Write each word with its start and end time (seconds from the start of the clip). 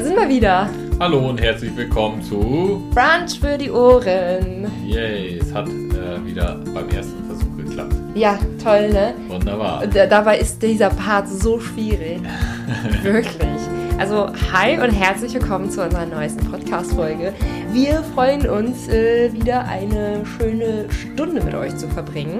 Da 0.00 0.06
sind 0.06 0.16
wir 0.16 0.28
wieder. 0.30 0.70
Hallo 0.98 1.28
und 1.28 1.42
herzlich 1.42 1.76
willkommen 1.76 2.22
zu 2.22 2.82
Brunch 2.94 3.38
für 3.38 3.58
die 3.58 3.70
Ohren. 3.70 4.72
Yay, 4.86 5.36
es 5.36 5.52
hat 5.52 5.68
äh, 5.68 6.24
wieder 6.24 6.58
beim 6.72 6.88
ersten 6.88 7.22
Versuch 7.26 7.54
geklappt. 7.58 7.94
Ja, 8.14 8.38
toll, 8.64 8.88
ne? 8.88 9.12
Wunderbar. 9.28 9.82
Und, 9.82 9.94
äh, 9.94 10.08
dabei 10.08 10.38
ist 10.38 10.62
dieser 10.62 10.88
Part 10.88 11.28
so 11.28 11.60
schwierig. 11.60 12.18
Wirklich. 13.02 13.60
Also, 13.98 14.28
hi 14.50 14.80
und 14.80 14.90
herzlich 14.90 15.34
willkommen 15.34 15.70
zu 15.70 15.82
unserer 15.82 16.06
neuesten 16.06 16.50
Podcast-Folge. 16.50 17.34
Wir 17.70 18.02
freuen 18.14 18.48
uns, 18.48 18.88
äh, 18.88 19.30
wieder 19.34 19.66
eine 19.66 20.24
schöne 20.24 20.86
Stunde 20.88 21.42
mit 21.42 21.54
euch 21.54 21.76
zu 21.76 21.88
verbringen, 21.88 22.38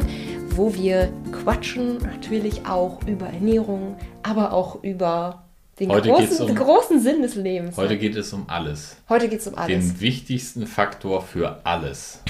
wo 0.56 0.72
wir 0.72 1.12
quatschen, 1.30 1.98
natürlich 1.98 2.66
auch 2.66 3.00
über 3.06 3.26
Ernährung, 3.26 3.96
aber 4.22 4.54
auch 4.54 4.82
über 4.82 5.49
den 5.80 5.90
Heute 5.90 6.10
großen, 6.10 6.48
um- 6.50 6.54
großen 6.54 7.00
Sinn 7.00 7.22
des 7.22 7.34
Lebens. 7.34 7.76
Heute 7.76 7.96
geht 7.96 8.14
es 8.16 8.32
um 8.32 8.48
alles. 8.48 8.96
Heute 9.08 9.28
geht 9.28 9.40
es 9.40 9.46
um 9.46 9.56
alles. 9.56 9.68
Den 9.68 10.00
wichtigsten 10.00 10.66
Faktor 10.66 11.22
für 11.22 11.60
alles. 11.64 12.22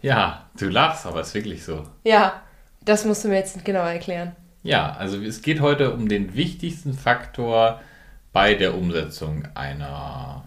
Ja, 0.00 0.46
du 0.58 0.68
lachst, 0.68 1.06
aber 1.06 1.20
es 1.20 1.28
ist 1.28 1.34
wirklich 1.34 1.64
so. 1.64 1.82
Ja, 2.04 2.42
das 2.84 3.04
musst 3.04 3.24
du 3.24 3.28
mir 3.28 3.36
jetzt 3.36 3.64
genauer 3.64 3.88
erklären. 3.88 4.36
Ja, 4.62 4.92
also 4.92 5.20
es 5.20 5.42
geht 5.42 5.60
heute 5.60 5.92
um 5.92 6.08
den 6.08 6.34
wichtigsten 6.34 6.94
Faktor 6.94 7.80
bei 8.32 8.54
der 8.54 8.76
Umsetzung 8.76 9.44
einer 9.54 10.44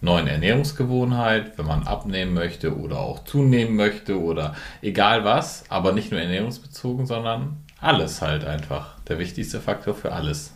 neuen 0.00 0.26
Ernährungsgewohnheit, 0.26 1.56
wenn 1.56 1.66
man 1.66 1.86
abnehmen 1.86 2.34
möchte 2.34 2.76
oder 2.76 2.98
auch 2.98 3.24
zunehmen 3.24 3.76
möchte 3.76 4.20
oder 4.20 4.54
egal 4.82 5.24
was, 5.24 5.64
aber 5.68 5.92
nicht 5.92 6.10
nur 6.10 6.20
ernährungsbezogen, 6.20 7.06
sondern 7.06 7.58
alles 7.80 8.20
halt 8.22 8.44
einfach. 8.44 8.96
Der 9.08 9.18
wichtigste 9.18 9.60
Faktor 9.60 9.94
für 9.94 10.12
alles. 10.12 10.54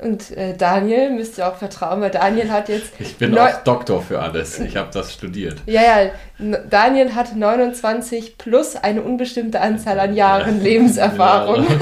Und 0.00 0.30
äh, 0.36 0.56
Daniel 0.56 1.10
müsst 1.10 1.38
ihr 1.38 1.48
auch 1.48 1.56
vertrauen, 1.56 2.00
weil 2.00 2.12
Daniel 2.12 2.52
hat 2.52 2.68
jetzt. 2.68 2.92
Ich 3.00 3.16
bin 3.16 3.36
auch 3.36 3.64
Doktor 3.64 4.00
für 4.00 4.20
alles. 4.20 4.60
Ich 4.60 4.76
habe 4.76 4.90
das 4.92 5.12
studiert. 5.12 5.56
Ja, 5.66 5.82
ja, 5.82 6.10
Daniel 6.70 7.16
hat 7.16 7.34
29 7.34 8.38
plus 8.38 8.76
eine 8.76 9.02
unbestimmte 9.02 9.60
Anzahl 9.60 9.98
an 9.98 10.14
Jahren 10.14 10.62
Lebenserfahrung. 10.62 11.66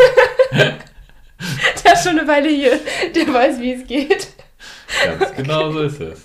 Der 1.84 1.92
ist 1.92 2.04
schon 2.04 2.18
eine 2.18 2.26
Weile 2.26 2.48
hier, 2.48 2.80
der 3.14 3.32
weiß, 3.32 3.60
wie 3.60 3.74
es 3.74 3.86
geht. 3.86 4.28
Ganz 5.04 5.34
genau 5.34 5.70
so 5.70 5.80
ist 5.82 6.00
es. 6.00 6.20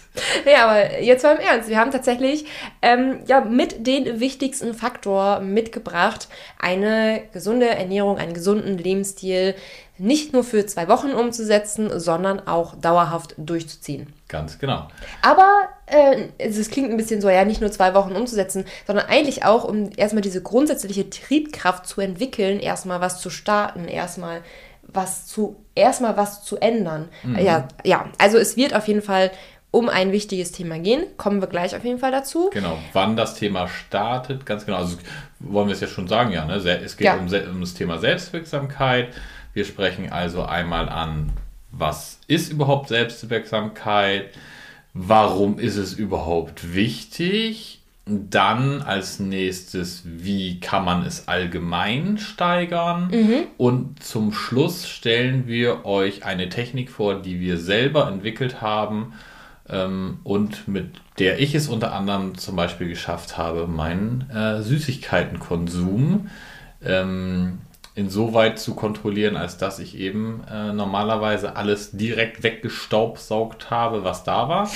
Ja, 0.45 0.67
aber 0.67 1.01
jetzt 1.01 1.23
mal 1.23 1.35
im 1.35 1.41
Ernst. 1.41 1.69
Wir 1.69 1.77
haben 1.77 1.91
tatsächlich 1.91 2.45
ähm, 2.81 3.19
ja, 3.27 3.41
mit 3.41 3.85
den 3.85 4.19
wichtigsten 4.19 4.73
Faktor 4.73 5.39
mitgebracht, 5.39 6.27
eine 6.59 7.23
gesunde 7.33 7.67
Ernährung, 7.67 8.17
einen 8.17 8.33
gesunden 8.33 8.77
Lebensstil 8.77 9.55
nicht 10.01 10.33
nur 10.33 10.43
für 10.43 10.65
zwei 10.65 10.87
Wochen 10.87 11.11
umzusetzen, 11.11 11.99
sondern 11.99 12.47
auch 12.47 12.75
dauerhaft 12.75 13.35
durchzuziehen. 13.37 14.11
Ganz 14.27 14.57
genau. 14.57 14.87
Aber 15.21 15.47
äh, 15.85 16.29
es 16.39 16.69
klingt 16.71 16.89
ein 16.89 16.97
bisschen 16.97 17.21
so, 17.21 17.29
ja, 17.29 17.45
nicht 17.45 17.61
nur 17.61 17.71
zwei 17.71 17.93
Wochen 17.93 18.13
umzusetzen, 18.15 18.65
sondern 18.87 19.05
eigentlich 19.05 19.45
auch, 19.45 19.63
um 19.63 19.91
erstmal 19.95 20.23
diese 20.23 20.41
grundsätzliche 20.41 21.07
Triebkraft 21.09 21.85
zu 21.85 22.01
entwickeln, 22.01 22.59
erstmal 22.59 22.99
was 22.99 23.21
zu 23.21 23.29
starten, 23.29 23.85
erstmal 23.85 24.41
was 24.87 25.27
zu, 25.27 25.57
erstmal 25.75 26.17
was 26.17 26.43
zu 26.43 26.57
ändern. 26.57 27.09
Ja, 27.39 27.67
ja, 27.83 28.09
also 28.17 28.39
es 28.39 28.57
wird 28.57 28.73
auf 28.73 28.87
jeden 28.87 29.03
Fall 29.03 29.29
um 29.69 29.87
ein 29.87 30.11
wichtiges 30.11 30.51
Thema 30.51 30.79
gehen. 30.79 31.03
Kommen 31.17 31.41
wir 31.41 31.47
gleich 31.47 31.75
auf 31.75 31.85
jeden 31.85 31.99
Fall 31.99 32.11
dazu. 32.11 32.49
Genau, 32.51 32.77
wann 32.93 33.15
das 33.15 33.35
Thema 33.35 33.67
startet, 33.67 34.45
ganz 34.47 34.65
genau. 34.65 34.79
Also 34.79 34.97
wollen 35.39 35.67
wir 35.67 35.73
es 35.75 35.79
ja 35.79 35.87
schon 35.87 36.07
sagen, 36.07 36.31
ja. 36.31 36.43
Ne? 36.45 36.55
Es 36.55 36.97
geht 36.97 37.05
Ja. 37.05 37.15
um, 37.15 37.27
um 37.27 37.61
das 37.61 37.73
Thema 37.75 37.99
Selbstwirksamkeit. 37.99 39.09
Wir 39.53 39.65
sprechen 39.65 40.11
also 40.11 40.43
einmal 40.43 40.89
an, 40.89 41.31
was 41.71 42.19
ist 42.27 42.51
überhaupt 42.51 42.89
Selbstwirksamkeit? 42.89 44.29
Warum 44.93 45.57
ist 45.59 45.77
es 45.77 45.93
überhaupt 45.93 46.73
wichtig? 46.73 47.79
Dann 48.05 48.81
als 48.81 49.19
nächstes, 49.19 50.01
wie 50.05 50.59
kann 50.59 50.83
man 50.83 51.05
es 51.05 51.27
allgemein 51.27 52.17
steigern? 52.17 53.09
Und 53.57 54.03
zum 54.03 54.33
Schluss 54.33 54.87
stellen 54.89 55.47
wir 55.47 55.85
euch 55.85 56.25
eine 56.25 56.49
Technik 56.49 56.89
vor, 56.89 57.21
die 57.21 57.39
wir 57.39 57.57
selber 57.57 58.07
entwickelt 58.07 58.59
haben 58.59 59.13
ähm, 59.69 60.19
und 60.23 60.67
mit 60.67 60.89
der 61.19 61.39
ich 61.39 61.55
es 61.55 61.69
unter 61.69 61.93
anderem 61.93 62.37
zum 62.37 62.55
Beispiel 62.55 62.89
geschafft 62.89 63.37
habe, 63.37 63.67
meinen 63.67 64.29
äh, 64.31 64.61
Süßigkeitenkonsum 64.61 66.29
ähm, 66.83 67.59
insoweit 68.01 68.59
zu 68.59 68.75
kontrollieren, 68.75 69.37
als 69.37 69.57
dass 69.57 69.79
ich 69.79 69.97
eben 69.97 70.43
äh, 70.51 70.73
normalerweise 70.73 71.55
alles 71.55 71.91
direkt 71.91 72.43
weggestaubsaugt 72.43 73.69
habe, 73.69 74.03
was 74.03 74.23
da 74.23 74.49
war. 74.49 74.69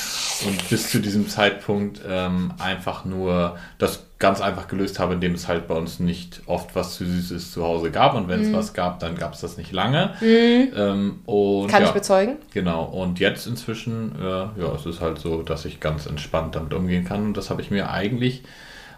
Und 0.45 0.69
bis 0.69 0.91
zu 0.91 0.99
diesem 0.99 1.27
Zeitpunkt 1.27 2.01
ähm, 2.07 2.53
einfach 2.59 3.03
nur 3.05 3.57
das 3.77 4.05
ganz 4.17 4.39
einfach 4.41 4.67
gelöst 4.67 4.99
habe, 4.99 5.15
indem 5.15 5.33
es 5.33 5.47
halt 5.47 5.67
bei 5.67 5.75
uns 5.75 5.99
nicht 5.99 6.41
oft 6.45 6.75
was 6.75 6.95
zu 6.95 7.05
Süßes 7.05 7.51
zu 7.51 7.63
Hause 7.63 7.91
gab. 7.91 8.13
Und 8.15 8.27
wenn 8.29 8.41
es 8.41 8.53
was 8.53 8.73
gab, 8.73 8.99
dann 8.99 9.15
gab 9.15 9.33
es 9.33 9.41
das 9.41 9.57
nicht 9.57 9.71
lange. 9.71 10.13
Ähm, 10.21 11.19
und, 11.25 11.67
Kann 11.67 11.81
ja, 11.81 11.89
ich 11.89 11.93
bezeugen? 11.93 12.37
Genau, 12.53 12.85
und 12.85 13.19
jetzt 13.19 13.45
inzwischen, 13.45 14.15
äh, 14.19 14.23
ja, 14.23 14.73
es 14.75 14.85
ist 14.85 15.01
halt 15.01 15.19
so, 15.19 15.41
dass 15.41 15.65
ich 15.65 15.79
ganz 15.79 16.05
entspannt 16.05 16.55
damit 16.55 16.73
umgehen 16.73 17.03
kann. 17.03 17.25
Und 17.25 17.37
das 17.37 17.49
habe 17.49 17.61
ich 17.61 17.71
mir 17.71 17.89
eigentlich, 17.89 18.43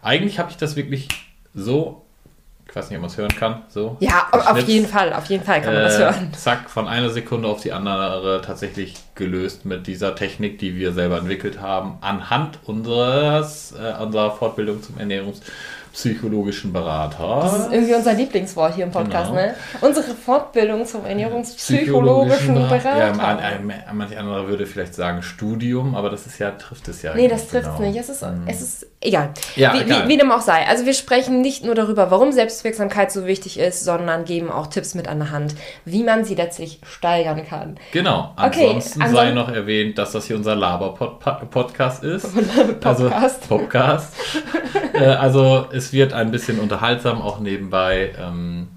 eigentlich 0.01 0.37
habe 0.37 0.51
ich 0.51 0.57
das 0.57 0.75
wirklich 0.75 1.07
so, 1.55 2.05
weiß 2.77 2.89
nicht, 2.89 2.97
ob 2.97 3.01
man 3.01 3.11
es 3.11 3.17
hören 3.17 3.35
kann, 3.35 3.61
so. 3.69 3.97
Ja, 3.99 4.27
auf 4.31 4.67
jeden 4.67 4.87
Fall, 4.87 5.13
auf 5.13 5.25
jeden 5.25 5.43
Fall 5.43 5.61
kann 5.61 5.73
man 5.73 5.83
das 5.83 5.95
äh, 5.95 6.03
hören. 6.03 6.33
Zack, 6.33 6.69
von 6.69 6.87
einer 6.87 7.09
Sekunde 7.09 7.47
auf 7.47 7.61
die 7.61 7.73
andere 7.73 8.41
tatsächlich 8.45 8.95
gelöst 9.15 9.65
mit 9.65 9.87
dieser 9.87 10.15
Technik, 10.15 10.59
die 10.59 10.75
wir 10.75 10.93
selber 10.93 11.17
entwickelt 11.17 11.59
haben, 11.59 11.97
anhand 12.01 12.59
unseres, 12.65 13.73
äh, 13.73 14.01
unserer 14.01 14.31
Fortbildung 14.31 14.81
zum 14.81 14.99
ernährungspsychologischen 15.97 16.73
Berater. 16.73 17.39
Das 17.43 17.59
ist 17.59 17.71
irgendwie 17.71 17.93
unser 17.93 18.13
Lieblingswort 18.13 18.75
hier 18.75 18.85
im 18.85 18.91
Podcast, 18.91 19.29
Genau. 19.31 19.41
ne? 19.41 19.55
Unsere 19.81 20.13
Fortbildung 20.13 20.85
zum 20.85 21.05
ernährungspsychologischen 21.05 22.55
Berater. 22.55 22.97
Ja, 22.97 23.13
man, 23.13 23.39
manch 23.93 24.17
anderer 24.17 24.47
würde 24.47 24.65
vielleicht 24.65 24.93
sagen 24.93 25.21
Studium, 25.21 25.95
aber 25.95 26.09
das 26.09 26.25
ist 26.25 26.39
ja, 26.39 26.51
trifft 26.51 26.87
es 26.87 27.01
ja. 27.01 27.13
Nee, 27.15 27.27
das 27.27 27.47
trifft 27.47 27.67
es 27.67 27.75
genau. 27.77 27.87
nicht. 27.89 27.99
Es 27.99 28.09
ist, 28.09 28.25
es 28.45 28.61
ist 28.61 28.87
egal. 29.01 29.29
Ja, 29.55 29.73
wie, 29.73 29.81
egal. 29.81 30.05
Wie, 30.05 30.09
wie 30.09 30.17
dem 30.17 30.31
auch 30.31 30.41
sei. 30.41 30.65
Also 30.67 30.85
wir 30.85 30.93
sprechen 30.93 31.41
nicht 31.41 31.63
nur 31.63 31.75
darüber, 31.75 32.11
warum 32.11 32.31
Selbstwirksamkeit 32.31 33.11
so 33.11 33.25
wichtig 33.25 33.59
ist, 33.59 33.83
sondern 33.83 34.25
geben 34.25 34.51
auch 34.51 34.67
Tipps 34.67 34.95
mit 34.95 35.07
an 35.07 35.19
der 35.19 35.31
Hand, 35.31 35.55
wie 35.85 36.03
man 36.03 36.23
sie 36.25 36.35
letztlich 36.35 36.79
steigern 36.87 37.45
kann. 37.47 37.77
Genau. 37.91 38.33
Okay, 38.37 38.67
Ansonsten 38.67 39.01
anson- 39.01 39.15
sei 39.15 39.31
noch 39.31 39.49
erwähnt, 39.49 39.97
dass 39.97 40.11
das 40.11 40.25
hier 40.25 40.35
unser 40.35 40.55
Laber-Podcast 40.67 42.03
ist. 42.03 42.27
Podcast. 42.33 42.85
Also, 42.85 43.11
Podcast. 43.47 44.13
äh, 44.93 45.05
also 45.05 45.67
es 45.71 45.86
wird 45.93 46.13
ein 46.13 46.31
bisschen 46.31 46.59
unterhaltsam 46.59 47.21
auch 47.21 47.39
nebenbei. 47.39 48.11
Ähm, 48.19 48.67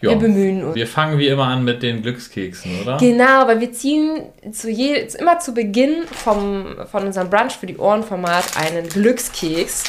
ja. 0.00 0.10
Wir 0.10 0.16
bemühen 0.16 0.62
uns. 0.64 0.76
Wir 0.76 0.86
fangen 0.86 1.18
wie 1.18 1.26
immer 1.26 1.46
an 1.48 1.64
mit 1.64 1.82
den 1.82 2.02
Glückskeksen, 2.02 2.82
oder? 2.82 2.98
Genau, 2.98 3.46
weil 3.48 3.58
wir 3.60 3.72
ziehen 3.72 4.22
zu 4.52 4.70
je, 4.70 5.08
immer 5.18 5.40
zu 5.40 5.52
Beginn 5.54 6.04
vom, 6.06 6.76
von 6.90 7.04
unserem 7.06 7.28
Brunch 7.30 7.54
für 7.56 7.66
die 7.66 7.76
Ohren-Format 7.76 8.56
einen 8.56 8.88
Glückskeks 8.88 9.84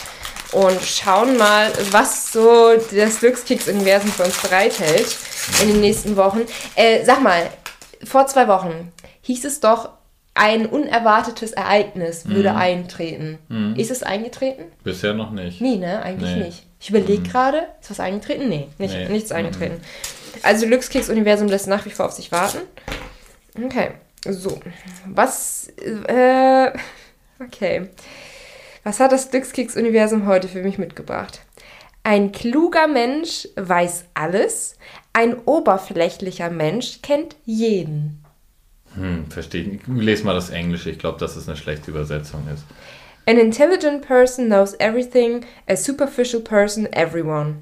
und 0.52 0.82
schauen 0.82 1.38
mal, 1.38 1.68
was 1.92 2.32
so 2.34 2.72
das 2.96 3.20
Glückskeks-Universum 3.20 4.10
für 4.10 4.24
uns 4.24 4.42
bereithält 4.42 5.16
in 5.62 5.68
den 5.74 5.82
nächsten 5.82 6.16
Wochen. 6.16 6.42
Äh, 6.76 7.06
sag 7.06 7.22
mal, 7.22 7.48
vor 8.04 8.26
zwei 8.26 8.48
Wochen 8.48 8.92
hieß 9.22 9.46
es 9.46 9.60
doch, 9.60 9.90
ein 10.34 10.66
unerwartetes 10.68 11.52
Ereignis 11.52 12.28
würde 12.30 12.56
eintreten. 12.56 13.40
Ist 13.76 13.92
es 13.92 14.04
eingetreten? 14.04 14.64
Bisher 14.84 15.14
noch 15.14 15.32
nicht. 15.32 15.60
Nie, 15.60 15.78
ne? 15.78 16.02
Eigentlich 16.02 16.36
Nee. 16.36 16.44
nicht. 16.46 16.64
Ich 16.80 16.90
überlege 16.90 17.24
gerade, 17.24 17.68
ist 17.82 17.92
was 17.92 18.00
eingetreten? 18.00 18.48
Nee, 18.50 18.70
nicht, 18.78 18.94
Nee. 18.94 19.10
nichts 19.10 19.32
eingetreten. 19.32 19.82
Also 20.44 20.66
Glückskeks-Universum 20.68 21.48
lässt 21.48 21.68
nach 21.68 21.86
wie 21.86 21.90
vor 21.90 22.06
auf 22.06 22.14
sich 22.14 22.32
warten. 22.32 22.60
Okay, 23.62 23.92
so. 24.26 24.60
Was, 25.06 25.68
äh, 25.78 26.72
okay. 27.44 27.90
Was 28.84 29.00
hat 29.02 29.12
das 29.12 29.30
Glückskeks-Universum 29.32 30.26
heute 30.26 30.48
für 30.48 30.62
mich 30.64 30.78
mitgebracht? 30.78 31.42
Ein 32.04 32.32
kluger 32.32 32.88
Mensch 32.88 33.48
weiß 33.58 34.06
alles, 34.14 34.78
ein 35.12 35.36
oberflächlicher 35.38 36.50
Mensch 36.50 37.02
kennt 37.02 37.36
jeden. 37.46 38.24
Hm, 38.96 39.30
verstehe 39.30 39.62
ich 39.64 39.68
nicht. 39.68 39.88
Lese 39.88 40.24
mal 40.24 40.34
das 40.34 40.50
Englische. 40.50 40.90
Ich 40.90 40.98
glaube, 40.98 41.20
dass 41.20 41.36
es 41.36 41.48
eine 41.50 41.58
schlechte 41.58 41.92
Übersetzung 41.92 42.48
ist. 42.54 42.64
An 43.30 43.38
intelligent 43.38 44.02
person 44.02 44.48
knows 44.48 44.76
everything, 44.80 45.46
a 45.68 45.76
superficial 45.76 46.42
person 46.42 46.88
everyone. 46.94 47.58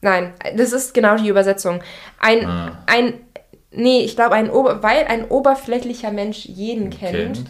Nein, 0.00 0.32
das 0.56 0.72
ist 0.72 0.94
genau 0.94 1.16
die 1.16 1.28
Übersetzung. 1.28 1.80
Ein, 2.18 2.44
Ah. 2.44 2.82
ein, 2.86 3.14
nee, 3.70 4.00
ich 4.00 4.16
glaube, 4.16 4.34
ein 4.34 4.50
Ober, 4.50 4.82
weil 4.82 5.04
ein 5.04 5.26
oberflächlicher 5.26 6.10
Mensch 6.10 6.44
jeden 6.46 6.90
kennt. 6.90 7.44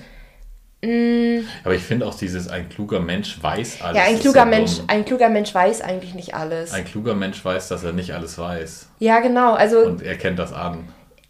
Mm, 0.83 1.47
Aber 1.65 1.75
ich 1.75 1.83
finde 1.83 2.07
auch 2.07 2.15
dieses, 2.15 2.49
ein 2.49 2.69
kluger 2.69 3.01
Mensch 3.01 3.43
weiß 3.43 3.81
alles. 3.81 3.97
ja, 3.97 4.05
ein 4.05 4.21
kluger 4.21 4.45
Mensch, 4.45 4.77
dumm. 4.77 4.85
ein 4.89 5.05
kluger 5.07 5.31
Mensch 5.31 5.55
weiß 5.55 5.81
eigentlich 5.81 6.15
nicht 6.15 6.35
alles. 6.35 6.75
Ein 6.75 6.85
kluger 6.85 7.15
Mensch 7.15 7.43
weiß, 7.43 7.69
dass 7.69 7.85
er 7.85 7.93
nicht 7.95 8.13
alles 8.13 8.37
weiß. 8.37 8.89
ja, 8.99 9.21
genau. 9.21 9.55
Also 9.55 9.79
Und 9.81 10.03
er 10.03 10.17
kennt 10.19 10.39
das 10.39 10.53
an. 10.53 10.87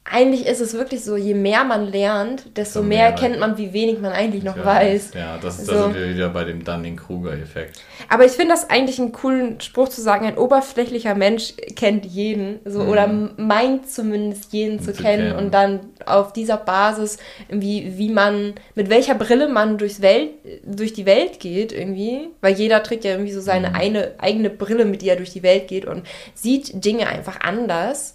Eigentlich 0.06 0.44
ist 0.46 0.60
es 0.60 0.74
wirklich 0.74 1.02
so, 1.02 1.16
je 1.16 1.32
mehr 1.32 1.64
man 1.64 1.90
lernt, 1.90 2.56
desto 2.58 2.80
So 2.80 2.82
mehr 2.84 2.98
mehr 2.98 3.06
erkennt 3.06 3.38
man, 3.40 3.56
wie 3.56 3.72
wenig 3.72 4.00
man 4.00 4.12
eigentlich 4.12 4.42
noch 4.44 4.56
Ja, 4.58 4.64
weiß. 4.64 5.12
Ja, 5.14 5.38
das, 5.38 5.64
da 5.64 5.64
So. 5.64 5.82
sind 5.84 5.94
wir 5.94 6.10
wieder 6.10 6.28
bei 6.28 6.44
dem 6.44 6.62
Dunning-Kruger-Effekt. 6.62 7.80
Aber 8.10 8.26
ich 8.26 8.32
finde 8.32 8.52
das 8.54 8.68
eigentlich 8.68 8.98
einen 9.00 9.12
coolen 9.12 9.62
Spruch 9.62 9.88
zu 9.88 10.02
sagen, 10.02 10.26
ein 10.26 10.36
oberflächlicher 10.36 11.14
Mensch 11.14 11.54
kennt 11.74 12.04
jeden, 12.04 12.60
so 12.66 12.80
oder 12.82 13.06
meint 13.06 13.90
zumindest 13.90 14.52
jeden 14.52 14.78
zu, 14.78 14.90
Mhm. 14.90 14.94
Zu 14.94 15.02
kennen, 15.02 15.28
kennen. 15.32 15.38
und 15.46 15.54
dann 15.54 15.80
auf 16.04 16.34
dieser 16.34 16.58
Basis 16.58 17.16
irgendwie, 17.48 17.94
wie 17.96 18.10
man, 18.10 18.52
mit 18.74 18.90
welcher 18.90 19.14
Brille 19.14 19.48
man 19.48 19.78
durchs 19.78 20.02
Welt, 20.02 20.32
durch 20.66 20.92
die 20.92 21.06
Welt 21.06 21.40
geht 21.40 21.72
irgendwie, 21.72 22.28
weil 22.42 22.52
jeder 22.54 22.82
trägt 22.82 23.04
ja 23.04 23.12
irgendwie 23.12 23.32
so 23.32 23.40
seine 23.40 23.70
Mhm. 23.70 23.74
eine, 23.74 24.10
eigene 24.18 24.50
Brille, 24.50 24.84
mit 24.84 25.00
der 25.00 25.12
er 25.14 25.16
durch 25.16 25.30
die 25.32 25.42
Welt 25.42 25.66
geht 25.68 25.86
und 25.86 26.02
sieht 26.34 26.84
Dinge 26.84 27.06
einfach 27.08 27.40
anders 27.40 28.12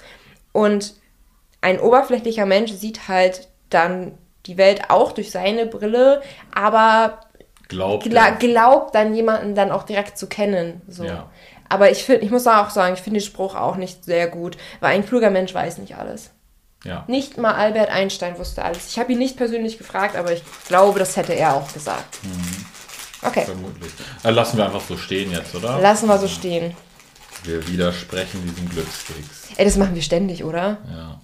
und 0.52 0.94
ein 1.62 1.80
oberflächlicher 1.80 2.46
Mensch 2.46 2.72
sieht 2.72 3.08
halt 3.08 3.48
dann 3.70 4.18
die 4.46 4.58
Welt 4.58 4.90
auch 4.90 5.12
durch 5.12 5.32
seine 5.32 5.66
Brille, 5.66 6.22
aber 6.54 7.20
Glaubt 7.68 8.06
gla 8.06 8.32
glaubt 8.32 8.96
dann 8.96 9.14
jemanden 9.14 9.54
dann 9.54 9.72
auch 9.72 9.84
direkt 9.84 10.18
zu 10.18 10.28
kennen. 10.28 10.82
So. 10.88 11.04
Ja. 11.04 11.30
Aber 11.70 11.92
ich 11.92 12.04
finde, 12.04 12.26
ich 12.26 12.32
muss 12.32 12.48
auch 12.48 12.72
sagen, 12.72 12.96
ich 12.96 13.02
finde 13.02 13.20
den 13.20 13.26
Spruch 13.26 13.56
auch 13.56 13.76
nicht 13.76 14.04
sehr 14.06 14.28
gut, 14.28 14.58
weil 14.80 14.96
ein 14.96 15.06
kluger 15.06 15.30
Mensch 15.30 15.54
weiß 15.54 15.78
nicht 15.78 15.96
alles. 15.96 16.32
Ja. 16.84 17.04
Nicht 17.08 17.38
mal 17.38 17.54
Albert 17.54 17.90
Einstein 17.90 18.40
wusste 18.40 18.64
alles. 18.64 18.88
Ich 18.88 18.98
habe 18.98 19.12
ihn 19.12 19.20
nicht 19.20 19.38
persönlich 19.38 19.78
gefragt, 19.78 20.16
aber 20.16 20.32
ich 20.32 20.42
glaube, 20.68 20.98
das 20.98 21.16
hätte 21.16 21.34
er 21.34 21.54
auch 21.54 21.72
gesagt. 21.72 22.18
Okay, 23.22 23.44
Vermutlich. 23.44 23.92
Äh, 24.24 24.32
lassen 24.32 24.58
wir 24.58 24.66
einfach 24.66 24.82
so 24.82 24.98
stehen 24.98 25.32
jetzt, 25.32 25.54
oder? 25.54 25.80
lassen 25.80 26.08
wir 26.08 26.18
so 26.18 26.28
stehen. 26.28 26.76
wir 27.44 27.68
widersprechen 27.68 28.42
diesem 28.48 28.70
Glückskeks. 28.70 29.50
Ey, 29.58 29.66
das 29.66 29.76
machen 29.76 29.94
wir 29.94 30.02
ständig, 30.02 30.44
oder? 30.44 30.78
Ja. 30.90 31.20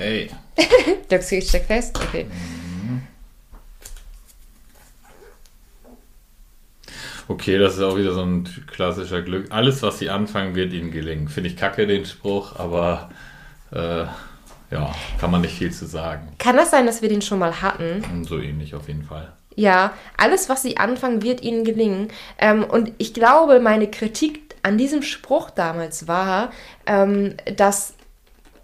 Ey, 0.00 0.30
Glückskeks 1.08 1.48
steckt 1.48 1.66
fest. 1.66 1.98
Okay. 2.02 2.26
okay, 7.28 7.58
das 7.58 7.74
ist 7.74 7.82
auch 7.82 7.96
wieder 7.96 8.12
so 8.12 8.22
ein 8.22 8.48
klassischer 8.66 9.20
Glück. 9.20 9.48
Alles, 9.50 9.82
was 9.82 9.98
sie 9.98 10.08
anfangen, 10.08 10.54
wird 10.54 10.72
ihnen 10.72 10.90
gelingen. 10.90 11.28
Finde 11.28 11.50
ich 11.50 11.56
kacke, 11.56 11.86
den 11.86 12.06
Spruch, 12.06 12.58
aber 12.58 13.10
äh, 13.72 14.04
ja, 14.70 14.94
kann 15.18 15.30
man 15.30 15.42
nicht 15.42 15.58
viel 15.58 15.72
zu 15.72 15.86
sagen. 15.86 16.28
Kann 16.38 16.56
das 16.56 16.70
sein, 16.70 16.86
dass 16.86 17.02
wir 17.02 17.10
den 17.10 17.20
schon 17.20 17.38
mal 17.38 17.60
hatten? 17.60 18.24
So 18.26 18.38
ähnlich 18.38 18.74
auf 18.74 18.88
jeden 18.88 19.04
Fall. 19.04 19.32
Ja, 19.54 19.92
alles, 20.16 20.48
was 20.48 20.62
sie 20.62 20.78
anfangen, 20.78 21.22
wird 21.22 21.42
ihnen 21.42 21.64
gelingen. 21.64 22.08
Ähm, 22.38 22.64
und 22.64 22.92
ich 22.96 23.12
glaube, 23.12 23.60
meine 23.60 23.90
Kritik 23.90 24.54
an 24.62 24.78
diesem 24.78 25.02
Spruch 25.02 25.50
damals 25.50 26.08
war, 26.08 26.52
ähm, 26.86 27.34
dass 27.56 27.94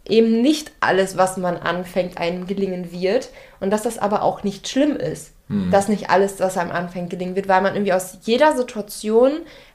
eben 0.09 0.41
nicht 0.41 0.73
alles, 0.81 1.17
was 1.17 1.37
man 1.37 1.57
anfängt, 1.57 2.19
einem 2.19 2.47
gelingen 2.47 2.93
wird. 2.93 3.31
Und 3.61 3.71
dass 3.71 3.83
das 3.83 3.99
aber 3.99 4.23
auch 4.23 4.43
nicht 4.43 4.69
schlimm 4.69 4.97
ist. 4.97 5.33
Dass 5.71 5.87
nicht 5.89 6.11
alles, 6.11 6.41
was 6.41 6.59
einem 6.59 6.73
anfängt, 6.73 7.11
gelingen 7.11 7.37
wird, 7.37 7.47
weil 7.47 7.63
man 7.63 7.75
irgendwie 7.75 7.93
aus 7.93 8.19
jeder 8.23 8.57
Situation, 8.57 9.33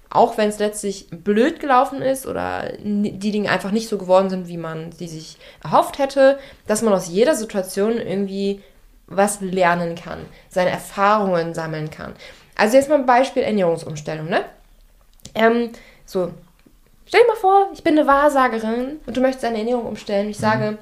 auch 0.10 0.38
wenn 0.38 0.50
es 0.50 0.60
letztlich 0.60 1.08
blöd 1.10 1.62
gelaufen 1.62 2.02
ist 2.02 2.28
oder 2.28 2.74
die 2.84 3.32
Dinge 3.32 3.50
einfach 3.50 3.72
nicht 3.72 3.88
so 3.88 3.98
geworden 3.98 4.30
sind, 4.30 4.50
wie 4.50 4.58
man 4.58 4.92
sie 4.92 5.08
sich 5.08 5.38
erhofft 5.64 5.98
hätte, 5.98 6.38
dass 6.68 6.82
man 6.82 6.94
aus 6.94 7.08
jeder 7.08 7.36
Situation 7.36 7.98
irgendwie 7.98 8.62
was 9.08 9.40
lernen 9.40 9.96
kann, 9.96 10.20
seine 10.50 10.72
Erfahrungen 10.72 11.54
sammeln 11.54 11.90
kann. 11.90 12.14
Also 12.58 12.76
jetzt 12.76 12.90
mal 12.90 13.00
ein 13.00 13.06
Beispiel 13.06 13.44
Ernährungsumstellung, 13.44 14.28
ne? 14.28 14.44
Ähm, 15.34 15.70
so, 16.06 16.32
stell 17.06 17.22
dir 17.22 17.28
mal 17.28 17.36
vor, 17.36 17.68
ich 17.74 17.84
bin 17.84 17.98
eine 17.98 18.08
Wahrsagerin 18.08 19.00
und 19.06 19.18
du 19.18 19.22
möchtest 19.22 19.44
deine 19.44 19.60
Ernährung 19.60 19.86
umstellen. 19.86 20.30
Ich 20.30 20.38
sage, 20.38 20.78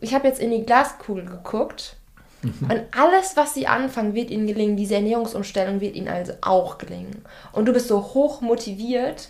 ich 0.00 0.14
habe 0.14 0.26
jetzt 0.28 0.40
in 0.40 0.50
die 0.50 0.64
Glaskugel 0.64 1.24
geguckt 1.24 1.96
und 2.42 2.82
alles, 2.96 3.36
was 3.36 3.54
sie 3.54 3.66
anfangen, 3.66 4.14
wird 4.14 4.30
ihnen 4.30 4.46
gelingen. 4.46 4.76
Diese 4.76 4.96
Ernährungsumstellung 4.96 5.80
wird 5.80 5.94
ihnen 5.96 6.08
also 6.08 6.34
auch 6.42 6.76
gelingen. 6.78 7.24
Und 7.52 7.66
du 7.66 7.72
bist 7.72 7.88
so 7.88 8.02
hoch 8.02 8.40
motiviert 8.42 9.28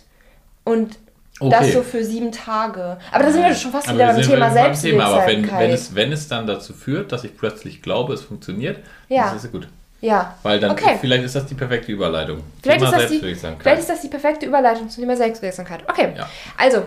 und 0.65 0.97
das 1.39 1.61
Okay. 1.63 1.71
so 1.71 1.81
für 1.83 2.03
sieben 2.03 2.31
Tage. 2.31 2.97
Aber 3.11 3.23
da 3.23 3.31
sind 3.31 3.43
wir 3.43 3.53
schon 3.55 3.71
fast 3.71 3.89
Aber 3.89 3.97
wieder 3.97 4.13
beim 4.13 4.21
Thema 4.21 4.49
beim 4.53 4.73
Thema, 4.73 5.03
aber 5.05 5.15
wenn, 5.17 5.25
Selbstwirksamkeit. 5.25 5.59
wenn, 5.61 5.71
es, 5.71 5.95
wenn 5.95 6.11
es 6.13 6.27
dann 6.29 6.47
dazu 6.47 6.71
führt, 6.73 7.11
dass 7.11 7.23
ich 7.25 7.37
plötzlich 7.37 7.81
glaube, 7.81 8.13
es 8.13 8.21
funktioniert, 8.21 8.79
Ja. 9.09 9.27
dann 9.27 9.37
ist 9.37 9.43
es 9.43 9.51
gut. 9.51 9.67
Ja. 10.01 10.35
Weil 10.43 10.59
dann, 10.59 10.71
Okay. 10.71 10.97
vielleicht 10.99 11.23
ist 11.23 11.35
das 11.35 11.45
die 11.45 11.55
perfekte 11.55 11.91
Überleitung. 11.91 12.41
Vielleicht 12.61 12.79
Thema 12.79 12.89
ist, 12.89 12.93
das 12.95 13.01
die, 13.03 13.07
Selbstwirksamkeit. 13.19 13.61
vielleicht 13.63 13.79
ist 13.81 13.89
das 13.89 14.01
die 14.01 14.07
perfekte 14.07 14.45
Überleitung 14.45 14.89
zum 14.89 15.01
Thema 15.03 15.15
Selbstwirksamkeit. 15.17 15.83
Okay, 15.89 16.13
Ja. 16.17 16.29
also, 16.57 16.83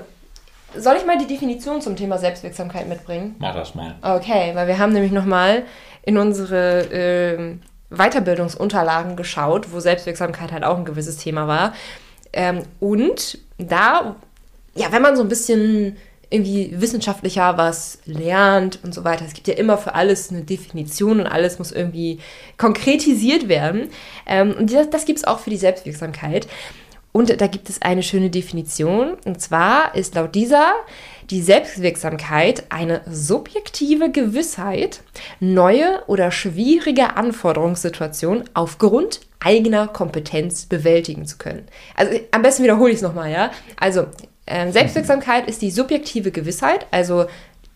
soll 0.77 0.97
ich 0.97 1.07
mal 1.07 1.17
die 1.19 1.27
Definition 1.27 1.81
zum 1.81 1.97
Thema 1.97 2.19
Selbstwirksamkeit 2.19 2.87
mitbringen? 2.89 3.37
Mach 3.39 3.55
das 3.55 3.75
mal. 3.75 3.95
Okay, 4.03 4.51
weil 4.55 4.67
wir 4.67 4.79
haben 4.79 4.93
nämlich 4.93 5.13
nochmal 5.13 5.63
in 6.03 6.19
unsere 6.19 6.83
ähm, 6.93 7.61
Weiterbildungsunterlagen 7.91 9.17
geschaut, 9.17 9.73
wo 9.73 9.81
Selbstwirksamkeit 9.81 10.53
halt 10.53 10.65
auch 10.65 10.77
ein 10.77 10.85
gewisses 10.85 11.17
Thema 11.17 11.47
war. 11.49 11.73
Ähm, 12.33 12.63
und 12.81 13.39
da, 13.59 14.17
ja, 14.75 14.93
wenn 14.93 15.03
man 15.03 15.17
so 15.17 15.23
ein 15.23 15.29
bisschen 15.29 15.97
irgendwie 16.31 16.75
wissenschaftlicher 16.79 17.57
was 17.57 17.99
lernt 18.05 18.81
und 18.85 18.95
so 18.95 19.05
weiter, 19.05 19.25
es 19.25 19.33
gibt 19.33 19.49
ja 19.49 19.55
immer 19.55 19.79
für 19.79 19.95
alles 19.95 20.31
eine 20.31 20.43
Definition 20.43 21.21
und 21.21 21.27
alles 21.27 21.59
muss 21.59 21.73
irgendwie 21.73 22.19
konkretisiert 22.59 23.49
werden. 23.49 23.89
Ähm, 24.27 24.55
und 24.59 24.73
das, 24.73 24.91
das 24.91 25.05
gibt 25.05 25.19
es 25.19 25.25
auch 25.25 25.39
für 25.39 25.51
die 25.51 25.57
Selbstwirksamkeit. 25.57 26.47
Und 27.13 27.41
da 27.41 27.47
gibt 27.47 27.71
es 27.71 27.81
eine 27.83 28.03
schöne 28.03 28.31
Definition. 28.31 29.15
Und 29.25 29.41
zwar 29.41 29.95
ist 29.95 30.15
laut 30.15 30.35
dieser 30.35 30.73
die 31.31 31.43
Selbstwirksamkeit 31.43 32.65
eine 32.69 33.01
subjektive 33.11 34.11
Gewissheit, 34.11 35.01
neue 35.41 36.03
oder 36.07 36.31
schwierige 36.31 37.17
Anforderungssituationen 37.17 38.45
aufgrund 38.55 39.21
eigener 39.41 39.89
Kompetenz 39.89 40.67
bewältigen 40.67 41.27
zu 41.27 41.39
können. 41.39 41.67
Also 41.95 42.19
am 42.31 42.43
besten 42.43 42.63
wiederhole 42.63 42.91
ich 42.91 42.97
es 42.97 43.03
nochmal, 43.03 43.31
ja. 43.31 43.51
Also 43.79 44.07
ähm, 44.49 44.73
Selbstwirksamkeit 44.73 45.49
ist 45.49 45.63
die 45.63 45.71
subjektive 45.71 46.31
Gewissheit, 46.31 46.87
also 46.91 47.27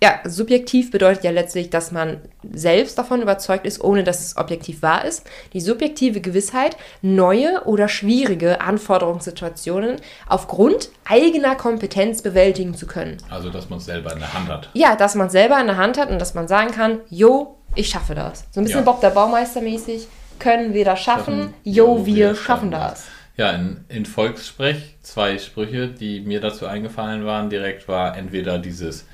ja, 0.03 0.19
subjektiv 0.25 0.91
bedeutet 0.91 1.23
ja 1.23 1.31
letztlich, 1.31 1.71
dass 1.71 1.93
man 1.93 2.21
selbst 2.53 2.99
davon 2.99 3.23
überzeugt 3.23 3.65
ist, 3.67 3.81
ohne 3.85 4.03
dass 4.03 4.21
es 4.21 4.37
objektiv 4.37 4.83
wahr 4.83 5.05
ist. 5.05 5.25
Die 5.53 5.61
subjektive 5.61 6.21
Gewissheit, 6.21 6.77
neue 7.03 7.63
oder 7.67 7.87
schwierige 7.87 8.61
Anforderungssituationen 8.61 10.01
aufgrund 10.27 10.91
eigener 11.05 11.55
Kompetenz 11.55 12.21
bewältigen 12.21 12.75
zu 12.75 12.89
können. 12.89 13.19
Also, 13.31 13.49
dass 13.49 13.71
man 13.71 13.79
es 13.79 13.85
selber 13.85 14.13
in 14.13 14.19
der 14.19 14.35
Hand 14.35 14.49
hat. 14.49 14.71
Ja, 14.75 14.97
dass 14.97 15.15
man 15.15 15.31
selber 15.31 15.61
in 15.61 15.69
der 15.69 15.77
Hand 15.77 15.97
hat 15.99 16.11
und 16.11 16.19
dass 16.19 16.35
man 16.35 16.49
sagen 16.49 16.73
kann, 16.73 16.99
jo, 17.08 17.58
ich 17.77 17.89
schaffe 17.89 18.17
das. 18.17 18.44
So 18.51 18.61
ein 18.61 18.65
bisschen 18.65 18.81
Ja. 18.81 18.85
Bob 18.85 19.01
der 19.01 19.11
Baumeister 19.11 19.61
mäßig. 19.61 20.08
Können 20.41 20.75
wir 20.75 20.85
das 20.85 20.99
schaffen? 20.99 21.55
Jo, 21.63 22.05
wir 22.05 22.35
schaffen 22.35 22.73
das. 22.73 23.05
Ja, 23.36 23.51
in, 23.53 23.84
in 23.89 24.05
Volkssprech 24.06 24.96
zwei 25.03 25.39
Sprüche, 25.39 25.89
die 25.89 26.20
mir 26.20 26.41
dazu 26.41 26.67
eingefallen 26.67 27.24
waren, 27.24 27.48
direkt 27.51 27.89
war 27.89 28.17
entweder 28.17 28.58
dieses 28.58 29.06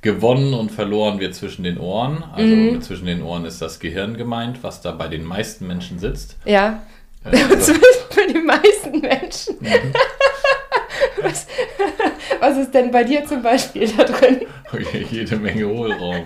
gewonnen 0.00 0.54
und 0.54 0.70
verloren 0.70 1.18
wird 1.20 1.34
zwischen 1.34 1.64
den 1.64 1.76
Ohren. 1.78 2.22
Also 2.32 2.54
Mhm. 2.54 2.80
zwischen 2.82 3.06
den 3.06 3.22
Ohren 3.22 3.44
ist 3.44 3.60
das 3.60 3.78
Gehirn 3.80 4.16
gemeint, 4.16 4.62
was 4.62 4.80
da 4.80 4.92
bei 4.92 5.08
den 5.08 5.24
meisten 5.24 5.66
Menschen 5.66 5.98
sitzt. 5.98 6.36
Ja, 6.44 6.82
Äh, 7.24 7.36
Also, 7.50 7.74
für 8.10 8.26
die 8.32 8.38
meisten 8.38 9.00
Menschen. 9.00 9.56
was, 11.22 11.46
was 12.40 12.56
ist 12.58 12.72
denn 12.72 12.90
bei 12.92 13.02
dir 13.04 13.24
zum 13.26 13.42
Beispiel 13.42 13.88
da 13.96 14.04
drin? 14.04 14.42
okay, 14.72 15.04
jede 15.10 15.36
Menge 15.36 15.66
Hohlraum. 15.66 16.24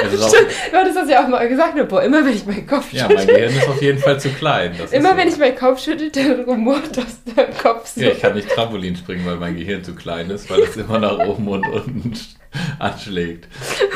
Du 0.00 0.76
hattest 0.76 0.96
das 0.96 1.08
ja 1.08 1.24
auch 1.24 1.28
mal 1.28 1.48
gesagt, 1.48 1.74
ne? 1.74 1.84
boah, 1.84 2.02
immer 2.02 2.24
wenn 2.24 2.34
ich 2.34 2.46
meinen 2.46 2.66
Kopf 2.66 2.92
ja, 2.92 3.08
mein 3.08 3.18
schüttel, 3.18 3.34
Gehirn 3.34 3.56
ist 3.56 3.68
auf 3.68 3.82
jeden 3.82 3.98
Fall 3.98 4.20
zu 4.20 4.28
klein. 4.30 4.74
Immer 4.92 5.10
so. 5.10 5.16
wenn 5.16 5.28
ich 5.28 5.38
meinen 5.38 5.56
Kopf 5.56 5.82
schüttel, 5.82 6.10
dann 6.10 6.44
rumort 6.44 6.98
aus 6.98 7.34
deinem 7.34 7.56
Kopf 7.56 7.88
so. 7.88 8.00
Ja, 8.00 8.10
ich 8.10 8.20
kann 8.20 8.34
nicht 8.34 8.48
Trampolin 8.48 8.96
springen, 8.96 9.24
weil 9.26 9.36
mein 9.36 9.56
Gehirn 9.56 9.84
zu 9.84 9.94
klein 9.94 10.30
ist, 10.30 10.50
weil 10.50 10.60
es 10.60 10.76
immer 10.76 10.98
nach 10.98 11.18
oben 11.18 11.48
und 11.48 11.66
unten 11.66 12.12
anschlägt. 12.78 13.48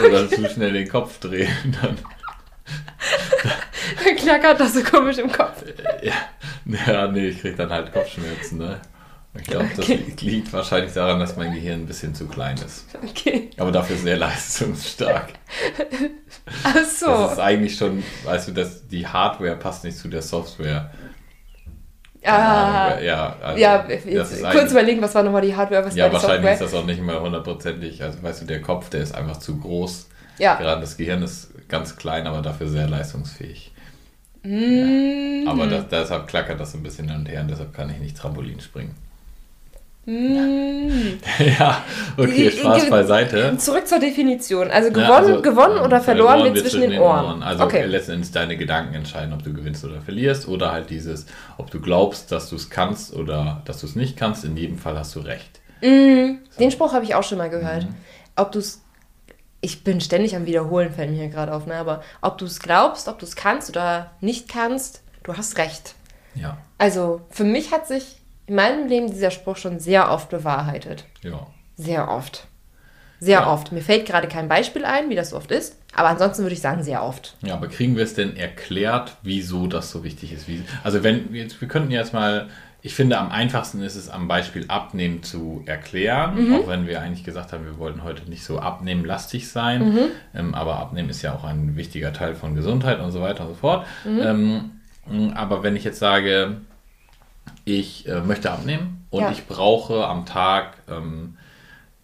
Oder 0.04 0.28
zu 0.28 0.48
schnell 0.48 0.72
den 0.72 0.88
Kopf 0.88 1.18
drehen. 1.20 1.48
Dann, 1.82 1.98
Dann 4.04 4.16
klackert 4.16 4.60
das 4.60 4.74
so 4.74 4.82
komisch 4.82 5.18
im 5.18 5.30
Kopf. 5.30 5.62
ja, 6.02 6.14
ja, 6.86 7.06
nee, 7.08 7.28
ich 7.28 7.40
krieg 7.40 7.56
dann 7.56 7.70
halt 7.70 7.92
Kopfschmerzen. 7.92 8.58
Ne? 8.58 8.80
Ich 9.40 9.46
glaube, 9.46 9.66
das 9.76 9.78
Okay. 9.84 9.96
liegt, 9.96 10.22
liegt 10.22 10.52
wahrscheinlich 10.52 10.92
daran, 10.92 11.18
dass 11.20 11.36
mein 11.36 11.52
Gehirn 11.52 11.80
ein 11.80 11.86
bisschen 11.86 12.14
zu 12.14 12.26
klein 12.26 12.56
ist. 12.64 12.84
Okay. 13.02 13.50
Aber 13.58 13.72
dafür 13.72 13.96
sehr 13.96 14.16
leistungsstark. 14.18 15.30
Ach 16.64 16.72
Das 16.74 16.82
ist 16.92 17.00
so. 17.00 17.40
eigentlich 17.40 17.76
schon, 17.76 18.02
weißt 18.24 18.48
du, 18.48 18.52
dass 18.52 18.86
die 18.88 19.06
Hardware 19.06 19.56
passt 19.56 19.84
nicht 19.84 19.96
zu 19.98 20.08
der 20.08 20.22
Software. 20.22 20.90
Ah. 22.24 22.98
ja, 23.00 23.36
also, 23.40 23.60
Ja, 23.60 23.86
das 23.86 24.42
kurz 24.50 24.72
überlegen, 24.72 25.00
was 25.00 25.14
war 25.14 25.22
nochmal 25.22 25.42
die 25.42 25.54
Hardware, 25.54 25.84
was 25.84 25.94
Ja, 25.94 26.04
war 26.04 26.10
die 26.10 26.14
wahrscheinlich 26.14 26.52
ist 26.52 26.58
Software? 26.58 26.78
das 26.80 26.82
auch 26.82 26.86
nicht 26.86 27.00
mehr 27.00 27.20
hundertprozentig. 27.20 28.02
Also, 28.02 28.20
weißt 28.22 28.42
du, 28.42 28.46
der 28.46 28.62
Kopf, 28.62 28.90
der 28.90 29.02
ist 29.02 29.14
einfach 29.14 29.36
zu 29.38 29.58
groß. 29.58 30.08
Ja. 30.38 30.56
Gerade 30.56 30.80
das 30.80 30.96
Gehirn 30.96 31.22
ist 31.22 31.50
ganz 31.68 31.96
klein, 31.96 32.26
aber 32.26 32.42
dafür 32.42 32.66
sehr 32.68 32.88
leistungsfähig. 32.88 33.72
Mm. 34.42 35.46
Aber 35.48 35.66
das, 35.66 35.88
deshalb 35.88 36.26
klackert 36.26 36.58
das 36.60 36.74
ein 36.74 36.82
bisschen 36.82 37.08
hin 37.08 37.18
und 37.20 37.26
her 37.28 37.40
und 37.42 37.48
deshalb 37.48 37.72
kann 37.72 37.90
ich 37.90 37.98
nicht 37.98 38.16
Trampolin 38.16 38.60
springen. 38.60 38.94
Mm. 40.06 41.18
ja, 41.58 41.84
okay, 42.16 42.50
Spaß 42.52 42.88
beiseite. 42.88 43.56
Zurück 43.58 43.88
zur 43.88 43.98
Definition. 43.98 44.70
Also 44.70 44.90
gewonnen, 44.90 45.08
ja, 45.08 45.16
also, 45.16 45.42
gewonnen 45.42 45.78
oder 45.80 46.00
verloren, 46.00 46.44
wird 46.44 46.58
zwischen 46.58 46.80
den, 46.80 46.92
den 46.92 47.00
Ohren. 47.00 47.24
Ohren. 47.24 47.42
Also 47.42 47.64
okay. 47.64 47.84
letzten 47.86 48.12
Endes 48.12 48.30
deine 48.30 48.56
Gedanken 48.56 48.94
entscheiden, 48.94 49.32
ob 49.32 49.42
du 49.42 49.52
gewinnst 49.52 49.84
oder 49.84 50.00
verlierst. 50.00 50.46
Oder 50.46 50.70
halt 50.70 50.90
dieses, 50.90 51.26
ob 51.58 51.72
du 51.72 51.80
glaubst, 51.80 52.30
dass 52.30 52.48
du 52.48 52.56
es 52.56 52.70
kannst 52.70 53.14
oder 53.14 53.62
dass 53.64 53.80
du 53.80 53.86
es 53.86 53.96
nicht 53.96 54.16
kannst. 54.16 54.44
In 54.44 54.56
jedem 54.56 54.78
Fall 54.78 54.96
hast 54.96 55.14
du 55.16 55.20
recht. 55.20 55.60
Mm, 55.82 56.38
so. 56.50 56.58
Den 56.60 56.70
Spruch 56.70 56.92
habe 56.92 57.04
ich 57.04 57.16
auch 57.16 57.24
schon 57.24 57.38
mal 57.38 57.50
gehört. 57.50 57.84
Mhm. 57.84 57.94
Ob 58.36 58.52
du 58.52 58.60
es 58.60 58.82
ich 59.60 59.82
bin 59.82 60.00
ständig 60.00 60.36
am 60.36 60.46
Wiederholen, 60.46 60.92
fällt 60.92 61.10
mir 61.10 61.16
hier 61.16 61.28
gerade 61.28 61.52
auf, 61.52 61.66
ne? 61.66 61.74
aber 61.74 62.02
ob 62.20 62.38
du 62.38 62.44
es 62.44 62.60
glaubst, 62.60 63.08
ob 63.08 63.18
du 63.18 63.26
es 63.26 63.34
kannst 63.34 63.68
oder 63.68 64.12
nicht 64.20 64.48
kannst, 64.48 65.02
du 65.24 65.36
hast 65.36 65.58
recht. 65.58 65.94
Ja. 66.36 66.58
Also 66.78 67.22
für 67.30 67.42
mich 67.42 67.72
hat 67.72 67.88
sich 67.88 68.18
in 68.46 68.54
meinem 68.54 68.88
Leben 68.88 69.10
dieser 69.10 69.30
Spruch 69.30 69.56
schon 69.56 69.80
sehr 69.80 70.10
oft 70.10 70.28
bewahrheitet. 70.30 71.04
Ja. 71.22 71.46
Sehr 71.76 72.10
oft. 72.10 72.46
Sehr 73.18 73.40
ja. 73.40 73.52
oft. 73.52 73.72
Mir 73.72 73.80
fällt 73.80 74.06
gerade 74.06 74.28
kein 74.28 74.48
Beispiel 74.48 74.84
ein, 74.84 75.08
wie 75.08 75.14
das 75.14 75.30
so 75.30 75.36
oft 75.36 75.50
ist, 75.50 75.76
aber 75.94 76.08
ansonsten 76.08 76.42
würde 76.42 76.54
ich 76.54 76.60
sagen, 76.60 76.82
sehr 76.82 77.02
oft. 77.02 77.36
Ja, 77.42 77.54
aber 77.54 77.68
kriegen 77.68 77.96
wir 77.96 78.04
es 78.04 78.14
denn 78.14 78.36
erklärt, 78.36 79.16
wieso 79.22 79.66
das 79.66 79.90
so 79.90 80.04
wichtig 80.04 80.32
ist? 80.32 80.48
Wie, 80.48 80.62
also 80.84 81.02
wenn 81.02 81.32
wir, 81.32 81.46
wir 81.58 81.68
könnten 81.68 81.90
jetzt 81.90 82.12
mal, 82.12 82.48
ich 82.82 82.94
finde, 82.94 83.18
am 83.18 83.30
einfachsten 83.30 83.82
ist 83.82 83.96
es 83.96 84.10
am 84.10 84.28
Beispiel 84.28 84.66
Abnehmen 84.68 85.22
zu 85.22 85.62
erklären, 85.64 86.48
mhm. 86.48 86.54
auch 86.54 86.68
wenn 86.68 86.86
wir 86.86 87.00
eigentlich 87.00 87.24
gesagt 87.24 87.52
haben, 87.52 87.64
wir 87.64 87.78
wollten 87.78 88.04
heute 88.04 88.28
nicht 88.28 88.44
so 88.44 88.58
abnehmlastig 88.58 89.48
sein, 89.48 89.94
mhm. 89.94 90.08
ähm, 90.34 90.54
aber 90.54 90.78
Abnehmen 90.78 91.08
ist 91.08 91.22
ja 91.22 91.34
auch 91.34 91.44
ein 91.44 91.74
wichtiger 91.76 92.12
Teil 92.12 92.34
von 92.34 92.54
Gesundheit 92.54 93.00
und 93.00 93.12
so 93.12 93.22
weiter 93.22 93.44
und 93.44 93.48
so 93.48 93.54
fort. 93.54 93.86
Mhm. 94.04 94.70
Ähm, 95.08 95.32
aber 95.34 95.62
wenn 95.62 95.74
ich 95.74 95.84
jetzt 95.84 96.00
sage, 96.00 96.58
ich 97.66 98.08
äh, 98.08 98.20
möchte 98.20 98.50
abnehmen 98.50 99.04
und 99.10 99.22
ja. 99.22 99.30
ich 99.30 99.46
brauche 99.46 100.06
am 100.06 100.24
Tag 100.24 100.78
ähm, 100.88 101.36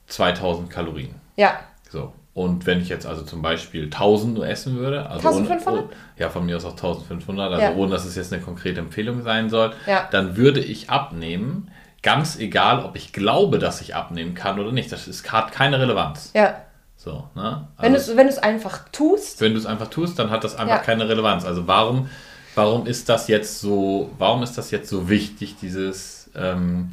2000 0.09 0.69
Kalorien. 0.69 1.15
Ja. 1.37 1.61
So. 1.89 2.13
Und 2.35 2.67
wenn 2.67 2.81
ich 2.81 2.89
jetzt 2.89 3.07
also 3.07 3.23
zum 3.23 3.43
Beispiel 3.43 3.85
1000 3.85 4.35
nur 4.35 4.47
essen 4.47 4.77
würde, 4.77 5.09
also 5.09 5.29
1500? 5.29 5.85
Ohne, 5.85 5.93
ja, 6.19 6.31
von 6.31 6.45
mir 6.45 6.57
aus 6.57 6.65
auch 6.65 6.73
1500, 6.73 7.53
also 7.53 7.63
ja. 7.63 7.75
ohne 7.75 7.93
dass 7.93 8.05
es 8.05 8.17
jetzt 8.17 8.33
eine 8.33 8.43
konkrete 8.43 8.81
Empfehlung 8.81 9.23
sein 9.23 9.51
soll, 9.51 9.73
ja. 9.87 10.09
dann 10.11 10.37
würde 10.37 10.61
ich 10.61 10.91
abnehmen, 10.91 11.71
ganz 12.03 12.39
egal, 12.39 12.85
ob 12.85 12.97
ich 12.97 13.13
glaube, 13.13 13.59
dass 13.59 13.81
ich 13.83 13.95
abnehmen 13.95 14.35
kann 14.35 14.59
oder 14.59 14.73
nicht. 14.73 14.91
Das 14.91 15.07
ist, 15.07 15.31
hat 15.31 15.53
keine 15.53 15.79
Relevanz. 15.79 16.33
Ja. 16.35 16.57
So, 16.97 17.29
ne? 17.35 17.69
Also, 17.77 18.17
wenn 18.17 18.27
du 18.27 18.33
es 18.33 18.39
einfach 18.39 18.89
tust. 18.91 19.41
Wenn 19.41 19.53
du 19.53 19.59
es 19.59 19.67
einfach 19.67 19.89
tust, 19.89 20.19
dann 20.19 20.31
hat 20.31 20.43
das 20.43 20.57
einfach 20.57 20.83
keine 20.83 21.09
Relevanz. 21.09 21.45
Also 21.45 21.69
warum 21.69 22.09
warum 22.55 22.87
ist 22.87 23.09
das 23.09 23.29
jetzt 23.29 23.61
so, 23.61 24.11
warum 24.19 24.43
ist 24.43 24.59
das 24.59 24.71
jetzt 24.71 24.89
so 24.89 25.09
wichtig, 25.09 25.57
dieses, 25.61 26.31
ähm, 26.35 26.91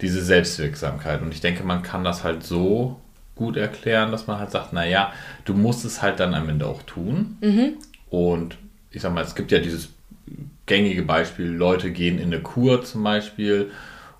diese 0.00 0.22
Selbstwirksamkeit? 0.22 1.22
Und 1.22 1.34
ich 1.34 1.40
denke, 1.40 1.64
man 1.64 1.82
kann 1.82 2.04
das 2.04 2.24
halt 2.24 2.42
so 2.42 3.00
gut 3.34 3.56
erklären, 3.56 4.12
dass 4.12 4.26
man 4.26 4.38
halt 4.38 4.50
sagt, 4.50 4.72
naja, 4.72 5.12
du 5.44 5.54
musst 5.54 5.84
es 5.84 6.02
halt 6.02 6.20
dann 6.20 6.34
am 6.34 6.48
Ende 6.48 6.66
auch 6.66 6.82
tun. 6.82 7.38
Mhm. 7.40 7.72
Und 8.10 8.56
ich 8.90 9.02
sag 9.02 9.14
mal, 9.14 9.24
es 9.24 9.34
gibt 9.34 9.50
ja 9.52 9.58
dieses 9.58 9.88
gängige 10.66 11.02
Beispiel, 11.02 11.46
Leute 11.46 11.90
gehen 11.90 12.18
in 12.18 12.26
eine 12.26 12.40
Kur 12.40 12.84
zum 12.84 13.02
Beispiel 13.02 13.70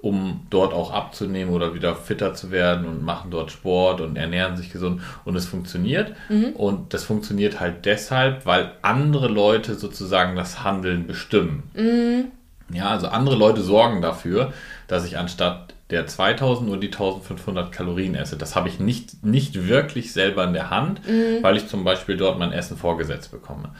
um 0.02 0.47
dort 0.50 0.73
auch 0.73 0.92
abzunehmen 0.92 1.52
oder 1.52 1.75
wieder 1.75 1.95
fitter 1.95 2.35
zu 2.35 2.50
werden 2.50 2.87
und 2.87 3.04
machen 3.04 3.30
dort 3.30 3.50
Sport 3.50 4.00
und 4.00 4.16
ernähren 4.16 4.57
sich 4.57 4.73
gesund 4.73 5.02
und 5.25 5.37
es 5.37 5.47
funktioniert. 5.47 6.14
Mhm. 6.28 6.52
Und 6.54 6.95
das 6.95 7.04
funktioniert 7.04 7.61
halt 7.61 7.85
deshalb, 7.85 8.47
weil 8.47 8.73
andere 8.83 9.28
Leute 9.28 9.75
sozusagen 9.75 10.37
das 10.37 10.64
Handeln 10.64 11.07
bestimmen. 11.07 11.64
Mhm. 11.75 12.25
Ja, 12.73 12.90
also 12.90 13.09
andere 13.09 13.37
Leute 13.37 13.62
sorgen 13.62 14.00
dafür, 14.00 14.52
dass 14.87 15.04
ich 15.04 15.19
anstatt 15.19 15.75
der 15.90 16.07
2000 16.07 16.69
nur 16.69 16.78
die 16.78 16.87
1500 16.87 17.73
Kalorien 17.73 18.14
esse. 18.14 18.37
Das 18.37 18.54
habe 18.54 18.69
ich 18.69 18.78
nicht, 18.78 19.25
nicht 19.25 19.69
wirklich 19.69 20.12
selber 20.12 20.45
in 20.45 20.52
der 20.52 20.71
Hand, 20.71 21.07
mhm. 21.07 21.42
weil 21.42 21.57
ich 21.57 21.66
zum 21.66 21.85
Beispiel 21.85 22.16
dort 22.16 22.38
mein 22.38 22.52
Essen 22.52 22.76
vorgesetzt 22.76 23.33
bekomme. 23.33 23.71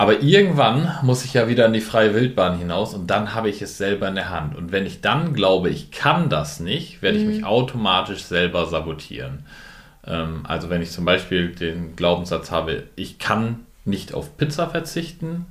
Aber 0.00 0.22
irgendwann 0.22 0.90
muss 1.02 1.26
ich 1.26 1.34
ja 1.34 1.46
wieder 1.46 1.66
in 1.66 1.74
die 1.74 1.82
freie 1.82 2.14
Wildbahn 2.14 2.56
hinaus 2.56 2.94
und 2.94 3.08
dann 3.08 3.34
habe 3.34 3.50
ich 3.50 3.60
es 3.60 3.76
selber 3.76 4.08
in 4.08 4.14
der 4.14 4.30
Hand. 4.30 4.56
Und 4.56 4.72
wenn 4.72 4.86
ich 4.86 5.02
dann 5.02 5.34
glaube, 5.34 5.68
ich 5.68 5.90
kann 5.90 6.30
das 6.30 6.58
nicht, 6.58 7.02
werde 7.02 7.18
mhm. 7.18 7.22
ich 7.22 7.36
mich 7.36 7.44
automatisch 7.44 8.22
selber 8.22 8.64
sabotieren. 8.64 9.40
Ähm, 10.06 10.40
also 10.44 10.70
wenn 10.70 10.80
ich 10.80 10.90
zum 10.90 11.04
Beispiel 11.04 11.50
den 11.50 11.96
Glaubenssatz 11.96 12.50
habe, 12.50 12.84
ich 12.96 13.18
kann 13.18 13.66
nicht 13.84 14.14
auf 14.14 14.38
Pizza 14.38 14.70
verzichten, 14.70 15.44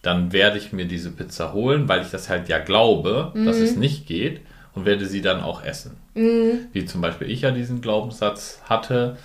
dann 0.00 0.32
werde 0.32 0.56
ich 0.56 0.72
mir 0.72 0.86
diese 0.86 1.10
Pizza 1.10 1.52
holen, 1.52 1.86
weil 1.86 2.00
ich 2.00 2.10
das 2.10 2.30
halt 2.30 2.48
ja 2.48 2.60
glaube, 2.60 3.32
mhm. 3.34 3.44
dass 3.44 3.58
es 3.58 3.76
nicht 3.76 4.06
geht 4.06 4.40
und 4.72 4.86
werde 4.86 5.04
sie 5.04 5.20
dann 5.20 5.42
auch 5.42 5.62
essen. 5.62 5.98
Mhm. 6.14 6.60
Wie 6.72 6.86
zum 6.86 7.02
Beispiel 7.02 7.30
ich 7.30 7.42
ja 7.42 7.50
diesen 7.50 7.82
Glaubenssatz 7.82 8.62
hatte, 8.70 9.18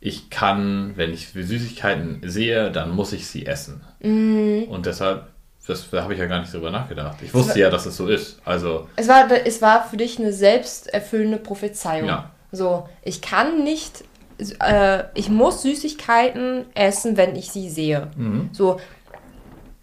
ich 0.00 0.30
kann, 0.30 0.92
wenn 0.96 1.12
ich 1.12 1.28
Süßigkeiten 1.28 2.22
sehe, 2.24 2.70
dann 2.72 2.90
muss 2.90 3.12
ich 3.12 3.26
sie 3.26 3.46
essen. 3.46 3.82
Mm. 4.00 4.62
Und 4.68 4.86
deshalb, 4.86 5.26
das, 5.66 5.90
da 5.90 6.02
habe 6.02 6.14
ich 6.14 6.18
ja 6.18 6.26
gar 6.26 6.40
nicht 6.40 6.52
drüber 6.52 6.70
nachgedacht. 6.70 7.18
Ich 7.22 7.34
wusste 7.34 7.60
ja, 7.60 7.68
dass 7.68 7.84
es 7.84 7.98
so 7.98 8.08
ist. 8.08 8.40
Also 8.44 8.88
es 8.96 9.08
war, 9.08 9.28
es 9.30 9.60
war 9.60 9.84
für 9.84 9.98
dich 9.98 10.18
eine 10.18 10.32
selbsterfüllende 10.32 11.36
Prophezeiung. 11.36 12.08
Ja. 12.08 12.30
So, 12.50 12.88
ich 13.02 13.20
kann 13.20 13.62
nicht, 13.62 14.04
äh, 14.60 15.04
ich 15.14 15.28
muss 15.28 15.62
Süßigkeiten 15.62 16.64
essen, 16.74 17.18
wenn 17.18 17.36
ich 17.36 17.50
sie 17.50 17.68
sehe. 17.68 18.08
Mhm. 18.16 18.48
So, 18.52 18.80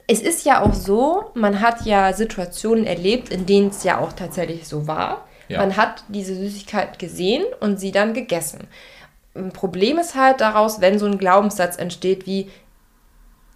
es 0.08 0.22
ist 0.22 0.46
ja 0.46 0.64
auch 0.64 0.74
so, 0.74 1.32
man 1.36 1.62
hat 1.62 1.86
ja 1.86 2.12
Situationen 2.12 2.86
erlebt, 2.86 3.30
in 3.30 3.46
denen 3.46 3.70
es 3.70 3.84
ja 3.84 4.00
auch 4.00 4.14
tatsächlich 4.14 4.68
so 4.68 4.88
war. 4.88 5.28
Ja. 5.48 5.60
Man 5.60 5.78
hat 5.78 6.04
diese 6.08 6.36
Süßigkeit 6.36 6.98
gesehen 6.98 7.44
und 7.60 7.80
sie 7.80 7.92
dann 7.92 8.14
gegessen 8.14 8.68
ein 9.38 9.52
Problem 9.52 9.98
ist 9.98 10.16
halt 10.16 10.42
daraus, 10.42 10.82
wenn 10.82 11.00
so 11.00 11.06
ein 11.06 11.18
Glaubenssatz 11.18 11.78
entsteht 11.78 12.26
wie, 12.26 12.50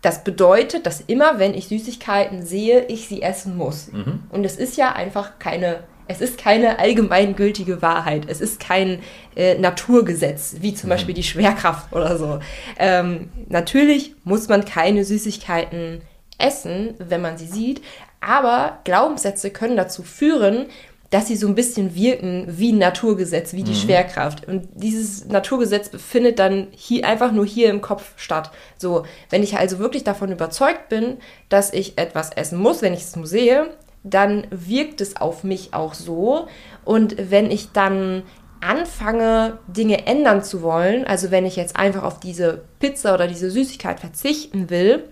das 0.01 0.23
bedeutet, 0.23 0.85
dass 0.85 1.01
immer, 1.01 1.37
wenn 1.39 1.53
ich 1.53 1.67
Süßigkeiten 1.67 2.43
sehe, 2.43 2.85
ich 2.85 3.07
sie 3.07 3.21
essen 3.21 3.55
muss. 3.55 3.91
Mhm. 3.91 4.23
Und 4.29 4.45
es 4.45 4.55
ist 4.55 4.75
ja 4.77 4.93
einfach 4.93 5.37
keine, 5.37 5.83
es 6.07 6.21
ist 6.21 6.39
keine 6.39 6.79
allgemeingültige 6.79 7.81
Wahrheit. 7.81 8.25
Es 8.27 8.41
ist 8.41 8.59
kein 8.59 8.99
äh, 9.35 9.57
Naturgesetz, 9.59 10.55
wie 10.59 10.73
zum 10.73 10.87
mhm. 10.87 10.93
Beispiel 10.93 11.13
die 11.13 11.23
Schwerkraft 11.23 11.93
oder 11.93 12.17
so. 12.17 12.39
Ähm, 12.79 13.29
natürlich 13.47 14.15
muss 14.23 14.49
man 14.49 14.65
keine 14.65 15.05
Süßigkeiten 15.05 16.01
essen, 16.39 16.95
wenn 16.97 17.21
man 17.21 17.37
sie 17.37 17.45
sieht, 17.45 17.81
aber 18.19 18.79
Glaubenssätze 18.83 19.51
können 19.51 19.75
dazu 19.75 20.03
führen, 20.03 20.67
dass 21.11 21.27
sie 21.27 21.35
so 21.35 21.45
ein 21.45 21.55
bisschen 21.55 21.93
wirken 21.93 22.45
wie 22.47 22.71
ein 22.71 22.77
Naturgesetz, 22.77 23.53
wie 23.53 23.63
die 23.63 23.71
mhm. 23.71 23.75
Schwerkraft. 23.75 24.47
Und 24.47 24.69
dieses 24.73 25.27
Naturgesetz 25.27 25.91
findet 25.97 26.39
dann 26.39 26.67
hier 26.71 27.05
einfach 27.05 27.33
nur 27.33 27.45
hier 27.45 27.69
im 27.69 27.81
Kopf 27.81 28.13
statt. 28.15 28.49
So, 28.77 29.05
wenn 29.29 29.43
ich 29.43 29.57
also 29.57 29.77
wirklich 29.77 30.05
davon 30.05 30.31
überzeugt 30.31 30.89
bin, 30.89 31.17
dass 31.49 31.73
ich 31.73 31.97
etwas 31.97 32.31
essen 32.31 32.57
muss, 32.57 32.81
wenn 32.81 32.93
ich 32.93 33.01
es 33.01 33.15
nur 33.15 33.27
sehe, 33.27 33.71
dann 34.03 34.47
wirkt 34.49 35.01
es 35.01 35.17
auf 35.17 35.43
mich 35.43 35.73
auch 35.73 35.93
so. 35.93 36.47
Und 36.85 37.15
wenn 37.29 37.51
ich 37.51 37.73
dann 37.73 38.23
anfange, 38.61 39.59
Dinge 39.67 40.07
ändern 40.07 40.43
zu 40.43 40.61
wollen, 40.61 41.05
also 41.05 41.29
wenn 41.29 41.45
ich 41.45 41.57
jetzt 41.57 41.75
einfach 41.75 42.03
auf 42.03 42.21
diese 42.21 42.63
Pizza 42.79 43.13
oder 43.13 43.27
diese 43.27 43.51
Süßigkeit 43.51 43.99
verzichten 43.99 44.69
will, 44.69 45.03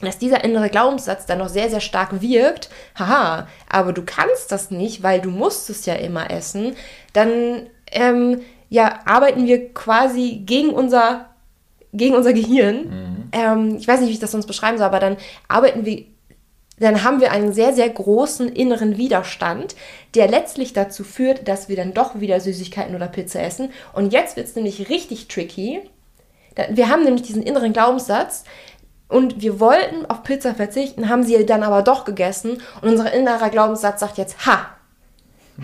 dass 0.00 0.18
dieser 0.18 0.44
innere 0.44 0.68
Glaubenssatz 0.70 1.26
dann 1.26 1.38
noch 1.38 1.48
sehr, 1.48 1.70
sehr 1.70 1.80
stark 1.80 2.20
wirkt, 2.20 2.70
haha, 2.96 3.48
aber 3.68 3.92
du 3.92 4.02
kannst 4.02 4.52
das 4.52 4.70
nicht, 4.70 5.02
weil 5.02 5.20
du 5.20 5.30
musst 5.30 5.70
es 5.70 5.86
ja 5.86 5.94
immer 5.94 6.30
essen, 6.30 6.76
dann 7.12 7.66
ähm, 7.90 8.40
ja, 8.68 9.00
arbeiten 9.06 9.46
wir 9.46 9.72
quasi 9.72 10.42
gegen 10.44 10.70
unser, 10.70 11.26
gegen 11.92 12.14
unser 12.14 12.32
Gehirn. 12.32 12.76
Mhm. 12.76 13.28
Ähm, 13.32 13.76
ich 13.78 13.88
weiß 13.88 14.00
nicht, 14.00 14.10
wie 14.10 14.14
ich 14.14 14.20
das 14.20 14.32
sonst 14.32 14.46
beschreiben 14.46 14.78
soll, 14.78 14.86
aber 14.86 15.00
dann 15.00 15.16
arbeiten 15.48 15.84
wir, 15.84 16.04
dann 16.78 17.02
haben 17.02 17.20
wir 17.20 17.32
einen 17.32 17.52
sehr, 17.52 17.72
sehr 17.72 17.88
großen 17.88 18.48
inneren 18.48 18.98
Widerstand, 18.98 19.74
der 20.14 20.28
letztlich 20.28 20.72
dazu 20.72 21.02
führt, 21.02 21.48
dass 21.48 21.68
wir 21.68 21.76
dann 21.76 21.94
doch 21.94 22.20
wieder 22.20 22.40
Süßigkeiten 22.40 22.94
oder 22.94 23.08
Pizza 23.08 23.42
essen. 23.42 23.70
Und 23.92 24.12
jetzt 24.12 24.36
wird 24.36 24.46
es 24.46 24.54
nämlich 24.54 24.88
richtig 24.88 25.28
tricky. 25.28 25.80
Wir 26.70 26.88
haben 26.88 27.04
nämlich 27.04 27.22
diesen 27.22 27.42
inneren 27.42 27.72
Glaubenssatz, 27.72 28.44
und 29.08 29.40
wir 29.40 29.58
wollten 29.58 30.06
auf 30.06 30.22
Pizza 30.22 30.54
verzichten, 30.54 31.08
haben 31.08 31.22
sie 31.22 31.44
dann 31.46 31.62
aber 31.62 31.82
doch 31.82 32.04
gegessen. 32.04 32.60
Und 32.82 32.90
unser 32.90 33.12
innerer 33.12 33.48
Glaubenssatz 33.48 34.00
sagt 34.00 34.18
jetzt, 34.18 34.46
ha, 34.46 34.66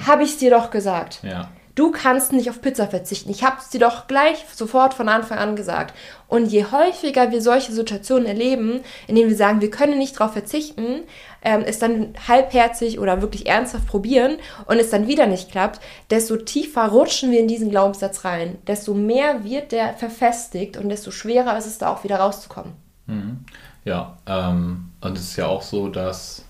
habe 0.07 0.23
ich 0.23 0.31
es 0.31 0.39
dir 0.39 0.51
doch 0.51 0.71
gesagt. 0.71 1.21
Ja. 1.23 1.51
Du 1.75 1.91
kannst 1.91 2.33
nicht 2.33 2.49
auf 2.51 2.61
Pizza 2.61 2.87
verzichten. 2.87 3.31
Ich 3.31 3.43
habe 3.43 3.57
es 3.59 3.69
dir 3.69 3.81
doch 3.81 4.07
gleich 4.07 4.45
sofort 4.55 4.95
von 4.95 5.09
Anfang 5.09 5.39
an 5.39 5.57
gesagt. 5.57 5.93
Und 6.29 6.47
je 6.47 6.67
häufiger 6.71 7.33
wir 7.33 7.43
solche 7.43 7.73
Situationen 7.73 8.27
erleben, 8.27 8.81
in 9.09 9.17
denen 9.17 9.29
wir 9.29 9.37
sagen, 9.37 9.61
wir 9.61 9.73
können 9.73 9.99
nicht 9.99 10.19
darauf 10.19 10.35
verzichten, 10.35 11.03
ähm, 11.43 11.65
es 11.67 11.81
dann 11.81 12.15
halbherzig 12.29 13.01
oder 13.01 13.23
wirklich 13.23 13.47
ernsthaft 13.49 13.89
probieren 13.89 14.37
und 14.67 14.79
es 14.79 14.91
dann 14.91 15.09
wieder 15.09 15.27
nicht 15.27 15.51
klappt, 15.51 15.81
desto 16.11 16.37
tiefer 16.37 16.87
rutschen 16.87 17.33
wir 17.33 17.41
in 17.41 17.49
diesen 17.49 17.71
Glaubenssatz 17.71 18.25
rein. 18.25 18.57
Desto 18.69 18.95
mehr 18.95 19.43
wird 19.43 19.73
der 19.73 19.95
verfestigt 19.95 20.77
und 20.77 20.89
desto 20.89 21.11
schwerer 21.11 21.59
ist 21.59 21.67
es 21.67 21.79
da 21.79 21.93
auch 21.93 22.05
wieder 22.05 22.21
rauszukommen. 22.21 22.84
Mhm. 23.07 23.45
Ja, 23.85 24.17
ähm, 24.27 24.91
und 25.01 25.19
es 25.19 25.25
ist 25.25 25.37
ja 25.37 25.47
auch 25.47 25.63
so, 25.63 25.89
dass 25.89 26.45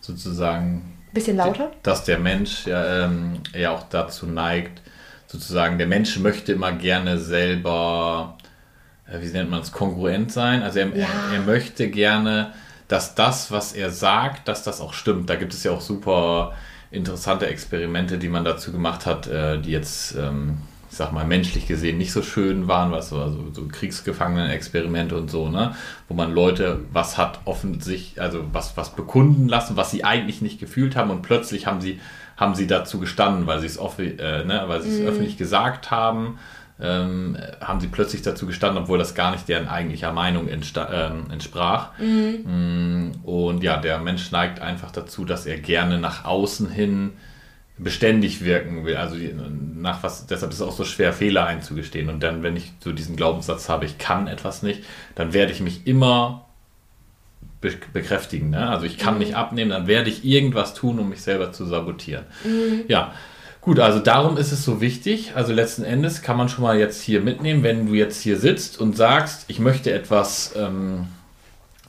sozusagen 0.00 0.92
Bisschen 1.12 1.36
lauter? 1.36 1.70
Dass 1.82 2.04
der 2.04 2.18
Mensch 2.18 2.66
ja, 2.66 3.04
ähm, 3.04 3.40
ja 3.54 3.70
auch 3.70 3.84
dazu 3.88 4.26
neigt, 4.26 4.82
sozusagen, 5.26 5.78
der 5.78 5.86
Mensch 5.86 6.18
möchte 6.18 6.52
immer 6.52 6.72
gerne 6.72 7.18
selber, 7.18 8.36
äh, 9.10 9.20
wie 9.20 9.26
nennt 9.28 9.50
man 9.50 9.60
es, 9.62 9.72
kongruent 9.72 10.30
sein. 10.30 10.62
Also 10.62 10.80
er, 10.80 10.88
Ja. 10.88 11.06
er, 11.30 11.38
er 11.38 11.40
möchte 11.42 11.88
gerne, 11.88 12.52
dass 12.88 13.14
das, 13.14 13.50
was 13.50 13.72
er 13.72 13.90
sagt, 13.90 14.46
dass 14.46 14.62
das 14.62 14.80
auch 14.80 14.92
stimmt. 14.92 15.30
Da 15.30 15.36
gibt 15.36 15.54
es 15.54 15.64
ja 15.64 15.72
auch 15.72 15.80
super 15.80 16.52
interessante 16.90 17.46
Experimente, 17.46 18.18
die 18.18 18.28
man 18.28 18.44
dazu 18.44 18.70
gemacht 18.70 19.06
hat, 19.06 19.26
äh, 19.26 19.58
die 19.60 19.70
jetzt, 19.70 20.14
ähm, 20.16 20.58
ich 20.96 20.98
sag 20.98 21.12
mal, 21.12 21.26
menschlich 21.26 21.66
gesehen 21.66 21.98
nicht 21.98 22.10
so 22.10 22.22
schön 22.22 22.68
waren, 22.68 22.90
was 22.90 23.10
so, 23.10 23.20
also 23.20 23.44
so 23.52 23.68
Kriegsgefangenen-Experimente 23.68 25.14
und 25.14 25.30
so, 25.30 25.50
ne? 25.50 25.74
Wo 26.08 26.14
man 26.14 26.32
Leute 26.32 26.80
was 26.90 27.18
hat 27.18 27.40
offensichtlich, 27.44 28.18
also 28.18 28.44
was, 28.52 28.78
was 28.78 28.96
bekunden 28.96 29.46
lassen, 29.46 29.76
was 29.76 29.90
sie 29.90 30.04
eigentlich 30.04 30.40
nicht 30.40 30.58
gefühlt 30.58 30.96
haben 30.96 31.10
und 31.10 31.20
plötzlich 31.20 31.66
haben 31.66 31.82
sie, 31.82 32.00
haben 32.38 32.54
sie 32.54 32.66
dazu 32.66 32.98
gestanden, 32.98 33.46
weil 33.46 33.60
sie 33.60 33.66
es, 33.66 33.76
äh, 33.76 34.44
ne, 34.44 34.64
weil 34.68 34.80
sie 34.80 34.88
es 35.02 35.06
öffentlich 35.06 35.36
gesagt 35.36 35.90
haben. 35.90 36.38
Ähm, 36.80 37.36
haben 37.60 37.80
sie 37.80 37.88
plötzlich 37.88 38.22
dazu 38.22 38.46
gestanden, 38.46 38.82
obwohl 38.82 38.98
das 38.98 39.14
gar 39.14 39.32
nicht 39.32 39.48
deren 39.48 39.68
eigentlicher 39.68 40.12
Meinung 40.12 40.46
entsta- 40.48 40.88
ähm, 40.92 41.30
entsprach. 41.30 41.90
Mm, 41.98 43.12
Und 43.22 43.62
ja, 43.62 43.76
der 43.78 43.98
Mensch 43.98 44.30
neigt 44.30 44.60
einfach 44.60 44.90
dazu, 44.90 45.24
dass 45.26 45.44
er 45.46 45.58
gerne 45.58 45.98
nach 45.98 46.24
außen 46.24 46.70
hin 46.70 47.12
beständig 47.78 48.42
wirken 48.44 48.84
will. 48.84 48.96
Also 48.96 49.16
die- 49.16 49.34
nach 49.76 50.02
was, 50.02 50.26
deshalb 50.26 50.50
ist 50.52 50.60
es 50.60 50.66
auch 50.66 50.72
so 50.76 50.84
schwer, 50.84 51.12
Fehler 51.12 51.46
einzugestehen. 51.46 52.08
Und 52.08 52.20
dann, 52.22 52.42
wenn 52.42 52.56
ich 52.56 52.72
so 52.80 52.92
diesen 52.92 53.16
Glaubenssatz 53.16 53.68
habe, 53.68 53.84
ich 53.84 53.98
kann 53.98 54.26
etwas 54.26 54.62
nicht, 54.62 54.82
dann 55.14 55.32
werde 55.32 55.52
ich 55.52 55.60
mich 55.60 55.86
immer 55.86 56.46
be 57.60 57.72
bekräftigen. 57.92 58.50
Ne? 58.50 58.68
Also 58.68 58.86
ich 58.86 58.98
kann 58.98 59.18
nicht 59.18 59.34
abnehmen, 59.34 59.70
dann 59.70 59.86
werde 59.86 60.08
ich 60.10 60.24
irgendwas 60.24 60.74
tun, 60.74 60.98
um 60.98 61.08
mich 61.10 61.20
selber 61.22 61.52
zu 61.52 61.64
sabotieren. 61.66 62.24
Ja. 62.88 63.12
Gut, 63.60 63.80
also 63.80 63.98
darum 63.98 64.36
ist 64.36 64.52
es 64.52 64.64
so 64.64 64.80
wichtig. 64.80 65.32
Also 65.34 65.52
letzten 65.52 65.82
Endes 65.82 66.22
kann 66.22 66.36
man 66.36 66.48
schon 66.48 66.62
mal 66.62 66.78
jetzt 66.78 67.02
hier 67.02 67.20
mitnehmen, 67.20 67.64
wenn 67.64 67.86
du 67.86 67.94
jetzt 67.94 68.22
hier 68.22 68.38
sitzt 68.38 68.78
und 68.80 68.96
sagst, 68.96 69.44
ich 69.48 69.58
möchte 69.58 69.92
etwas, 69.92 70.54
ähm, 70.56 71.08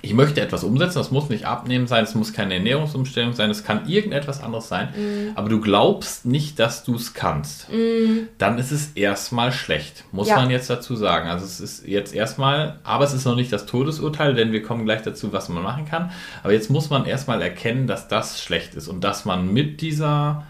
ich 0.02 0.14
möchte 0.14 0.42
etwas 0.42 0.64
umsetzen, 0.64 1.00
das 1.00 1.10
muss 1.12 1.28
nicht 1.30 1.46
abnehmen 1.46 1.88
sein, 1.88 2.04
es 2.04 2.14
muss 2.14 2.32
keine 2.32 2.54
Ernährungsumstellung 2.54 3.34
sein, 3.34 3.50
es 3.50 3.64
kann 3.64 3.88
irgendetwas 3.90 4.42
anderes 4.44 4.68
sein, 4.68 4.90
aber 5.36 5.50
du 5.50 5.60
glaubst 5.60 6.26
nicht, 6.26 6.60
dass 6.60 6.84
du 6.84 6.96
es 6.96 7.14
kannst, 7.16 7.68
dann 8.38 8.58
ist 8.60 8.72
es 8.72 8.92
erstmal 8.94 9.52
schlecht, 9.52 10.04
muss 10.12 10.28
Ja. 10.30 10.36
man 10.38 10.50
jetzt 10.52 10.70
dazu 10.70 10.96
sagen. 10.96 11.30
Also 11.30 11.46
es 11.46 11.60
ist 11.60 11.88
jetzt 11.88 12.14
erstmal, 12.14 12.80
aber 12.84 13.06
es 13.06 13.14
ist 13.14 13.26
noch 13.26 13.36
nicht 13.36 13.52
das 13.52 13.66
Todesurteil, 13.66 14.36
denn 14.36 14.52
wir 14.52 14.62
kommen 14.62 14.86
gleich 14.86 15.02
dazu, 15.02 15.34
was 15.34 15.50
man 15.50 15.64
machen 15.64 15.86
kann. 15.86 16.12
Aber 16.44 16.54
jetzt 16.54 16.70
muss 16.70 16.90
man 16.90 17.06
erstmal 17.06 17.42
erkennen, 17.42 17.88
dass 17.88 18.08
das 18.08 18.42
schlecht 18.42 18.76
ist 18.76 18.88
und 18.88 19.04
dass 19.04 19.26
man 19.26 19.52
mit 19.52 19.82
dieser 19.82 20.44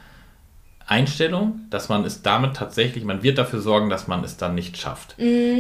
Einstellung, 0.88 1.62
dass 1.70 1.90
man 1.90 2.06
es 2.06 2.22
damit 2.22 2.56
tatsächlich, 2.56 3.04
man 3.04 3.22
wird 3.22 3.38
dafür 3.38 3.60
sorgen, 3.60 3.90
dass 3.90 4.08
man 4.08 4.24
es 4.24 4.38
dann 4.38 4.56
nicht 4.56 4.78
schafft. 4.78 5.16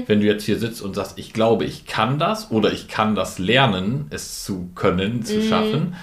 Wenn 0.07 0.22
du 0.22 0.25
jetzt 0.25 0.46
hier 0.46 0.57
sitzt 0.57 0.81
und 0.81 0.96
sagst, 0.96 1.19
ich 1.19 1.34
glaube, 1.34 1.65
ich 1.65 1.86
kann 1.86 2.17
das 2.17 2.50
oder 2.50 2.72
ich 2.72 2.88
kann 2.88 3.13
das 3.13 3.38
lernen, 3.38 4.07
es 4.10 4.46
zu 4.46 4.69
können, 4.74 5.24
zu 5.24 5.41
schaffen, 5.41 5.96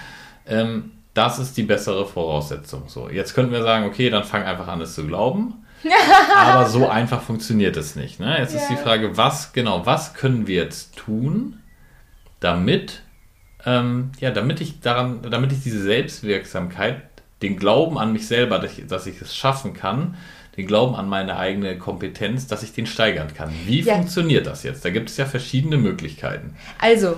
ähm, 0.47 0.91
das 1.15 1.39
ist 1.39 1.57
die 1.57 1.63
bessere 1.63 2.05
Voraussetzung. 2.05 2.83
So, 2.87 3.09
jetzt 3.09 3.33
könnten 3.33 3.51
wir 3.51 3.63
sagen, 3.63 3.85
okay, 3.85 4.09
dann 4.09 4.25
fang 4.25 4.43
einfach 4.43 4.67
an, 4.67 4.81
es 4.81 4.93
zu 4.93 5.07
glauben. 5.07 5.55
Aber 6.35 6.67
so 6.67 6.87
einfach 6.87 7.21
funktioniert 7.21 7.77
es 7.77 7.95
nicht. 7.95 8.19
Ne? 8.19 8.37
Jetzt 8.39 8.53
ist 8.53 8.67
die 8.69 8.73
Ja. 8.73 8.79
Frage, 8.79 9.17
was 9.17 9.53
genau, 9.53 9.85
was 9.85 10.13
können 10.13 10.45
wir 10.45 10.55
jetzt 10.55 10.97
tun, 10.97 11.59
damit, 12.39 13.01
ähm, 13.65 14.11
ja, 14.19 14.29
damit 14.31 14.61
ich 14.61 14.81
daran, 14.81 15.21
damit 15.29 15.51
ich 15.51 15.63
diese 15.63 15.81
Selbstwirksamkeit, 15.81 17.01
den 17.41 17.57
Glauben 17.57 17.97
an 17.97 18.13
mich 18.13 18.27
selber, 18.27 18.59
dass 18.59 18.77
ich, 18.77 18.87
dass 18.87 19.05
ich 19.07 19.21
es 19.21 19.35
schaffen 19.35 19.73
kann, 19.73 20.15
den 20.57 20.67
Glauben 20.67 20.95
an 20.95 21.09
meine 21.09 21.37
eigene 21.37 21.77
Kompetenz, 21.77 22.47
dass 22.47 22.63
ich 22.63 22.71
den 22.73 22.85
steigern 22.85 23.33
kann. 23.35 23.51
Wie 23.65 23.81
Ja. 23.81 23.95
funktioniert 23.95 24.47
das 24.47 24.63
jetzt? 24.63 24.85
Da 24.85 24.89
gibt 24.89 25.09
es 25.09 25.17
ja 25.17 25.25
verschiedene 25.25 25.77
Möglichkeiten. 25.77 26.55
Also, 26.79 27.17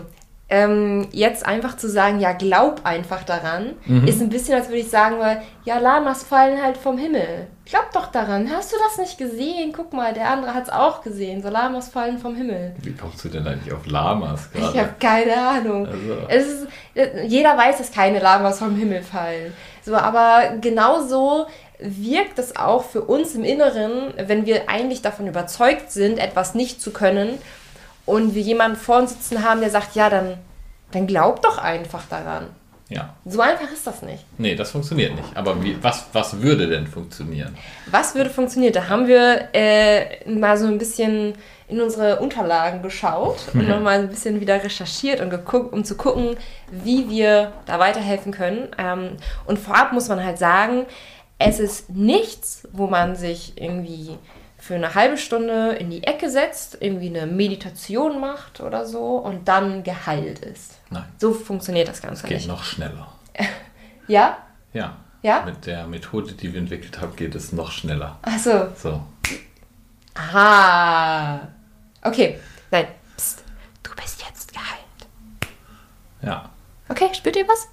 ähm, 0.50 1.08
jetzt 1.12 1.45
einfach 1.45 1.75
zu 1.77 1.89
sagen, 1.89 2.19
ja, 2.21 2.32
glaub 2.32 2.86
einfach 2.86 3.23
daran, 3.23 3.73
Mhm. 3.86 4.08
ist 4.08 4.21
ein 4.21 4.30
bisschen, 4.30 4.56
als 4.56 4.69
würde 4.69 4.80
ich 4.80 4.89
sagen, 4.89 5.19
weil, 5.19 5.41
ja, 5.65 5.77
Lamas 5.77 6.23
fallen 6.23 6.63
halt 6.63 6.77
vom 6.77 6.97
Himmel. 6.97 7.47
Glaub 7.65 7.91
doch 7.91 8.08
daran. 8.08 8.49
Hast 8.49 8.71
du 8.71 8.77
das 8.88 8.97
nicht 8.97 9.17
gesehen? 9.17 9.73
Guck 9.75 9.91
mal, 9.91 10.13
der 10.13 10.30
andere 10.32 10.53
hat 10.53 10.63
es 10.63 10.69
auch 10.69 11.01
gesehen. 11.03 11.43
So 11.43 11.49
Lamas 11.49 11.89
fallen 11.89 12.17
vom 12.17 12.36
Himmel. 12.38 12.73
Wie 12.82 12.93
kommst 12.93 13.23
du 13.25 13.30
denn 13.30 13.45
eigentlich 13.45 13.73
auf 13.73 13.86
Lamas 13.88 14.49
Ich 14.53 14.60
gerade? 14.62 14.80
habe 14.80 14.93
keine 14.99 15.38
Ahnung. 15.38 15.86
Also. 15.86 16.13
Ist, 16.30 16.67
äh, 16.95 17.25
jeder 17.27 17.58
weiß, 17.58 17.77
dass 17.80 17.91
keine 17.91 18.19
Lamas 18.19 18.60
vom 18.60 18.73
Himmel 18.77 19.03
fallen. 19.03 19.53
So, 19.88 19.95
aber 19.95 20.58
genauso 20.60 21.47
wirkt 21.80 22.39
es 22.39 22.58
auch 22.58 22.84
für 22.84 23.04
uns 23.04 23.36
im 23.36 23.45
Inneren, 23.45 24.13
wenn 24.17 24.45
wir 24.45 24.67
eigentlich 24.67 25.02
davon 25.02 25.28
überzeugt 25.28 25.93
sind, 25.93 26.19
etwas 26.19 26.56
nicht 26.56 26.82
zu 26.82 26.91
können 26.91 27.38
und 28.06 28.36
wir 28.36 28.41
jemanden 28.41 28.76
vor 28.76 28.97
uns 28.97 29.12
sitzen 29.12 29.45
haben, 29.45 29.62
der 29.62 29.69
sagt, 29.69 29.95
ja, 29.95 30.10
dann, 30.10 30.34
dann 30.91 31.08
glaub 31.08 31.41
doch 31.41 31.58
einfach 31.58 32.04
daran. 32.10 32.47
Ja. 32.89 33.15
So 33.23 33.39
einfach 33.39 33.71
ist 33.71 33.88
das 33.88 34.02
nicht. 34.02 34.26
Nee, 34.38 34.56
das 34.56 34.71
funktioniert 34.71 35.15
nicht. 35.15 35.38
Aber 35.38 35.63
wie, 35.63 35.82
was, 35.82 36.08
was 36.12 36.41
würde 36.41 36.67
denn 36.67 36.86
funktionieren? 36.86 37.56
Was 37.89 38.13
würde 38.13 38.30
funktionieren? 38.30 38.73
Da 38.73 38.89
haben 38.89 39.08
wir 39.08 39.47
äh, 39.54 40.30
mal 40.30 40.58
so 40.58 40.67
ein 40.67 40.78
bisschen 40.78 41.34
in 41.69 41.82
unsere 41.82 42.19
Unterlagen 42.19 42.82
geschaut 42.82 43.39
und 43.53 43.67
nochmal 43.67 43.99
ein 43.99 44.08
bisschen 44.10 44.39
wieder 44.39 44.63
recherchiert 44.63 45.19
und 45.19 45.30
geguckt, 45.30 45.73
um 45.73 45.84
zu 45.84 45.95
gucken, 45.97 46.38
wie 46.71 47.10
wir 47.10 47.51
da 47.65 47.77
weiterhelfen 47.80 48.32
können. 48.32 48.69
Ähm, 48.77 49.17
und 49.45 49.60
vorab 49.60 49.91
muss 49.91 50.08
man 50.08 50.23
halt 50.23 50.38
sagen, 50.38 50.86
es 51.39 51.60
ist 51.60 51.89
nichts, 51.89 52.67
wo 52.71 52.88
man 52.88 53.15
sich 53.15 53.62
irgendwie 53.62 54.17
für 54.58 54.75
eine 54.75 54.95
halbe 54.95 55.17
Stunde 55.17 55.73
in 55.73 55.89
die 55.89 56.03
Ecke 56.03 56.30
setzt, 56.30 56.77
irgendwie 56.82 57.08
eine 57.15 57.27
Meditation 57.27 58.19
macht 58.19 58.60
oder 58.60 58.86
so 58.86 59.17
und 59.17 59.47
dann 59.47 59.84
geheilt 59.84 60.39
ist. 60.39 60.80
Nein, 60.89 61.03
So 61.19 61.32
funktioniert 61.34 61.88
das 61.89 62.01
Ganze 62.01 62.25
geht 62.27 62.38
nicht. 62.38 62.47
noch 62.47 62.63
schneller. 62.63 63.08
Ja? 64.08 64.38
Ja. 64.71 64.95
Ja? 65.21 65.43
Mit 65.45 65.65
der 65.65 65.86
Methode, 65.86 66.32
die 66.32 66.53
wir 66.53 66.62
entwickelt 66.62 67.01
haben, 67.01 67.13
geht 67.17 67.36
es 67.36 67.51
noch 67.51 67.71
schneller. 67.71 68.17
Achso. 68.21 68.67
So. 68.75 69.01
Aha. 70.15 71.47
Okay. 72.08 72.39
Nein. 72.72 72.88
Psst. 73.15 73.43
Du 73.84 73.91
bist 73.96 74.24
jetzt 74.26 74.54
geheilt. 74.54 74.78
Ja. 76.22 76.50
Okay, 76.89 77.10
spürt 77.13 77.36
ihr 77.36 77.48
was? 77.48 77.67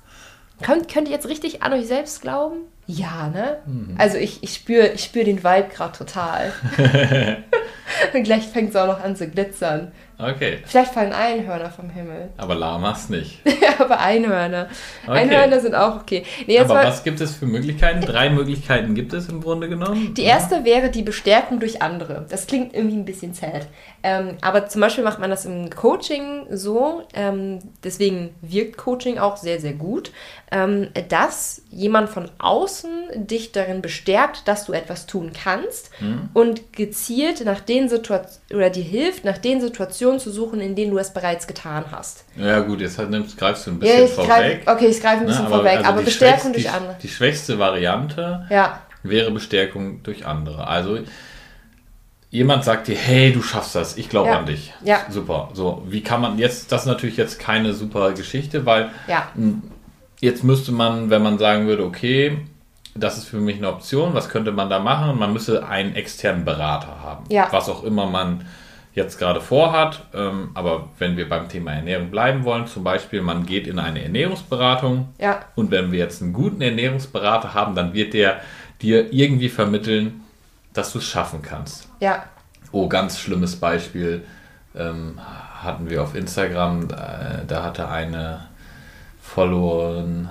Könnt, 0.62 0.88
könnt 0.88 1.09
ihr 1.09 1.14
jetzt 1.14 1.29
richtig 1.29 1.62
an 1.62 1.73
euch 1.73 1.87
selbst 1.87 2.23
glauben? 2.23 2.62
Ja, 2.87 3.29
ne? 3.29 3.61
Also 3.99 4.18
ich, 4.18 4.42
ich 4.42 4.55
spüre 4.55 4.88
ich 4.88 5.05
spür 5.05 5.25
den 5.25 5.42
Vibe 5.42 5.68
gerade 5.68 5.97
total. 5.97 6.53
Und 8.14 8.25
gleich 8.25 8.47
fängt 8.49 8.70
es 8.70 8.77
auch 8.77 8.87
noch 8.87 9.03
an 9.03 9.16
zu 9.16 9.29
glitzern. 9.29 9.92
Okay. 10.16 10.59
Vielleicht 10.64 10.92
fallen 10.92 11.12
Einhörner 11.12 11.70
vom 11.70 11.90
Himmel. 11.90 12.31
Aber 12.37 12.55
Lamas 12.55 13.09
nicht. 13.09 13.40
Aber 13.79 13.98
Einhörner. 13.98 14.68
Okay. 15.07 15.18
Einhörner 15.18 15.61
sind 15.61 15.74
auch 15.74 15.96
okay. 15.96 16.24
Nee, 16.46 16.61
Aber 16.61 16.74
mal, 16.74 16.87
was 16.87 17.03
gibt 17.03 17.20
es 17.20 17.35
für 17.35 17.46
Möglichkeiten? 17.46 18.00
Drei 18.00 18.31
Möglichkeiten 18.31 18.94
gibt 18.94 19.12
es 19.12 19.29
im 19.29 19.40
Grunde 19.40 19.68
genommen. 19.68 20.14
Die 20.14 20.22
erste 20.22 20.64
wäre 20.64 20.90
die 20.90 21.03
Bestärkung 21.03 21.59
durch 21.59 21.83
andere. 21.83 22.27
Das 22.29 22.46
klingt 22.46 22.74
irgendwie 22.74 22.96
ein 22.96 23.05
bisschen 23.05 23.35
sad. 23.35 23.66
Ähm, 24.05 24.37
aber 24.40 24.68
zum 24.68 24.81
Beispiel 24.81 25.03
macht 25.03 25.18
man 25.18 25.31
das 25.31 25.46
im 25.46 25.70
Coaching 25.70 26.46
so, 26.50 27.03
ähm, 27.14 27.59
deswegen 27.83 28.35
wirkt 28.40 28.77
Coaching 28.77 29.18
auch 29.18 29.37
sehr, 29.37 29.61
sehr 29.61 29.72
gut, 29.72 30.12
ähm, 30.53 30.88
dass 31.09 31.62
jemand 31.70 32.09
von 32.09 32.31
außen 32.38 33.27
dich 33.27 33.53
darin 33.53 33.83
bestärkt, 33.83 34.46
dass 34.46 34.66
du 34.66 34.72
etwas 34.72 35.07
tun 35.07 35.33
kannst 35.33 35.90
und 36.35 36.72
gezielt 36.72 37.44
nach 37.44 37.61
den 37.61 37.88
Situationen 37.88 38.38
oder 38.53 38.70
dir 38.70 38.85
hilft, 38.85 39.24
nach 39.24 39.38
den 39.38 39.61
Situationen 39.61 40.03
zu 40.12 40.30
suchen, 40.30 40.60
in 40.60 40.74
denen 40.74 40.90
du 40.92 40.98
es 40.98 41.12
bereits 41.12 41.46
getan 41.46 41.84
hast. 41.90 42.24
Ja 42.36 42.60
gut, 42.60 42.80
jetzt 42.80 42.98
halt 42.98 43.10
nimmst, 43.10 43.36
greifst 43.38 43.66
du 43.66 43.70
ein 43.72 43.74
Ja, 43.74 43.80
bisschen 43.80 44.04
ich 44.04 44.10
vorweg. 44.12 44.64
greif, 44.64 44.76
okay, 44.76 44.86
ich 44.86 45.00
greife 45.00 45.20
ein 45.20 45.26
bisschen 45.26 45.44
ne? 45.44 45.50
vorweg, 45.50 45.76
also 45.78 45.88
aber 45.88 45.98
die 46.00 46.04
Bestärkung 46.04 46.52
durch 46.52 46.64
die, 46.64 46.68
andere. 46.70 46.96
Die 47.02 47.08
schwächste 47.08 47.58
Variante 47.58 48.46
Ja, 48.50 48.80
wäre 49.02 49.30
Bestärkung 49.30 50.02
durch 50.02 50.26
andere. 50.26 50.66
Also 50.66 50.98
jemand 52.30 52.64
sagt 52.64 52.88
dir, 52.88 52.96
hey, 52.96 53.32
du 53.32 53.42
schaffst 53.42 53.74
das, 53.74 53.96
ich 53.96 54.08
glaube 54.08 54.28
Ja. 54.30 54.38
an 54.38 54.46
dich. 54.46 54.72
Ja. 54.82 55.00
Super. 55.08 55.50
So, 55.54 55.82
wie 55.88 56.02
kann 56.02 56.20
man 56.20 56.38
jetzt, 56.38 56.72
das 56.72 56.82
ist 56.82 56.86
natürlich 56.86 57.16
jetzt 57.16 57.38
keine 57.38 57.72
super 57.74 58.12
Geschichte, 58.12 58.66
weil 58.66 58.90
ja, 59.06 59.28
jetzt 60.20 60.42
müsste 60.44 60.72
man, 60.72 61.10
wenn 61.10 61.22
man 61.22 61.38
sagen 61.38 61.66
würde, 61.66 61.84
okay, 61.84 62.38
das 62.96 63.18
ist 63.18 63.24
für 63.26 63.38
mich 63.38 63.56
eine 63.56 63.68
Option, 63.68 64.14
was 64.14 64.28
könnte 64.28 64.52
man 64.52 64.70
da 64.70 64.78
machen? 64.78 65.18
Man 65.18 65.32
müsse 65.32 65.66
einen 65.66 65.94
externen 65.96 66.44
Berater 66.44 67.00
haben. 67.02 67.24
Ja. 67.28 67.48
Was 67.50 67.68
auch 67.68 67.82
immer 67.82 68.06
man 68.06 68.44
jetzt 68.94 69.18
gerade 69.18 69.40
vorhat. 69.40 70.02
Ähm, 70.14 70.50
aber 70.54 70.88
wenn 70.98 71.16
wir 71.16 71.28
beim 71.28 71.48
Thema 71.48 71.72
Ernährung 71.72 72.11
bleiben 72.11 72.44
wollen, 72.44 72.66
zum 72.66 72.85
Beispiel, 72.85 73.20
man 73.22 73.44
geht 73.46 73.66
in 73.66 73.78
eine 73.78 74.02
Ernährungsberatung 74.02 75.09
ja, 75.18 75.40
und 75.57 75.70
wenn 75.70 75.90
wir 75.92 75.98
jetzt 75.98 76.22
einen 76.22 76.33
guten 76.33 76.61
Ernährungsberater 76.61 77.54
haben, 77.54 77.74
dann 77.74 77.92
wird 77.92 78.14
der 78.14 78.40
dir 78.83 79.12
irgendwie 79.12 79.48
vermitteln, 79.48 80.20
dass 80.72 80.92
du 80.92 80.98
es 80.98 81.04
schaffen 81.04 81.42
kannst. 81.42 81.88
ja, 82.00 82.24
Oh, 82.72 82.88
ganz 82.88 83.20
schlimmes 83.20 83.54
Beispiel 83.54 84.24
ähm, 84.76 85.20
hatten 85.62 85.88
wir 85.88 86.02
auf 86.02 86.16
Instagram. 86.16 86.88
Äh, 86.90 87.46
da 87.46 87.62
hatte 87.62 87.88
eine 87.88 88.48
Followerin, 89.22 90.28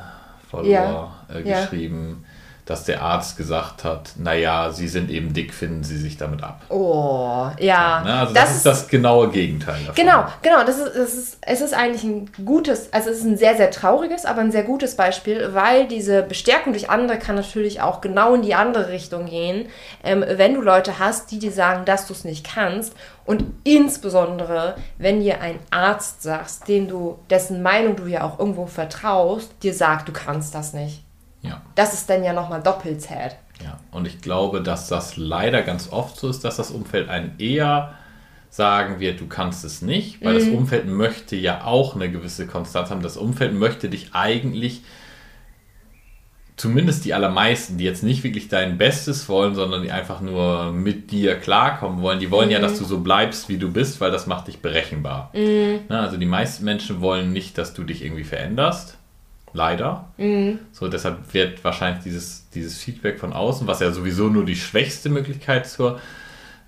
Follower, 0.49 1.13
Ja. 1.30 1.36
äh, 1.36 1.41
geschrieben, 1.43 2.26
dass 2.65 2.86
der 2.86 3.02
Arzt 3.02 3.36
gesagt 3.36 3.84
hat, 3.84 4.12
naja, 4.17 4.71
Sie 4.71 4.88
sind 4.88 5.10
eben 5.10 5.34
dick, 5.34 5.54
finden 5.54 5.84
Sie 5.84 5.97
sich 5.97 6.15
damit 6.15 6.43
ab. 6.43 6.62
Oh, 6.69 7.47
ja. 7.60 8.02
Ne? 8.04 8.13
Also 8.13 8.34
das, 8.34 8.56
ist 8.56 8.65
das 8.65 8.88
genaue 8.88 9.30
Gegenteil 9.30 9.80
davon. 9.82 9.95
Genau, 9.95 10.26
genau. 10.41 10.63
Das 10.63 10.78
ist, 10.78 10.95
das 10.95 11.13
ist, 11.13 11.38
es 11.41 11.62
ist 11.62 11.73
eigentlich 11.73 12.04
ein 12.04 12.32
gutes, 12.45 12.93
also 12.93 13.10
es 13.10 13.17
ist 13.17 13.26
ein 13.26 13.38
sehr, 13.38 13.58
sehr 13.58 13.69
trauriges, 13.69 14.26
aber 14.26 14.41
ein 14.41 14.52
sehr 14.52 14.63
gutes 14.63 14.95
Beispiel, 14.95 15.54
weil 15.54 15.88
diese 15.88 16.23
Bestärkung 16.23 16.71
durch 16.71 16.89
andere 16.89 17.19
kann 17.19 17.36
natürlich 17.36 17.82
auch 17.82 17.99
genau 17.99 18.34
in 18.34 18.43
die 18.43 18.56
andere 18.56 18.89
Richtung 18.89 19.26
gehen. 19.26 19.67
Ähm, 20.04 20.23
wenn 20.26 20.54
du 20.54 20.62
Leute 20.62 20.99
hast, 20.99 21.32
die 21.32 21.39
dir 21.39 21.52
sagen, 21.52 21.84
dass 21.84 22.08
du 22.08 22.13
es 22.13 22.23
nicht 22.23 22.45
kannst 22.45 22.93
und 23.26 23.43
insbesondere, 23.65 24.76
wenn 24.97 25.19
dir 25.19 25.41
ein 25.41 25.60
Arzt 25.69 26.23
sagst, 26.23 26.69
dem 26.69 26.88
du, 26.88 27.19
dessen 27.30 27.62
Meinung 27.62 27.97
du 27.97 28.06
ja 28.06 28.23
auch 28.23 28.39
irgendwo 28.39 28.67
vertraust, 28.67 29.52
dir 29.63 29.73
sagt, 29.73 30.08
du 30.08 30.13
kannst 30.13 30.56
das 30.56 30.73
nicht. 30.73 31.04
Ja. 31.43 31.62
Das 31.75 31.93
ist 31.93 32.10
dann 32.10 32.23
ja 32.23 32.34
nochmal 32.34 32.63
doppelt 32.63 33.01
sad. 33.01 33.36
Ja, 33.63 33.79
und 33.91 34.08
ich 34.08 34.21
glaube, 34.21 34.62
dass 34.62 34.88
das 34.88 35.15
leider 35.17 35.62
ganz 35.62 35.91
oft 35.91 36.17
so 36.17 36.29
ist, 36.29 36.43
dass 36.43 36.58
das 36.58 36.71
Umfeld 36.71 37.10
einen 37.10 37.38
eher 37.38 37.93
sagen 38.49 38.99
wird, 38.99 39.19
du 39.19 39.27
kannst 39.27 39.63
es 39.63 39.82
nicht, 39.82 40.23
weil 40.23 40.36
das 40.36 40.47
Umfeld 40.47 40.86
möchte 40.86 41.36
ja 41.36 41.63
auch 41.63 41.95
eine 41.95 42.12
gewisse 42.12 42.45
Konstanz 42.45 42.91
haben. 42.91 43.01
Das 43.01 43.17
Umfeld 43.17 43.53
möchte 43.53 43.89
dich 43.89 44.13
eigentlich, 44.13 44.82
zumindest 46.56 47.03
die 47.03 47.15
allermeisten, 47.15 47.79
die 47.79 47.84
jetzt 47.84 48.03
nicht 48.03 48.23
wirklich 48.23 48.49
dein 48.49 48.77
Bestes 48.77 49.27
wollen, 49.27 49.56
sondern 49.56 49.82
die 49.82 49.91
einfach 49.91 50.21
nur 50.21 50.71
mit 50.71 51.10
dir 51.10 51.36
klarkommen 51.36 52.03
wollen, 52.03 52.19
die 52.19 52.29
wollen 52.29 52.51
ja, 52.51 52.60
dass 52.60 52.77
du 52.77 52.86
so 52.86 52.99
bleibst, 52.99 53.49
wie 53.49 53.58
du 53.58 53.71
bist, 53.71 53.99
weil 54.01 54.12
das 54.12 54.27
macht 54.27 54.47
dich 54.47 54.60
berechenbar. 54.60 55.32
Na, 55.89 56.01
also 56.01 56.17
die 56.17 56.27
meisten 56.27 56.63
Menschen 56.63 57.01
wollen 57.01 57.34
nicht, 57.34 57.58
dass 57.58 57.73
du 57.73 57.84
dich 57.84 58.03
irgendwie 58.03 58.23
veränderst. 58.23 58.99
Leider. 59.54 60.06
So, 60.72 60.88
deshalb 60.88 61.34
wird 61.34 61.63
wahrscheinlich 61.63 62.04
dieses, 62.04 62.50
dieses 62.50 62.78
Feedback 62.78 63.20
von 63.20 63.34
außen, 63.34 63.68
was 63.68 63.80
ja 63.82 63.92
sowieso 63.92 64.28
nur 64.30 64.46
die 64.46 64.56
schwächste 64.56 65.10
Möglichkeit 65.10 65.68
zur, 65.68 66.00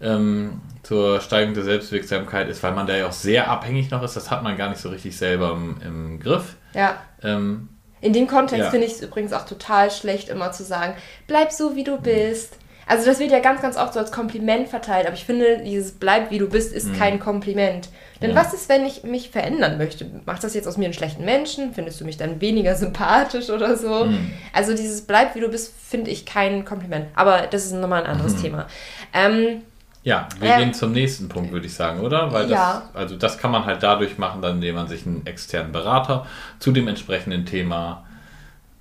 ähm, 0.02 0.62
zur 0.84 1.20
Steigerung 1.22 1.56
der 1.56 1.64
Selbstwirksamkeit 1.64 2.48
ist, 2.50 2.62
weil 2.62 2.74
man 2.74 2.86
da 2.86 2.96
ja 2.96 3.08
auch 3.08 3.12
sehr 3.12 3.50
abhängig 3.50 3.90
noch 3.92 4.04
ist, 4.04 4.16
das 4.16 4.30
hat 4.30 4.44
man 4.44 4.56
gar 4.58 4.70
nicht 4.70 4.80
so 4.82 4.90
richtig 4.90 5.18
selber 5.18 5.54
im, 5.54 5.78
im 5.84 6.20
Griff. 6.20 6.56
Ja. 6.74 6.98
Ähm, 7.24 7.70
In 8.02 8.14
dem 8.14 8.28
Kontext 8.28 8.66
Ja. 8.66 8.70
finde 8.70 8.86
ich 8.86 8.94
es 8.94 9.02
übrigens 9.02 9.34
auch 9.34 9.46
total 9.46 9.90
schlecht, 9.90 10.30
immer 10.30 10.52
zu 10.52 10.64
sagen, 10.64 10.94
bleib 11.28 11.52
so, 11.52 11.76
wie 11.76 11.84
du 11.84 11.98
bist. 12.00 12.58
Also 12.88 13.08
das 13.08 13.18
wird 13.20 13.32
ja 13.32 13.40
ganz, 13.40 13.62
ganz 13.64 13.78
oft 13.78 13.94
so 13.94 14.00
als 14.00 14.12
Kompliment 14.12 14.68
verteilt, 14.70 15.08
aber 15.08 15.16
ich 15.16 15.26
finde, 15.26 15.64
dieses 15.66 15.94
bleib, 15.94 16.30
wie 16.30 16.38
du 16.38 16.48
bist, 16.48 16.72
ist 16.72 16.94
kein 16.94 17.20
Kompliment. 17.20 17.90
Denn 18.26 18.32
Mhm. 18.32 18.38
Ja. 18.38 18.44
was 18.44 18.54
ist, 18.54 18.68
wenn 18.70 18.86
ich 18.86 19.04
mich 19.04 19.30
verändern 19.30 19.78
möchte? 19.78 20.06
Macht 20.26 20.44
das 20.44 20.54
jetzt 20.54 20.68
aus 20.68 20.78
mir 20.78 20.86
einen 20.86 20.94
schlechten 20.94 21.24
Menschen? 21.26 21.74
Findest 21.74 22.02
du 22.02 22.06
mich 22.06 22.18
dann 22.18 22.42
weniger 22.42 22.76
sympathisch 22.76 23.50
oder 23.50 23.78
so? 23.78 24.06
Mhm. 24.06 24.32
Also 24.54 24.72
dieses 24.76 25.02
bleib, 25.02 25.36
wie 25.36 25.40
du 25.42 25.50
bist, 25.50 25.74
finde 25.88 26.10
ich 26.12 26.26
kein 26.26 26.66
Kompliment. 26.66 27.08
Aber 27.16 27.48
das 27.48 27.66
ist 27.66 27.74
nochmal 27.74 28.04
ein 28.04 28.10
Mhm. 28.16 28.22
anderes 28.22 28.42
Thema. 28.42 28.68
Ähm, 29.14 29.62
ja, 30.04 30.28
wir 30.40 30.50
Ja. 30.50 30.58
gehen 30.60 30.74
zum 30.74 30.92
nächsten 30.92 31.30
Punkt, 31.30 31.52
würde 31.52 31.66
ich 31.66 31.74
sagen, 31.74 32.00
oder? 32.02 32.32
Weil 32.32 32.44
das, 32.44 32.52
Ja. 32.52 32.90
also 32.94 33.16
das 33.16 33.38
kann 33.38 33.52
man 33.52 33.66
halt 33.66 33.82
dadurch 33.84 34.18
machen, 34.18 34.42
dann, 34.42 34.56
indem 34.56 34.76
man 34.76 34.88
sich 34.88 35.06
einen 35.06 35.26
externen 35.26 35.72
Berater 35.72 36.26
zu 36.60 36.72
dem 36.72 36.88
entsprechenden 36.88 37.46
Thema 37.46 38.06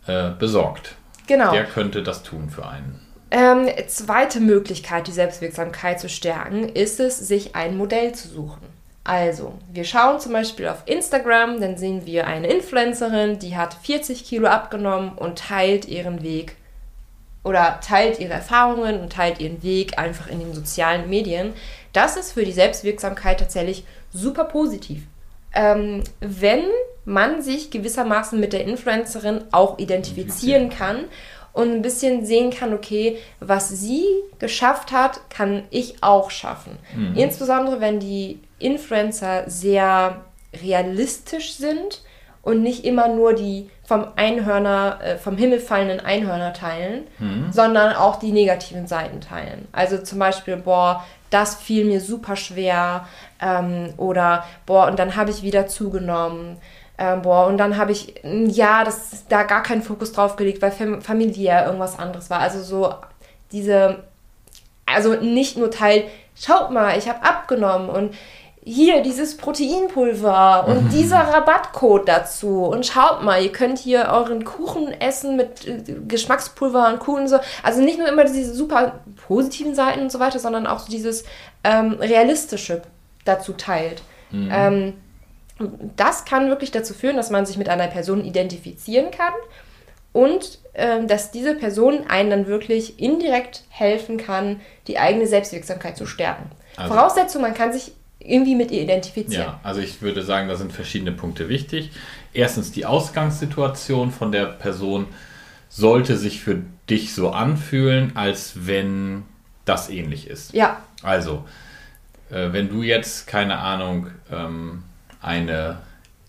äh, 0.06 0.30
besorgt. 0.38 0.96
genau. 1.26 1.52
Der 1.52 1.64
könnte 1.64 2.02
das 2.02 2.22
tun 2.22 2.50
für 2.50 2.66
einen. 2.68 3.00
Ähm, 3.30 3.68
zweite 3.88 4.38
Möglichkeit, 4.38 5.06
die 5.06 5.12
Selbstwirksamkeit 5.12 5.98
zu 5.98 6.08
stärken, 6.10 6.68
ist 6.68 7.00
es, 7.00 7.18
sich 7.18 7.56
ein 7.56 7.76
Modell 7.78 8.12
zu 8.14 8.28
suchen. 8.28 8.60
Also, 9.04 9.52
wir 9.70 9.84
schauen 9.84 10.18
zum 10.18 10.32
Beispiel 10.32 10.66
auf 10.66 10.82
Instagram, 10.86 11.60
dann 11.60 11.76
sehen 11.76 12.06
wir 12.06 12.26
eine 12.26 12.46
Influencerin, 12.46 13.38
die 13.38 13.54
hat 13.54 13.74
40 13.74 14.24
Kilo 14.24 14.48
abgenommen 14.48 15.12
und 15.16 15.38
teilt 15.38 15.86
ihren 15.86 16.22
Weg 16.22 16.56
oder 17.44 17.80
teilt 17.86 18.18
ihre 18.18 18.32
Erfahrungen 18.32 19.00
und 19.00 19.12
teilt 19.12 19.40
ihren 19.40 19.62
Weg 19.62 19.98
einfach 19.98 20.28
in 20.28 20.40
den 20.40 20.54
sozialen 20.54 21.10
Medien. 21.10 21.52
Das 21.92 22.16
ist 22.16 22.32
für 22.32 22.46
die 22.46 22.52
Selbstwirksamkeit 22.52 23.38
tatsächlich 23.38 23.84
super 24.10 24.44
positiv. 24.44 25.02
Ähm, 25.52 26.02
wenn 26.20 26.64
man 27.04 27.42
sich 27.42 27.70
gewissermaßen 27.70 28.40
mit 28.40 28.54
der 28.54 28.64
Influencerin 28.64 29.44
auch 29.52 29.78
identifizieren 29.78 30.70
kann 30.70 31.04
und 31.52 31.70
ein 31.70 31.82
bisschen 31.82 32.24
sehen 32.24 32.50
kann, 32.50 32.72
okay, 32.72 33.18
was 33.40 33.68
sie 33.68 34.04
geschafft 34.38 34.90
hat, 34.90 35.28
kann 35.28 35.64
ich 35.70 36.02
auch 36.02 36.30
schaffen. 36.30 36.78
Insbesondere 37.14 37.80
wenn 37.80 38.00
die 38.00 38.40
Influencer 38.64 39.44
sehr 39.48 40.22
realistisch 40.62 41.54
sind 41.54 42.02
und 42.42 42.62
nicht 42.62 42.84
immer 42.84 43.08
nur 43.08 43.34
die 43.34 43.70
vom 43.86 44.06
Einhörner, 44.16 44.98
äh, 45.02 45.16
vom 45.16 45.36
Himmel 45.36 45.60
fallenden 45.60 46.00
Einhörner 46.00 46.52
teilen, 46.52 47.06
sondern 47.50 47.94
auch 47.94 48.16
die 48.16 48.32
negativen 48.32 48.86
Seiten 48.86 49.20
teilen. 49.20 49.68
Also 49.72 49.98
zum 49.98 50.18
Beispiel, 50.18 50.56
boah, 50.56 51.04
das 51.30 51.56
fiel 51.56 51.84
mir 51.84 52.00
super 52.00 52.36
schwer 52.36 53.06
ähm, 53.40 53.92
oder 53.96 54.44
boah, 54.66 54.86
und 54.86 54.98
dann 54.98 55.16
habe 55.16 55.30
ich 55.30 55.42
wieder 55.42 55.66
zugenommen. 55.66 56.58
Ähm, 56.96 57.22
boah, 57.22 57.46
und 57.46 57.58
dann 57.58 57.76
habe 57.76 57.92
ich, 57.92 58.14
ja, 58.22 58.84
das 58.84 59.26
da 59.28 59.42
gar 59.42 59.62
keinen 59.62 59.82
Fokus 59.82 60.12
drauf 60.12 60.36
gelegt, 60.36 60.62
weil 60.62 60.70
fam 60.70 61.02
familiär 61.02 61.66
irgendwas 61.66 61.98
anderes 61.98 62.30
war. 62.30 62.38
Also 62.38 62.62
so 62.62 62.94
diese, 63.50 64.04
also 64.86 65.14
nicht 65.14 65.56
nur 65.56 65.70
Teil, 65.70 66.04
schaut 66.36 66.70
mal, 66.70 66.96
ich 66.96 67.08
habe 67.08 67.22
abgenommen 67.22 67.88
und 67.88 68.14
hier 68.66 69.02
dieses 69.02 69.36
Proteinpulver 69.36 70.66
und 70.68 70.88
dieser 70.90 71.18
Rabattcode 71.18 72.08
dazu 72.08 72.64
und 72.64 72.86
schaut 72.86 73.22
mal, 73.22 73.42
ihr 73.42 73.52
könnt 73.52 73.78
hier 73.78 74.08
euren 74.10 74.44
Kuchen 74.44 74.88
essen 75.00 75.36
mit 75.36 75.66
äh, 75.66 75.82
Geschmackspulver 76.08 76.88
und 76.88 76.98
Kuchen 76.98 77.22
und 77.22 77.28
so. 77.28 77.38
Also 77.62 77.82
nicht 77.82 77.98
nur 77.98 78.08
immer 78.08 78.24
diese 78.24 78.54
super 78.54 79.00
positiven 79.26 79.74
Seiten 79.74 80.00
und 80.00 80.12
so 80.12 80.18
weiter, 80.18 80.38
sondern 80.38 80.66
auch 80.66 80.78
so 80.78 80.90
dieses 80.90 81.24
ähm, 81.62 81.92
realistische 82.00 82.82
dazu 83.24 83.52
teilt. 83.52 84.02
Ähm, 84.32 84.94
das 85.96 86.24
kann 86.24 86.48
wirklich 86.48 86.72
dazu 86.72 86.94
führen, 86.94 87.16
dass 87.16 87.30
man 87.30 87.46
sich 87.46 87.56
mit 87.56 87.68
einer 87.68 87.86
Person 87.86 88.24
identifizieren 88.24 89.10
kann 89.12 89.32
und 90.12 90.58
ähm, 90.74 91.06
dass 91.06 91.30
diese 91.30 91.54
Person 91.54 92.06
einen 92.08 92.30
dann 92.30 92.46
wirklich 92.46 92.98
indirekt 92.98 93.62
helfen 93.68 94.16
kann, 94.16 94.60
die 94.88 94.98
eigene 94.98 95.26
Selbstwirksamkeit 95.26 95.96
zu 95.96 96.06
stärken. 96.06 96.50
Also- 96.76 96.94
Voraussetzung, 96.94 97.42
man 97.42 97.54
kann 97.54 97.72
sich 97.72 97.92
irgendwie 98.24 98.54
mit 98.54 98.70
ihr 98.70 98.82
identifizieren. 98.82 99.44
Ja, 99.46 99.60
also 99.62 99.80
ich 99.80 100.00
würde 100.02 100.22
sagen, 100.22 100.48
da 100.48 100.56
sind 100.56 100.72
verschiedene 100.72 101.12
Punkte 101.12 101.48
wichtig. 101.48 101.90
Erstens, 102.32 102.72
die 102.72 102.86
Ausgangssituation 102.86 104.10
von 104.10 104.32
der 104.32 104.46
Person 104.46 105.06
sollte 105.68 106.16
sich 106.16 106.40
für 106.40 106.62
dich 106.88 107.14
so 107.14 107.30
anfühlen, 107.30 108.12
als 108.16 108.66
wenn 108.66 109.22
das 109.64 109.88
ähnlich 109.90 110.28
ist. 110.28 110.52
Ja, 110.54 110.78
Also, 111.02 111.44
äh, 112.30 112.52
wenn 112.52 112.68
du 112.68 112.82
jetzt, 112.82 113.26
keine 113.26 113.58
Ahnung, 113.58 114.08
ähm, 114.32 114.82
eine 115.20 115.78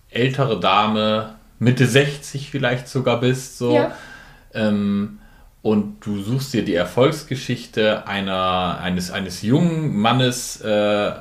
ältere 0.10 0.60
Dame, 0.60 1.36
Mitte 1.60 1.86
60 1.88 2.50
vielleicht 2.50 2.88
sogar 2.90 3.20
bist, 3.22 3.58
so, 3.58 3.74
Ja. 3.76 3.96
ähm, 4.54 5.20
und 5.62 6.06
du 6.06 6.22
suchst 6.22 6.54
dir 6.54 6.64
die 6.64 6.76
Erfolgsgeschichte 6.76 8.06
einer, 8.08 8.80
eines, 8.82 9.12
eines 9.12 9.42
jungen 9.42 9.96
Mannes 9.98 10.62
äh, 10.62 11.12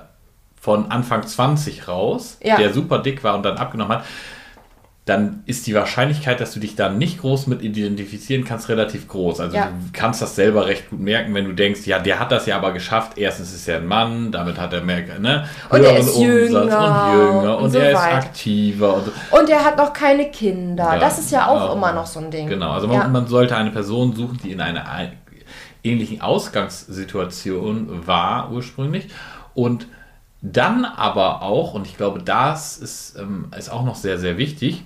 von 0.65 0.91
Anfang 0.91 1.27
20 1.27 1.89
raus, 1.89 2.39
Ja. 2.43 2.57
der 2.57 2.73
super 2.73 2.99
dick 3.01 3.23
war 3.23 3.35
und 3.35 3.43
dann 3.43 3.59
abgenommen 3.59 3.99
hat, 3.99 4.05
dann 5.05 5.43
ist 5.45 5.67
die 5.67 5.75
Wahrscheinlichkeit, 5.75 6.41
dass 6.41 6.55
du 6.55 6.61
dich 6.61 6.75
da 6.77 6.89
nicht 6.89 7.21
groß 7.21 7.49
mit 7.49 7.61
identifizieren 7.61 8.47
kannst, 8.47 8.71
relativ 8.71 9.07
groß. 9.07 9.41
Also 9.41 9.55
Ja. 9.59 9.67
du 9.67 9.73
kannst 9.93 10.23
das 10.23 10.35
selber 10.35 10.65
recht 10.67 10.89
gut 10.89 11.01
merken, 11.01 11.35
wenn 11.35 11.45
du 11.45 11.53
denkst, 11.53 11.87
ja, 11.87 11.99
der 11.99 12.19
hat 12.19 12.33
das 12.33 12.47
ja 12.47 12.57
aber 12.57 12.73
geschafft. 12.73 13.19
Erstens 13.19 13.53
ist 13.53 13.69
er 13.69 13.81
ein 13.81 13.87
Mann, 13.87 14.33
damit 14.33 14.59
hat 14.59 14.73
er 14.73 14.81
mehr, 14.81 15.03
ne, 15.19 15.47
Und 15.69 15.83
er 15.85 15.91
höheren 15.93 15.99
ist 15.99 16.19
jünger 16.19 16.63
und 16.63 16.71
jünger 17.19 17.57
und, 17.59 17.65
und 17.65 17.71
so 17.73 17.79
er 17.81 17.91
ist 17.91 17.99
aktiver 17.99 18.95
und 18.95 19.05
so. 19.05 19.13
und 19.39 19.51
er 19.51 19.63
hat 19.63 19.77
noch 19.77 19.93
keine 19.93 20.31
Kinder. 20.31 20.85
Ja, 20.95 20.99
das 20.99 21.19
ist 21.19 21.31
ja 21.31 21.47
auch 21.49 21.69
ja. 21.69 21.73
immer 21.75 21.93
noch 21.93 22.07
so 22.07 22.21
ein 22.21 22.31
Ding. 22.31 22.49
Genau, 22.49 22.71
also 22.71 22.89
man, 22.89 22.97
ja. 22.97 23.09
man 23.09 23.27
sollte 23.27 23.55
eine 23.55 23.71
Person 23.71 24.15
suchen, 24.17 24.39
die 24.43 24.53
in 24.53 24.63
einer 24.63 24.89
ein- 24.91 25.13
ähnlichen 25.83 26.23
Ausgangssituation 26.23 28.07
war 28.07 28.51
ursprünglich 28.51 29.09
und 29.53 29.87
dann 30.47 30.85
aber 30.85 31.41
auch, 31.41 31.73
und 31.73 31.87
ich 31.87 31.97
glaube, 31.97 32.23
das 32.23 32.77
ist, 32.77 33.17
ähm, 33.19 33.47
ist 33.57 33.71
auch 33.71 33.83
noch 33.85 33.97
sehr, 33.97 34.19
sehr 34.19 34.37
wichtig, 34.37 34.85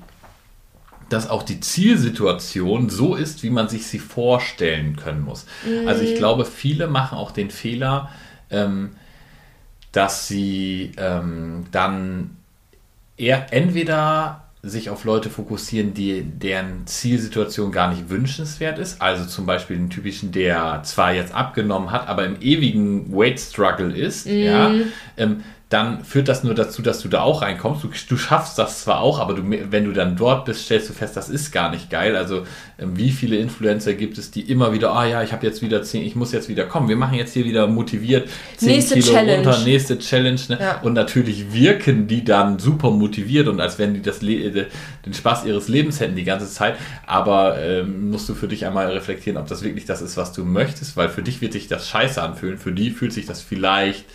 dass 1.09 1.29
auch 1.29 1.43
die 1.43 1.59
Zielsituation 1.59 2.91
so 2.91 3.17
ist, 3.17 3.43
wie 3.43 3.51
man 3.51 3.69
sich 3.69 3.87
sie 3.87 3.99
vorstellen 3.99 4.95
können 4.95 5.23
muss. 5.23 5.47
Also 5.87 6.03
ich 6.03 6.17
glaube, 6.17 6.45
viele 6.45 6.87
machen 6.87 7.19
auch 7.19 7.33
den 7.33 7.51
Fehler, 7.51 8.11
ähm, 8.51 8.91
dass 9.91 10.29
sie 10.29 10.93
ähm, 10.97 11.67
dann 11.73 12.37
eher 13.17 13.53
entweder 13.53 14.48
sich 14.63 14.91
auf 14.91 15.05
Leute 15.05 15.31
fokussieren, 15.31 15.95
die, 15.95 16.23
deren 16.23 16.87
Zielsituation 16.87 17.71
gar 17.71 17.91
nicht 17.91 18.11
wünschenswert 18.11 18.79
ist. 18.79 19.01
Also 19.01 19.25
zum 19.25 19.47
Beispiel 19.47 19.77
den 19.77 19.91
typischen, 19.91 20.33
der 20.33 20.83
zwar 20.85 21.15
jetzt 21.15 21.33
abgenommen 21.33 21.93
hat, 21.93 22.09
aber 22.09 22.25
im 22.25 22.41
ewigen 22.41 23.13
Weight 23.13 23.39
Struggle 23.39 23.95
ist. 23.95 24.27
Ja, 24.27 24.73
ähm, 25.17 25.45
dann 25.69 26.03
führt 26.03 26.29
das 26.29 26.45
nur 26.45 26.55
dazu, 26.55 26.81
dass 26.81 27.01
du 27.01 27.09
da 27.09 27.21
auch 27.21 27.43
reinkommst. 27.43 27.85
Du, 27.85 27.91
du 28.09 28.17
schaffst 28.17 28.59
das 28.59 28.85
zwar 28.85 29.01
auch, 29.01 29.19
aber 29.19 29.35
du, 29.35 29.43
wenn 29.71 29.85
du 29.85 29.93
dann 29.93 30.17
dort 30.17 30.47
bist, 30.47 30.65
stellst 30.65 30.89
du 30.89 30.95
fest, 30.95 31.15
das 31.15 31.29
ist 31.29 31.53
gar 31.53 31.71
nicht 31.71 31.91
geil. 31.91 32.17
Also 32.17 32.45
ähm, 32.79 32.97
wie 32.97 33.11
viele 33.11 33.37
Influencer 33.37 33.93
gibt 33.93 34.17
es, 34.17 34.31
die 34.31 34.41
immer 34.51 34.73
wieder, 34.73 34.95
ah 34.95 35.05
ja, 35.05 35.23
ich 35.23 35.31
habe 35.31 35.47
jetzt 35.47 35.61
wieder 35.61 35.83
zehn, 35.83 36.07
ich 36.07 36.17
muss 36.17 36.33
jetzt 36.33 36.49
wieder 36.49 36.65
kommen. 36.65 36.89
Wir 36.89 36.97
machen 36.97 37.19
jetzt 37.19 37.35
hier 37.35 37.45
wieder 37.45 37.67
motiviert 37.67 38.31
zehn 38.57 38.71
nächste 38.71 38.95
Kilo 38.95 39.13
Challenge. 39.13 39.47
runter, 39.47 39.65
nächste 39.65 39.99
Challenge. 39.99 40.41
Ne? 40.49 40.59
Ja. 40.59 40.81
Und 40.81 40.95
natürlich 40.95 41.53
wirken 41.53 42.07
die 42.07 42.25
dann 42.25 42.59
super 42.59 42.91
motiviert 42.91 43.47
und 43.47 43.61
als 43.61 43.79
wenn 43.79 43.93
die 43.93 44.01
das 44.01 44.23
äh, 44.23 44.67
den 45.05 45.13
Spaß 45.13 45.45
ihres 45.45 45.69
Lebens 45.69 46.01
hätten 46.01 46.17
die 46.17 46.25
ganze 46.25 46.49
Zeit. 46.51 46.77
Aber 47.07 47.61
ähm, 47.61 48.11
musst 48.11 48.27
du 48.27 48.35
für 48.35 48.49
dich 48.49 48.65
einmal 48.65 48.91
reflektieren, 48.91 49.37
ob 49.37 49.49
das 49.49 49.63
wirklich 49.63 49.85
das 49.85 50.01
ist, 50.01 50.17
was 50.17 50.33
du 50.33 50.47
möchtest, 50.47 50.97
weil 50.97 51.11
für 51.11 51.23
dich 51.23 51.43
wird 51.43 51.53
sich 51.53 51.69
das 51.69 51.91
scheiße 51.91 52.23
anfühlen. 52.23 52.57
Für 52.57 52.73
die 52.73 52.91
fühlt 52.91 53.13
sich 53.13 53.27
das 53.27 53.43
vielleicht 53.43 54.07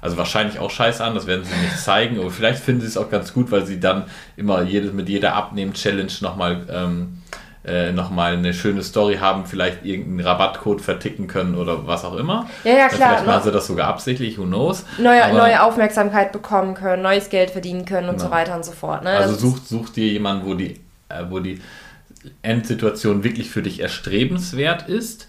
also 0.00 0.16
wahrscheinlich 0.16 0.58
auch 0.58 0.70
scheiße 0.70 1.02
an, 1.04 1.14
das 1.14 1.26
werden 1.26 1.44
sie 1.44 1.54
nicht 1.60 1.78
zeigen, 1.78 2.18
aber 2.18 2.30
vielleicht 2.30 2.62
finden 2.62 2.80
sie 2.80 2.86
es 2.86 2.96
auch 2.96 3.10
ganz 3.10 3.34
gut, 3.34 3.50
weil 3.50 3.66
sie 3.66 3.80
dann 3.80 4.04
immer 4.36 4.62
jede, 4.62 4.92
mit 4.92 5.08
jeder 5.08 5.34
Abnehmen-Challenge 5.34 6.12
nochmal 6.20 6.66
ähm, 6.70 7.20
äh, 7.62 7.92
nochmal 7.92 8.32
eine 8.32 8.54
schöne 8.54 8.82
Story 8.82 9.16
haben, 9.16 9.44
vielleicht 9.44 9.84
irgendeinen 9.84 10.26
Rabattcode 10.26 10.80
verticken 10.80 11.26
können 11.26 11.54
oder 11.54 11.86
was 11.86 12.06
auch 12.06 12.16
immer. 12.16 12.48
Ja, 12.64 12.72
ja, 12.72 12.88
klar. 12.88 13.10
Vielleicht 13.10 13.26
machen 13.26 13.42
sie 13.44 13.52
das 13.52 13.66
sogar 13.66 13.88
absichtlich, 13.88 14.38
who 14.38 14.44
knows. 14.44 14.86
Neue, 14.96 15.34
neue 15.34 15.62
Aufmerksamkeit 15.62 16.32
bekommen 16.32 16.74
können, 16.74 17.02
neues 17.02 17.28
Geld 17.28 17.50
verdienen 17.50 17.84
können 17.84 18.08
und 18.08 18.16
genau. 18.16 18.28
so 18.28 18.30
weiter 18.30 18.56
und 18.56 18.64
so 18.64 18.72
fort. 18.72 19.04
Ne? 19.04 19.10
Also 19.10 19.34
such, 19.34 19.58
such 19.66 19.90
dir 19.90 20.06
jemanden, 20.06 20.46
wo 20.46 20.54
die, 20.54 20.80
äh, 21.10 21.24
wo 21.28 21.40
die 21.40 21.60
Endsituation 22.40 23.24
wirklich 23.24 23.50
für 23.50 23.60
dich 23.60 23.80
erstrebenswert 23.80 24.88
ist 24.88 25.26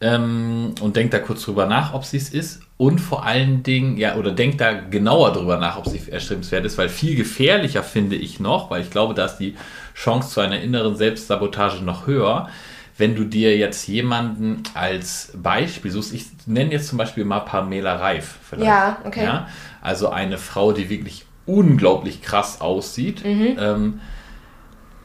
ähm, 0.00 0.74
und 0.80 0.96
denk 0.96 1.10
da 1.10 1.18
kurz 1.18 1.44
drüber 1.44 1.66
nach, 1.66 1.92
ob 1.94 2.04
sie 2.04 2.16
es 2.16 2.30
ist 2.30 2.60
und 2.76 2.98
vor 2.98 3.26
allen 3.26 3.62
Dingen, 3.62 3.98
ja, 3.98 4.16
oder 4.16 4.32
denkt 4.32 4.60
da 4.60 4.72
genauer 4.72 5.32
drüber 5.32 5.58
nach, 5.58 5.76
ob 5.76 5.86
sie 5.86 6.00
erstrebenswert 6.10 6.64
ist, 6.64 6.78
weil 6.78 6.88
viel 6.88 7.16
gefährlicher 7.16 7.82
finde 7.82 8.16
ich 8.16 8.40
noch, 8.40 8.70
weil 8.70 8.80
ich 8.82 8.90
glaube, 8.90 9.12
da 9.12 9.26
ist 9.26 9.36
die 9.36 9.54
Chance 9.94 10.30
zu 10.30 10.40
einer 10.40 10.60
inneren 10.60 10.96
Selbstsabotage 10.96 11.84
noch 11.84 12.06
höher, 12.06 12.48
wenn 12.96 13.14
du 13.14 13.24
dir 13.24 13.56
jetzt 13.56 13.86
jemanden 13.88 14.62
als 14.74 15.32
Beispiel 15.34 15.90
suchst. 15.90 16.14
Ich 16.14 16.26
nenne 16.46 16.72
jetzt 16.72 16.88
zum 16.88 16.98
Beispiel 16.98 17.24
mal 17.24 17.40
Pamela 17.40 17.96
Reif. 17.96 18.36
Vielleicht, 18.42 18.66
ja, 18.66 18.98
okay. 19.04 19.24
Ja? 19.24 19.48
Also 19.82 20.08
eine 20.08 20.38
Frau, 20.38 20.72
die 20.72 20.88
wirklich 20.90 21.24
unglaublich 21.46 22.22
krass 22.22 22.60
aussieht. 22.60 23.24
Mhm. 23.24 23.56
Ähm, 23.58 24.00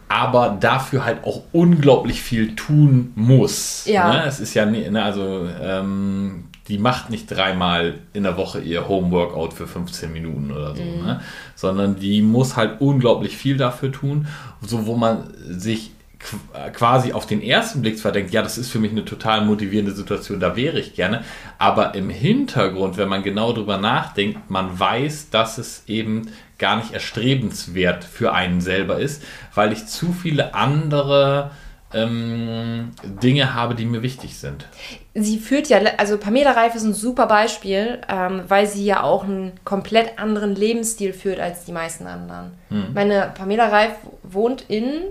aber 0.08 0.58
dafür 0.60 1.06
halt 1.06 1.24
auch 1.24 1.44
unglaublich 1.52 2.22
viel 2.22 2.56
tun 2.56 3.12
muss. 3.16 3.86
Ja. 3.86 4.10
Ne? 4.14 4.24
Es 4.26 4.40
ist 4.40 4.54
ja, 4.54 4.66
ne, 4.66 5.04
also 5.04 5.48
ähm, 5.62 6.46
die 6.68 6.78
macht 6.78 7.10
nicht 7.10 7.30
dreimal 7.30 7.96
in 8.14 8.24
der 8.24 8.38
Woche 8.38 8.60
ihr 8.60 8.88
Homeworkout 8.88 9.52
für 9.52 9.68
15 9.68 10.12
Minuten 10.12 10.52
oder 10.52 10.76
so, 10.76 10.84
mhm. 10.84 11.06
ne? 11.06 11.22
sondern 11.56 12.00
die 12.00 12.22
muss 12.22 12.56
halt 12.56 12.82
unglaublich 12.82 13.38
viel 13.38 13.58
dafür 13.58 13.92
tun, 13.92 14.28
so 14.62 14.86
wo 14.86 14.96
man 14.96 15.34
sich 15.48 15.92
quasi 16.74 17.14
auf 17.14 17.28
den 17.28 17.42
ersten 17.42 17.82
Blick 17.82 18.00
zwar 18.00 18.12
denkt, 18.12 18.32
ja, 18.32 18.42
das 18.42 18.58
ist 18.58 18.72
für 18.72 18.80
mich 18.80 18.92
eine 18.92 19.06
total 19.06 19.46
motivierende 19.46 19.92
Situation, 19.92 20.40
da 20.40 20.56
wäre 20.56 20.80
ich 20.80 20.96
gerne, 20.96 21.24
aber 21.60 21.94
im 21.94 22.10
Hintergrund, 22.10 22.98
wenn 22.98 23.10
man 23.10 23.22
genau 23.22 23.54
drüber 23.54 23.78
nachdenkt, 23.78 24.50
man 24.50 24.80
weiß, 24.80 25.30
dass 25.30 25.58
es 25.58 25.84
eben 25.88 26.30
gar 26.58 26.78
nicht 26.78 26.94
erstrebenswert 26.94 28.04
für 28.04 28.34
einen 28.34 28.62
selber 28.62 29.00
ist, 29.00 29.24
weil 29.54 29.72
ich 29.72 29.88
zu 29.88 30.14
viele 30.14 30.54
andere 30.54 31.52
ähm, 31.94 32.92
Dinge 33.04 33.54
habe, 33.54 33.76
die 33.76 33.86
mir 33.86 34.02
wichtig 34.02 34.38
sind. 34.38 34.68
Sie 35.14 35.40
führt 35.40 35.68
ja, 35.68 35.80
also 35.98 36.18
Pamela 36.18 36.52
Reif 36.52 36.76
ist 36.76 36.84
ein 36.84 36.94
super 36.94 37.26
Beispiel, 37.26 38.02
ähm, 38.10 38.44
weil 38.48 38.68
sie 38.68 38.86
ja 38.86 39.04
auch 39.04 39.24
einen 39.24 39.54
komplett 39.64 40.20
anderen 40.20 40.56
Lebensstil 40.56 41.14
führt 41.14 41.40
als 41.40 41.66
die 41.66 41.72
meisten 41.72 42.06
anderen. 42.06 42.52
Hm. 42.70 42.94
Meine 42.94 43.32
Pamela 43.36 43.70
Reif 43.70 43.94
wohnt 44.24 44.66
in. 44.68 45.04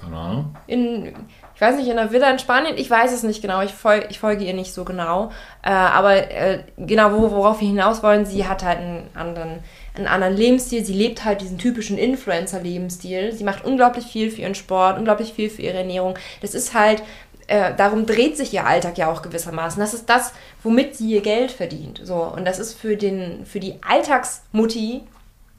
Keine 0.00 0.16
Ahnung. 0.16 0.54
In, 0.66 1.14
ich 1.54 1.60
weiß 1.60 1.76
nicht, 1.76 1.88
in 1.88 1.98
einer 1.98 2.12
Villa 2.12 2.30
in 2.30 2.38
Spanien, 2.38 2.78
ich 2.78 2.88
weiß 2.88 3.12
es 3.12 3.22
nicht 3.22 3.42
genau, 3.42 3.60
ich, 3.60 3.72
fol 3.72 4.04
ich 4.08 4.18
folge 4.18 4.44
ihr 4.44 4.54
nicht 4.54 4.72
so 4.72 4.84
genau. 4.84 5.30
Äh, 5.62 5.70
aber 5.70 6.30
äh, 6.30 6.62
genau, 6.78 7.12
worauf 7.12 7.60
wir 7.60 7.68
hinaus 7.68 8.02
wollen, 8.02 8.24
sie 8.24 8.46
hat 8.46 8.64
halt 8.64 8.78
einen 8.78 9.10
anderen 9.14 9.58
einen 10.00 10.08
anderen 10.08 10.36
Lebensstil. 10.36 10.84
Sie 10.84 10.92
lebt 10.92 11.24
halt 11.24 11.40
diesen 11.40 11.58
typischen 11.58 11.98
Influencer-Lebensstil. 11.98 13.32
Sie 13.32 13.44
macht 13.44 13.64
unglaublich 13.64 14.06
viel 14.06 14.30
für 14.30 14.42
ihren 14.42 14.54
Sport, 14.54 14.98
unglaublich 14.98 15.32
viel 15.32 15.50
für 15.50 15.62
ihre 15.62 15.78
Ernährung. 15.78 16.14
Das 16.42 16.54
ist 16.54 16.74
halt, 16.74 17.02
äh, 17.46 17.74
darum 17.76 18.06
dreht 18.06 18.36
sich 18.36 18.52
ihr 18.52 18.66
Alltag 18.66 18.98
ja 18.98 19.10
auch 19.10 19.22
gewissermaßen. 19.22 19.80
Das 19.80 19.94
ist 19.94 20.10
das, 20.10 20.32
womit 20.62 20.96
sie 20.96 21.10
ihr 21.10 21.20
Geld 21.20 21.50
verdient. 21.50 22.00
So, 22.02 22.14
und 22.14 22.44
das 22.44 22.58
ist 22.58 22.74
für, 22.74 22.96
den, 22.96 23.44
für 23.46 23.60
die 23.60 23.74
Alltagsmutti, 23.86 25.02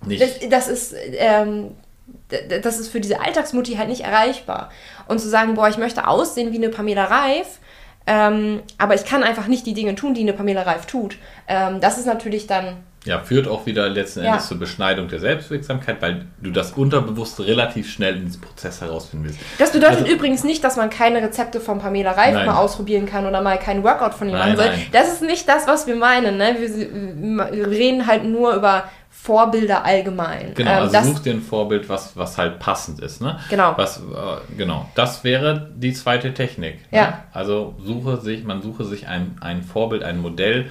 nicht. 0.06 0.22
Das, 0.22 0.40
das 0.50 0.68
ist, 0.68 0.96
ähm, 1.18 1.76
das 2.62 2.80
ist 2.80 2.90
für 2.90 3.00
diese 3.00 3.22
Alltagsmutti 3.22 3.76
halt 3.76 3.90
nicht 3.90 4.02
erreichbar. 4.02 4.72
Und 5.08 5.20
zu 5.20 5.30
sagen, 5.30 5.54
boah, 5.54 5.70
ich 5.70 5.78
möchte 5.78 6.08
aussehen 6.08 6.52
wie 6.52 6.58
eine 6.58 6.70
Pamela 6.70 7.06
Reif, 7.06 7.60
ähm, 8.08 8.62
aber 8.78 8.96
ich 8.96 9.06
kann 9.06 9.24
einfach 9.24 9.48
nicht 9.48 9.66
die 9.66 9.74
Dinge 9.74 9.96
tun, 9.96 10.14
die 10.14 10.22
eine 10.22 10.34
Pamela 10.34 10.64
Reif 10.64 10.86
tut. 10.86 11.18
Ähm, 11.48 11.80
das 11.82 11.98
ist 11.98 12.08
natürlich 12.08 12.48
dann 12.48 12.78
ja, 13.04 13.20
führt 13.20 13.48
auch 13.48 13.66
wieder 13.66 13.90
letzten 13.90 14.20
Endes 14.20 14.44
ja. 14.44 14.48
zur 14.48 14.60
Beschneidung 14.60 15.08
der 15.08 15.20
Selbstwirksamkeit, 15.20 16.02
weil 16.02 16.26
du 16.40 16.52
das 16.52 16.74
unterbewusst 16.74 17.40
relativ 17.40 17.92
schnell 17.92 18.18
in 18.18 18.26
diesem 18.26 18.42
Prozess 18.42 18.82
herausfinden 18.82 19.26
willst. 19.26 19.40
Das 19.58 19.72
bedeutet 19.72 20.04
also, 20.04 20.14
übrigens 20.14 20.44
nicht, 20.44 20.64
dass 20.64 20.76
man 20.76 20.92
keine 20.92 21.22
Rezepte 21.22 21.60
von 21.60 21.80
Pamela 21.80 22.12
Reif 22.12 22.36
nein. 22.36 22.46
mal 22.46 22.58
ausprobieren 22.58 23.08
kann 23.08 23.26
oder 23.26 23.42
mal 23.42 23.58
keinen 23.58 23.84
Workout 23.84 24.14
von 24.14 24.30
ihm 24.30 24.38
machen 24.38 24.56
soll. 24.56 24.68
Nein. 24.68 24.86
Das 24.92 25.12
ist 25.12 25.24
nicht 25.24 25.50
das, 25.50 25.66
was 25.68 25.88
wir 25.88 25.96
meinen. 25.96 26.38
Ne? 26.38 26.58
Wir, 26.60 27.68
reden 27.72 28.06
halt 28.06 28.24
nur 28.24 28.54
über 28.54 28.84
Vorbilder 29.10 29.84
allgemein. 29.84 30.54
Genau, 30.54 30.72
ähm, 30.72 30.78
also 30.78 30.94
das, 30.94 31.08
such 31.08 31.20
dir 31.20 31.34
ein 31.34 31.42
Vorbild, 31.42 31.90
was, 31.90 32.16
was 32.16 32.38
halt 32.38 32.60
passend 32.60 33.00
ist. 33.00 33.20
Ne? 33.20 33.40
Genau. 33.50 33.74
Was, 33.78 33.98
äh, 33.98 34.56
genau. 34.58 34.88
Das 34.94 35.24
wäre 35.24 35.72
die 35.76 35.94
zweite 35.94 36.36
Technik. 36.36 36.76
Ne? 36.92 37.00
Ja. 37.00 37.24
Also 37.34 37.76
suche 37.84 38.18
sich, 38.18 38.44
man 38.44 38.62
suche 38.62 38.84
sich 38.84 39.08
ein, 39.08 39.38
ein 39.42 39.64
Vorbild, 39.64 40.04
ein 40.04 40.20
Modell, 40.20 40.70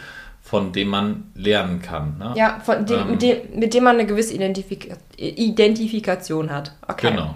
von 0.51 0.73
dem 0.73 0.89
man 0.89 1.31
lernen 1.37 1.81
kann. 1.81 2.19
Ne? 2.19 2.35
Ja, 2.35 2.59
von 2.65 2.85
dem, 2.85 3.03
ähm, 3.03 3.11
mit, 3.13 3.23
dem, 3.23 3.37
mit 3.55 3.73
dem 3.73 3.85
man 3.85 3.95
eine 3.95 4.07
gewisse 4.07 4.35
Identifika 4.35 4.97
Identifikation 5.17 6.51
hat. 6.51 6.73
Okay. 6.89 7.11
Genau. 7.11 7.35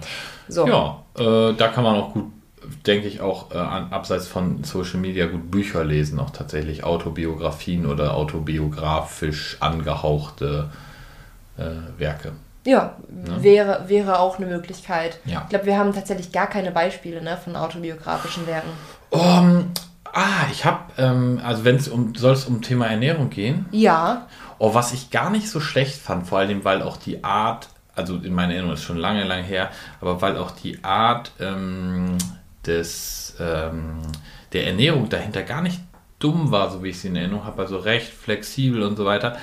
So. 0.49 0.67
Ja, 0.67 1.01
äh, 1.17 1.53
da 1.53 1.69
kann 1.69 1.85
man 1.85 1.95
auch 1.95 2.11
gut, 2.11 2.25
denke 2.85 3.07
ich, 3.07 3.21
auch 3.21 3.51
äh, 3.51 3.57
abseits 3.57 4.27
von 4.27 4.65
Social 4.65 4.99
Media 4.99 5.27
gut 5.27 5.49
Bücher 5.49 5.85
lesen, 5.85 6.19
auch 6.19 6.31
tatsächlich 6.31 6.83
Autobiografien 6.83 7.85
oder 7.85 8.15
autobiografisch 8.15 9.55
angehauchte 9.61 10.69
äh, 11.57 11.63
Werke. 11.97 12.33
Ja, 12.65 12.97
ne? 13.07 13.41
wäre, 13.41 13.85
wäre 13.87 14.19
auch 14.19 14.39
eine 14.39 14.47
Möglichkeit. 14.47 15.19
Ja. 15.23 15.43
Ich 15.43 15.49
glaube, 15.51 15.67
wir 15.67 15.77
haben 15.77 15.93
tatsächlich 15.93 16.33
gar 16.33 16.47
keine 16.47 16.71
Beispiele 16.71 17.21
ne, 17.21 17.37
von 17.41 17.55
autobiografischen 17.55 18.45
Werken. 18.45 18.71
Um, 19.09 19.71
Ah, 20.17 20.47
ich 20.49 20.63
habe, 20.63 20.93
ähm, 20.97 21.41
also 21.43 21.65
wenn 21.65 21.75
es 21.75 21.89
um, 21.89 22.15
soll 22.15 22.31
es 22.31 22.45
um 22.45 22.61
Thema 22.61 22.87
Ernährung 22.87 23.29
gehen? 23.29 23.65
Ja. 23.71 24.27
Oh, 24.59 24.73
was 24.73 24.93
ich 24.93 25.11
gar 25.11 25.29
nicht 25.29 25.49
so 25.49 25.59
schlecht 25.59 25.99
fand, 25.99 26.25
vor 26.25 26.39
allem, 26.39 26.63
weil 26.63 26.81
auch 26.83 26.95
die 26.95 27.21
Art, 27.25 27.67
also 27.95 28.15
in 28.15 28.33
meiner 28.33 28.53
Erinnerung 28.53 28.75
ist 28.75 28.83
schon 28.83 28.95
lange, 28.95 29.25
lange 29.25 29.43
her, 29.43 29.71
aber 29.99 30.21
weil 30.21 30.37
auch 30.37 30.51
die 30.51 30.81
Art 30.85 31.33
ähm, 31.41 32.17
des, 32.65 33.35
ähm, 33.41 34.03
der 34.53 34.67
Ernährung 34.67 35.09
dahinter 35.09 35.43
gar 35.43 35.61
nicht 35.61 35.81
dumm 36.19 36.49
war, 36.49 36.71
so 36.71 36.81
wie 36.81 36.91
ich 36.91 36.99
sie 37.01 37.09
in 37.09 37.17
Erinnerung 37.17 37.43
habe, 37.43 37.63
also 37.63 37.77
recht 37.77 38.13
flexibel 38.13 38.83
und 38.83 38.95
so 38.95 39.03
weiter. 39.03 39.37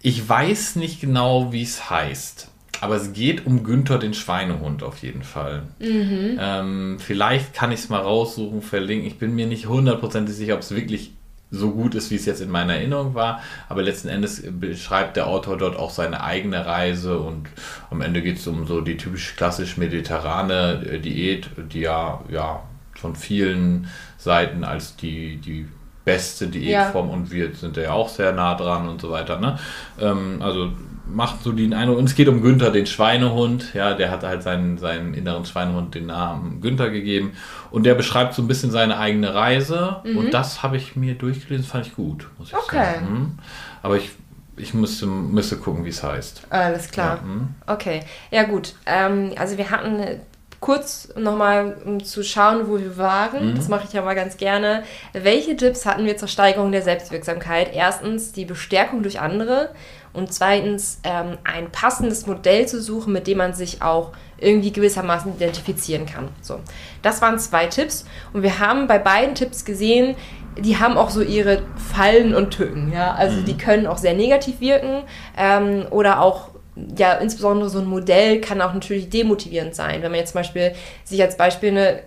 Ich 0.00 0.26
weiß 0.26 0.76
nicht 0.76 0.98
genau, 0.98 1.52
wie 1.52 1.62
es 1.62 1.90
heißt. 1.90 2.48
Aber 2.80 2.96
es 2.96 3.12
geht 3.12 3.46
um 3.46 3.64
Günther 3.64 3.98
den 3.98 4.14
Schweinehund 4.14 4.82
auf 4.82 4.98
jeden 4.98 5.22
Fall. 5.22 5.62
Mhm. 5.78 6.38
Ähm, 6.38 6.96
vielleicht 6.98 7.54
kann 7.54 7.72
ich 7.72 7.80
es 7.80 7.88
mal 7.88 8.00
raussuchen, 8.00 8.62
verlinken. 8.62 9.06
Ich 9.06 9.18
bin 9.18 9.34
mir 9.34 9.46
nicht 9.46 9.66
hundertprozentig 9.66 10.34
sicher, 10.34 10.54
ob 10.54 10.60
es 10.60 10.74
wirklich 10.74 11.12
so 11.50 11.70
gut 11.70 11.94
ist, 11.94 12.10
wie 12.10 12.16
es 12.16 12.26
jetzt 12.26 12.40
in 12.40 12.50
meiner 12.50 12.74
Erinnerung 12.74 13.14
war. 13.14 13.40
Aber 13.68 13.82
letzten 13.82 14.08
Endes 14.08 14.42
beschreibt 14.50 15.16
der 15.16 15.28
Autor 15.28 15.56
dort 15.56 15.76
auch 15.76 15.90
seine 15.90 16.22
eigene 16.22 16.66
Reise 16.66 17.18
und 17.18 17.48
am 17.90 18.00
Ende 18.00 18.22
geht 18.22 18.38
es 18.38 18.46
um 18.46 18.66
so 18.66 18.80
die 18.80 18.96
typisch 18.96 19.36
klassisch 19.36 19.76
mediterrane 19.76 20.84
äh, 20.90 20.98
Diät, 20.98 21.50
die 21.72 21.80
ja, 21.80 22.22
ja 22.30 22.62
von 22.94 23.14
vielen 23.14 23.88
Seiten 24.18 24.64
als 24.64 24.96
die, 24.96 25.36
die 25.36 25.68
beste 26.04 26.48
Diätform 26.48 27.08
ja. 27.08 27.14
und 27.14 27.30
wir 27.30 27.54
sind 27.54 27.76
ja 27.76 27.92
auch 27.92 28.08
sehr 28.08 28.32
nah 28.32 28.54
dran 28.54 28.88
und 28.88 29.00
so 29.00 29.10
weiter. 29.10 29.38
Ne? 29.38 29.58
Ähm, 30.00 30.40
also 30.40 30.72
macht 31.06 31.42
so 31.42 31.52
den 31.52 31.72
Eindruck, 31.72 31.98
und 31.98 32.04
es 32.04 32.14
geht 32.14 32.28
um 32.28 32.42
Günther, 32.42 32.70
den 32.70 32.86
Schweinehund, 32.86 33.74
ja, 33.74 33.94
der 33.94 34.10
hat 34.10 34.24
halt 34.24 34.42
seinen, 34.42 34.78
seinen 34.78 35.14
inneren 35.14 35.44
Schweinehund 35.44 35.94
den 35.94 36.06
Namen 36.06 36.60
Günther 36.60 36.90
gegeben 36.90 37.32
und 37.70 37.86
der 37.86 37.94
beschreibt 37.94 38.34
so 38.34 38.42
ein 38.42 38.48
bisschen 38.48 38.70
seine 38.70 38.98
eigene 38.98 39.34
Reise 39.34 40.02
mhm. 40.04 40.18
und 40.18 40.34
das 40.34 40.62
habe 40.62 40.76
ich 40.76 40.96
mir 40.96 41.14
durchgelesen, 41.14 41.64
fand 41.64 41.86
ich 41.86 41.94
gut, 41.94 42.28
muss 42.38 42.48
ich 42.48 42.56
okay. 42.56 42.76
sagen. 42.76 43.12
Mhm. 43.12 43.38
Aber 43.82 43.96
ich, 43.96 44.10
ich 44.56 44.74
müsste, 44.74 45.06
müsste 45.06 45.56
gucken, 45.56 45.84
wie 45.84 45.90
es 45.90 46.02
heißt. 46.02 46.42
Alles 46.50 46.90
klar. 46.90 47.16
Ja, 47.16 47.22
mhm. 47.22 47.48
okay, 47.66 48.00
ja 48.30 48.42
gut, 48.44 48.74
ähm, 48.86 49.32
also 49.36 49.56
wir 49.58 49.70
hatten 49.70 50.20
kurz 50.60 51.12
nochmal, 51.16 51.76
um 51.84 52.02
zu 52.02 52.24
schauen, 52.24 52.66
wo 52.66 52.78
wir 52.78 52.96
waren, 52.96 53.50
mhm. 53.50 53.54
das 53.54 53.68
mache 53.68 53.84
ich 53.86 53.92
ja 53.92 54.02
mal 54.02 54.14
ganz 54.14 54.36
gerne. 54.36 54.82
Welche 55.12 55.56
Tipps 55.56 55.86
hatten 55.86 56.04
wir 56.06 56.16
zur 56.16 56.28
Steigerung 56.28 56.72
der 56.72 56.82
Selbstwirksamkeit? 56.82 57.72
Erstens 57.74 58.32
die 58.32 58.44
Bestärkung 58.44 59.02
durch 59.02 59.20
andere 59.20 59.70
und 60.16 60.32
zweitens 60.32 61.00
ähm, 61.04 61.38
ein 61.44 61.70
passendes 61.70 62.26
Modell 62.26 62.66
zu 62.66 62.80
suchen, 62.80 63.12
mit 63.12 63.26
dem 63.26 63.38
man 63.38 63.54
sich 63.54 63.82
auch 63.82 64.12
irgendwie 64.38 64.72
gewissermaßen 64.72 65.34
identifizieren 65.36 66.06
kann. 66.06 66.28
So, 66.42 66.60
das 67.02 67.22
waren 67.22 67.38
zwei 67.38 67.66
Tipps 67.66 68.04
und 68.32 68.42
wir 68.42 68.58
haben 68.58 68.86
bei 68.86 68.98
beiden 68.98 69.34
Tipps 69.34 69.64
gesehen, 69.64 70.16
die 70.58 70.78
haben 70.78 70.96
auch 70.96 71.10
so 71.10 71.20
ihre 71.20 71.62
Fallen 71.76 72.34
und 72.34 72.50
Tücken. 72.50 72.92
Ja? 72.92 73.12
Also 73.12 73.40
mhm. 73.40 73.44
die 73.44 73.56
können 73.56 73.86
auch 73.86 73.98
sehr 73.98 74.14
negativ 74.14 74.60
wirken 74.60 75.02
ähm, 75.36 75.86
oder 75.90 76.20
auch 76.20 76.50
ja, 76.96 77.14
insbesondere 77.14 77.70
so 77.70 77.78
ein 77.78 77.86
Modell 77.86 78.40
kann 78.40 78.60
auch 78.60 78.74
natürlich 78.74 79.08
demotivierend 79.08 79.74
sein. 79.74 80.02
Wenn 80.02 80.10
man 80.10 80.20
jetzt 80.20 80.32
zum 80.32 80.40
Beispiel 80.40 80.74
sich 81.04 81.22
als 81.22 81.36
Beispiel 81.36 81.70
eine, 81.70 82.00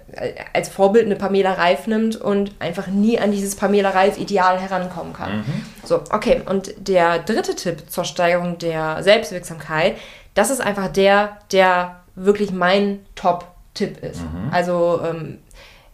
als 0.54 0.70
Vorbild 0.70 1.06
eine 1.06 1.16
Pamela 1.16 1.54
Reif 1.54 1.88
nimmt 1.88 2.16
und 2.16 2.52
einfach 2.60 2.88
nie 2.88 3.20
an 3.20 3.32
dieses 3.32 3.56
Pamela 3.56 3.90
Reif-Ideal 3.90 4.60
herankommen 4.60 5.14
kann. 5.14 5.38
Mhm. 5.38 5.66
So, 5.84 6.02
okay. 6.12 6.42
Und 6.46 6.74
der 6.78 7.20
dritte 7.20 7.56
Tipp 7.56 7.90
zur 7.90 8.04
Steigerung 8.04 8.60
der 8.60 9.02
Selbstwirksamkeit, 9.02 9.98
das 10.36 10.52
ist 10.52 10.62
einfach 10.62 10.88
der, 10.90 11.38
der 11.52 12.02
wirklich 12.16 12.52
mein 12.52 13.00
Top-Tipp 13.16 14.04
ist. 14.04 14.22
Mhm. 14.22 14.50
Also 14.52 15.02
ähm, 15.04 15.40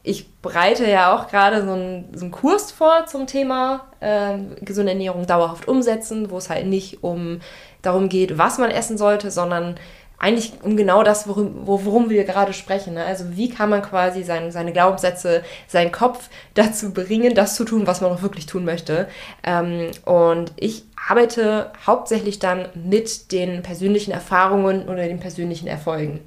ich 0.03 0.31
bereite 0.41 0.89
ja 0.89 1.15
auch 1.15 1.27
gerade 1.29 1.65
so 1.65 1.71
einen, 1.71 2.09
so 2.13 2.25
einen 2.25 2.31
Kurs 2.31 2.71
vor 2.71 3.05
zum 3.07 3.25
Thema 3.25 3.85
äh, 4.01 4.37
gesunde 4.61 4.91
Ernährung 4.91 5.25
dauerhaft 5.25 5.67
umsetzen, 5.67 6.29
wo 6.29 6.37
es 6.37 6.49
halt 6.49 6.67
nicht 6.67 7.03
um 7.03 7.39
darum 7.85 8.09
geht, 8.09 8.37
was 8.37 8.57
man 8.57 8.71
essen 8.71 8.97
sollte, 8.97 9.31
sondern 9.31 9.75
eigentlich 10.17 10.53
um 10.63 10.77
genau 10.77 11.03
das, 11.03 11.27
worum, 11.27 11.67
worum 11.67 12.09
wir 12.09 12.23
gerade 12.23 12.53
sprechen. 12.53 12.93
Ne? 12.93 13.05
Also 13.05 13.35
wie 13.35 13.49
kann 13.49 13.69
man 13.69 13.81
quasi 13.81 14.23
sein, 14.23 14.51
seine 14.51 14.71
Glaubenssätze, 14.71 15.43
seinen 15.67 15.91
Kopf 15.91 16.29
dazu 16.53 16.93
bringen, 16.93 17.35
das 17.35 17.55
zu 17.55 17.65
tun, 17.65 17.87
was 17.87 18.01
man 18.01 18.11
auch 18.11 18.21
wirklich 18.21 18.45
tun 18.45 18.65
möchte. 18.65 19.07
Ähm, 19.43 19.91
und 20.05 20.53
ich 20.55 20.83
arbeite 21.07 21.71
hauptsächlich 21.85 22.39
dann 22.39 22.69
mit 22.73 23.31
den 23.31 23.61
persönlichen 23.61 24.11
Erfahrungen 24.11 24.87
oder 24.87 25.03
den 25.07 25.19
persönlichen 25.19 25.67
Erfolgen. 25.67 26.21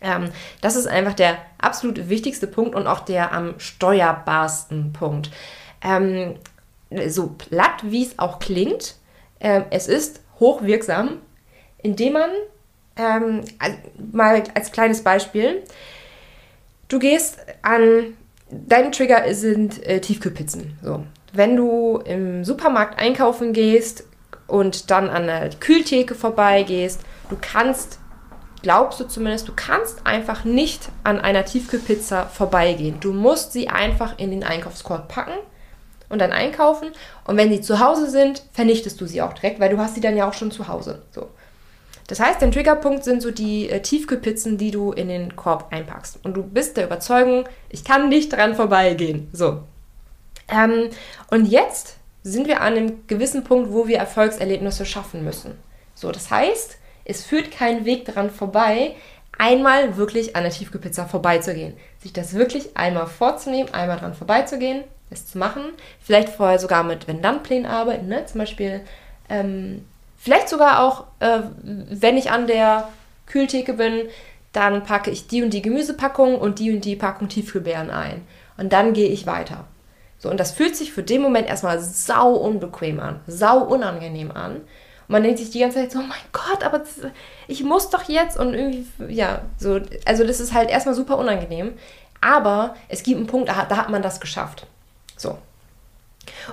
Ähm, 0.00 0.30
das 0.60 0.76
ist 0.76 0.86
einfach 0.86 1.14
der 1.14 1.38
absolut 1.58 2.08
wichtigste 2.08 2.48
Punkt 2.48 2.74
und 2.74 2.86
auch 2.86 3.00
der 3.00 3.32
am 3.32 3.54
steuerbarsten 3.58 4.92
Punkt. 4.92 5.30
Ähm, 5.82 6.34
so 7.06 7.28
platt, 7.28 7.82
wie 7.84 8.04
es 8.04 8.18
auch 8.18 8.38
klingt, 8.40 8.96
äh, 9.38 9.62
es 9.70 9.86
ist 9.86 10.20
hochwirksam, 10.42 11.18
indem 11.78 12.14
man, 12.14 12.30
ähm, 12.96 13.42
mal 14.12 14.42
als 14.54 14.72
kleines 14.72 15.02
Beispiel, 15.02 15.62
du 16.88 16.98
gehst 16.98 17.38
an, 17.62 18.16
dein 18.50 18.92
Trigger 18.92 19.32
sind 19.34 19.84
äh, 19.86 20.00
Tiefkühlpizzen. 20.00 20.76
So. 20.82 21.04
Wenn 21.32 21.56
du 21.56 22.02
im 22.04 22.44
Supermarkt 22.44 23.00
einkaufen 23.00 23.52
gehst 23.52 24.04
und 24.46 24.90
dann 24.90 25.08
an 25.08 25.28
der 25.28 25.50
Kühltheke 25.50 26.14
vorbeigehst, 26.14 27.00
du 27.30 27.38
kannst, 27.40 28.00
glaubst 28.62 28.98
du 29.00 29.04
zumindest, 29.04 29.48
du 29.48 29.52
kannst 29.54 30.06
einfach 30.06 30.44
nicht 30.44 30.90
an 31.04 31.20
einer 31.20 31.44
Tiefkühlpizza 31.44 32.26
vorbeigehen. 32.26 32.98
Du 33.00 33.12
musst 33.12 33.52
sie 33.52 33.68
einfach 33.68 34.18
in 34.18 34.30
den 34.30 34.44
Einkaufskorb 34.44 35.08
packen 35.08 35.38
und 36.12 36.18
dann 36.20 36.30
einkaufen. 36.30 36.90
Und 37.24 37.36
wenn 37.36 37.50
sie 37.50 37.62
zu 37.62 37.80
Hause 37.80 38.08
sind, 38.08 38.42
vernichtest 38.52 39.00
du 39.00 39.06
sie 39.06 39.22
auch 39.22 39.32
direkt, 39.32 39.58
weil 39.58 39.70
du 39.70 39.78
hast 39.78 39.94
sie 39.94 40.00
dann 40.00 40.16
ja 40.16 40.28
auch 40.28 40.34
schon 40.34 40.50
zu 40.50 40.68
Hause. 40.68 41.02
So. 41.10 41.28
Das 42.06 42.20
heißt, 42.20 42.42
dein 42.42 42.52
Triggerpunkt 42.52 43.02
sind 43.02 43.22
so 43.22 43.30
die 43.30 43.70
äh, 43.70 43.80
Tiefkühlpizzen, 43.80 44.58
die 44.58 44.70
du 44.70 44.92
in 44.92 45.08
den 45.08 45.34
Korb 45.34 45.72
einpackst. 45.72 46.18
Und 46.22 46.34
du 46.34 46.42
bist 46.42 46.76
der 46.76 46.84
Überzeugung, 46.84 47.48
ich 47.70 47.84
kann 47.84 48.10
nicht 48.10 48.32
dran 48.32 48.54
vorbeigehen. 48.54 49.28
So. 49.32 49.62
Ähm, 50.48 50.90
und 51.30 51.46
jetzt 51.46 51.96
sind 52.22 52.46
wir 52.46 52.60
an 52.60 52.74
einem 52.74 53.06
gewissen 53.06 53.42
Punkt, 53.44 53.72
wo 53.72 53.88
wir 53.88 53.96
Erfolgserlebnisse 53.96 54.84
schaffen 54.84 55.24
müssen. 55.24 55.58
So, 55.94 56.12
das 56.12 56.30
heißt, 56.30 56.76
es 57.04 57.24
führt 57.24 57.50
kein 57.50 57.84
Weg 57.84 58.04
daran 58.04 58.30
vorbei, 58.30 58.94
einmal 59.38 59.96
wirklich 59.96 60.36
an 60.36 60.42
der 60.42 60.52
Tiefkühlpizza 60.52 61.06
vorbeizugehen. 61.06 61.74
Sich 61.98 62.12
das 62.12 62.34
wirklich 62.34 62.76
einmal 62.76 63.06
vorzunehmen, 63.06 63.72
einmal 63.72 63.98
dran 63.98 64.14
vorbeizugehen, 64.14 64.84
es 65.12 65.26
zu 65.26 65.38
machen. 65.38 65.62
Vielleicht 66.00 66.28
vorher 66.28 66.58
sogar 66.58 66.82
mit 66.84 67.08
Wenn-Dann-Plänen 67.08 67.66
arbeiten, 67.66 68.08
ne? 68.08 68.24
zum 68.26 68.40
Beispiel. 68.40 68.80
Ähm, 69.28 69.84
vielleicht 70.18 70.48
sogar 70.48 70.82
auch, 70.82 71.04
äh, 71.20 71.40
wenn 71.62 72.16
ich 72.16 72.30
an 72.30 72.46
der 72.46 72.88
Kühltheke 73.26 73.74
bin, 73.74 74.08
dann 74.52 74.84
packe 74.84 75.10
ich 75.10 75.26
die 75.26 75.42
und 75.42 75.50
die 75.54 75.62
Gemüsepackung 75.62 76.38
und 76.38 76.58
die 76.58 76.72
und 76.74 76.84
die 76.84 76.96
Packung 76.96 77.28
Tiefkühlbeeren 77.28 77.90
ein. 77.90 78.26
Und 78.58 78.72
dann 78.72 78.92
gehe 78.92 79.08
ich 79.08 79.26
weiter. 79.26 79.64
So, 80.18 80.30
und 80.30 80.38
das 80.38 80.52
fühlt 80.52 80.76
sich 80.76 80.92
für 80.92 81.02
den 81.02 81.20
Moment 81.22 81.48
erstmal 81.48 81.80
sau 81.80 82.34
unbequem 82.34 83.00
an, 83.00 83.20
sau 83.26 83.58
unangenehm 83.58 84.30
an. 84.30 84.56
Und 84.56 84.64
man 85.08 85.22
denkt 85.22 85.38
sich 85.38 85.50
die 85.50 85.58
ganze 85.58 85.78
Zeit 85.78 85.90
so, 85.90 85.98
oh 85.98 86.02
mein 86.02 86.18
Gott, 86.32 86.62
aber 86.62 86.82
ich 87.48 87.64
muss 87.64 87.90
doch 87.90 88.08
jetzt 88.08 88.38
und 88.38 88.54
irgendwie, 88.54 88.86
ja, 89.08 89.40
so, 89.58 89.80
also 90.04 90.24
das 90.24 90.38
ist 90.38 90.52
halt 90.52 90.70
erstmal 90.70 90.94
super 90.94 91.18
unangenehm. 91.18 91.72
Aber 92.20 92.76
es 92.88 93.02
gibt 93.02 93.16
einen 93.16 93.26
Punkt, 93.26 93.48
da, 93.48 93.64
da 93.64 93.76
hat 93.76 93.90
man 93.90 94.00
das 94.00 94.20
geschafft. 94.20 94.66
So. 95.22 95.38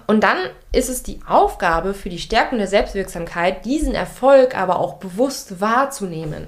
Und 0.07 0.23
dann 0.23 0.37
ist 0.71 0.89
es 0.89 1.03
die 1.03 1.19
Aufgabe 1.27 1.93
für 1.93 2.09
die 2.09 2.19
Stärkung 2.19 2.57
der 2.57 2.67
Selbstwirksamkeit, 2.67 3.65
diesen 3.65 3.93
Erfolg 3.93 4.57
aber 4.57 4.79
auch 4.79 4.95
bewusst 4.95 5.61
wahrzunehmen. 5.61 6.47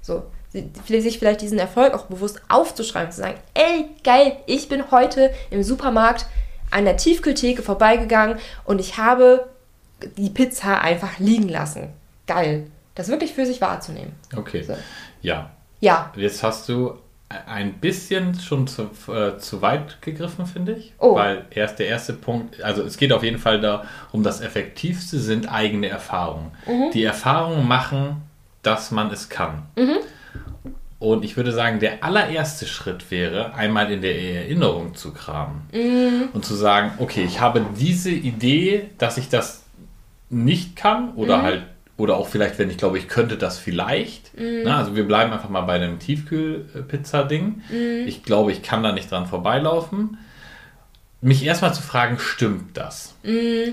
So, 0.00 0.24
sich 0.52 1.18
vielleicht 1.18 1.40
diesen 1.40 1.58
Erfolg 1.58 1.94
auch 1.94 2.06
bewusst 2.06 2.40
aufzuschreiben, 2.48 3.10
zu 3.10 3.20
sagen, 3.20 3.38
ey, 3.54 3.88
geil, 4.04 4.36
ich 4.46 4.68
bin 4.68 4.90
heute 4.90 5.32
im 5.50 5.62
Supermarkt 5.62 6.26
an 6.70 6.84
der 6.84 6.96
Tiefkühltheke 6.96 7.62
vorbeigegangen 7.62 8.38
und 8.64 8.80
ich 8.80 8.98
habe 8.98 9.48
die 10.16 10.30
Pizza 10.30 10.80
einfach 10.80 11.18
liegen 11.18 11.48
lassen. 11.48 11.92
Geil. 12.26 12.66
Das 12.94 13.08
wirklich 13.08 13.32
für 13.32 13.46
sich 13.46 13.60
wahrzunehmen. 13.60 14.14
Okay. 14.36 14.62
So. 14.62 14.76
Ja. 15.22 15.50
Ja. 15.80 16.12
Jetzt 16.16 16.42
hast 16.42 16.68
du 16.68 16.98
ein 17.46 17.74
bisschen 17.74 18.34
schon 18.34 18.66
zu, 18.66 18.90
äh, 19.08 19.38
zu 19.38 19.62
weit 19.62 20.00
gegriffen, 20.02 20.46
finde 20.46 20.72
ich. 20.72 20.92
Oh. 20.98 21.14
Weil 21.14 21.46
erst 21.50 21.78
der 21.78 21.86
erste 21.86 22.12
Punkt, 22.12 22.62
also 22.62 22.82
es 22.82 22.96
geht 22.96 23.12
auf 23.12 23.22
jeden 23.22 23.38
Fall 23.38 23.60
darum, 23.60 24.22
das 24.22 24.40
Effektivste 24.40 25.18
sind 25.18 25.50
eigene 25.50 25.88
Erfahrungen. 25.88 26.52
Mhm. 26.66 26.90
Die 26.92 27.04
Erfahrungen 27.04 27.66
machen, 27.66 28.22
dass 28.62 28.90
man 28.90 29.10
es 29.10 29.28
kann. 29.28 29.62
Mhm. 29.76 29.98
Und 30.98 31.24
ich 31.24 31.36
würde 31.36 31.50
sagen, 31.50 31.80
der 31.80 32.04
allererste 32.04 32.64
Schritt 32.66 33.10
wäre, 33.10 33.54
einmal 33.54 33.90
in 33.90 34.02
der 34.02 34.16
Erinnerung 34.22 34.94
zu 34.94 35.12
kramen 35.12 35.62
mhm. 35.72 36.28
und 36.32 36.44
zu 36.44 36.54
sagen, 36.54 36.92
okay, 36.98 37.24
ich 37.24 37.40
habe 37.40 37.66
diese 37.76 38.10
Idee, 38.10 38.90
dass 38.98 39.18
ich 39.18 39.28
das 39.28 39.64
nicht 40.30 40.76
kann 40.76 41.12
oder 41.14 41.38
mhm. 41.38 41.42
halt 41.42 41.62
oder 41.96 42.16
auch 42.16 42.28
vielleicht, 42.28 42.58
wenn 42.58 42.70
ich 42.70 42.78
glaube, 42.78 42.98
ich 42.98 43.08
könnte 43.08 43.36
das 43.36 43.58
vielleicht. 43.58 44.21
Mm. 44.34 44.62
Na, 44.64 44.78
also 44.78 44.96
wir 44.96 45.06
bleiben 45.06 45.32
einfach 45.32 45.48
mal 45.48 45.62
bei 45.62 45.78
dem 45.78 45.98
Tiefkühlpizza-Ding. 45.98 47.62
Mm. 47.70 48.06
Ich 48.08 48.22
glaube, 48.22 48.52
ich 48.52 48.62
kann 48.62 48.82
da 48.82 48.92
nicht 48.92 49.10
dran 49.10 49.26
vorbeilaufen. 49.26 50.18
Mich 51.20 51.44
erstmal 51.44 51.74
zu 51.74 51.82
fragen, 51.82 52.18
stimmt 52.18 52.76
das? 52.76 53.14
Mm. 53.22 53.72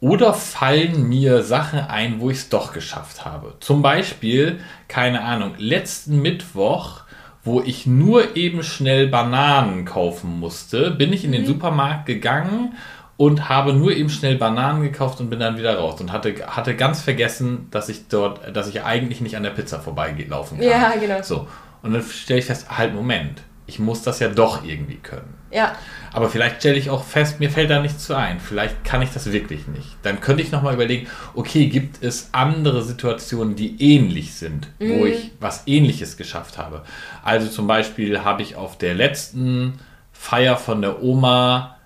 Oder 0.00 0.34
fallen 0.34 1.08
mir 1.08 1.44
Sachen 1.44 1.78
ein, 1.78 2.18
wo 2.18 2.30
ich 2.30 2.38
es 2.38 2.48
doch 2.48 2.72
geschafft 2.72 3.24
habe? 3.24 3.54
Zum 3.60 3.82
Beispiel, 3.82 4.58
keine 4.88 5.22
Ahnung, 5.22 5.54
letzten 5.58 6.20
Mittwoch, 6.20 7.02
wo 7.44 7.60
ich 7.60 7.86
nur 7.86 8.36
eben 8.36 8.64
schnell 8.64 9.06
Bananen 9.06 9.84
kaufen 9.84 10.40
musste, 10.40 10.90
bin 10.90 11.12
ich 11.12 11.24
in 11.24 11.30
den 11.30 11.42
mhm. 11.42 11.46
Supermarkt 11.46 12.06
gegangen 12.06 12.74
und 13.16 13.48
habe 13.48 13.72
nur 13.72 13.92
eben 13.92 14.08
schnell 14.08 14.36
Bananen 14.36 14.82
gekauft 14.82 15.20
und 15.20 15.30
bin 15.30 15.38
dann 15.38 15.58
wieder 15.58 15.76
raus 15.78 16.00
und 16.00 16.12
hatte, 16.12 16.34
hatte 16.46 16.74
ganz 16.74 17.00
vergessen, 17.00 17.68
dass 17.70 17.88
ich 17.88 18.08
dort, 18.08 18.56
dass 18.56 18.68
ich 18.68 18.82
eigentlich 18.82 19.20
nicht 19.20 19.36
an 19.36 19.42
der 19.42 19.50
Pizza 19.50 19.78
vorbeilaufen 19.80 20.58
kann. 20.58 20.66
Ja, 20.66 20.92
genau. 20.98 21.22
So. 21.22 21.46
Und 21.82 21.92
dann 21.92 22.02
stelle 22.02 22.40
ich 22.40 22.46
fest, 22.46 22.76
halt, 22.76 22.94
Moment, 22.94 23.42
ich 23.66 23.78
muss 23.78 24.02
das 24.02 24.18
ja 24.18 24.28
doch 24.28 24.64
irgendwie 24.64 24.96
können. 24.96 25.34
Ja. 25.50 25.76
Aber 26.12 26.28
vielleicht 26.28 26.56
stelle 26.60 26.76
ich 26.76 26.90
auch 26.90 27.04
fest, 27.04 27.40
mir 27.40 27.50
fällt 27.50 27.70
da 27.70 27.80
nichts 27.80 28.04
zu 28.04 28.14
ein. 28.14 28.40
Vielleicht 28.40 28.84
kann 28.84 29.02
ich 29.02 29.10
das 29.10 29.30
wirklich 29.32 29.66
nicht. 29.68 29.96
Dann 30.02 30.20
könnte 30.20 30.42
ich 30.42 30.50
nochmal 30.50 30.74
überlegen, 30.74 31.06
okay, 31.34 31.66
gibt 31.66 32.02
es 32.02 32.30
andere 32.32 32.82
Situationen, 32.82 33.56
die 33.56 33.80
ähnlich 33.80 34.34
sind, 34.34 34.68
mhm. 34.78 34.98
wo 34.98 35.06
ich 35.06 35.32
was 35.40 35.62
ähnliches 35.66 36.16
geschafft 36.16 36.58
habe. 36.58 36.82
Also 37.22 37.48
zum 37.48 37.66
Beispiel 37.66 38.24
habe 38.24 38.42
ich 38.42 38.56
auf 38.56 38.78
der 38.78 38.94
letzten 38.94 39.78
Feier 40.12 40.56
von 40.56 40.82
der 40.82 41.02
Oma 41.02 41.76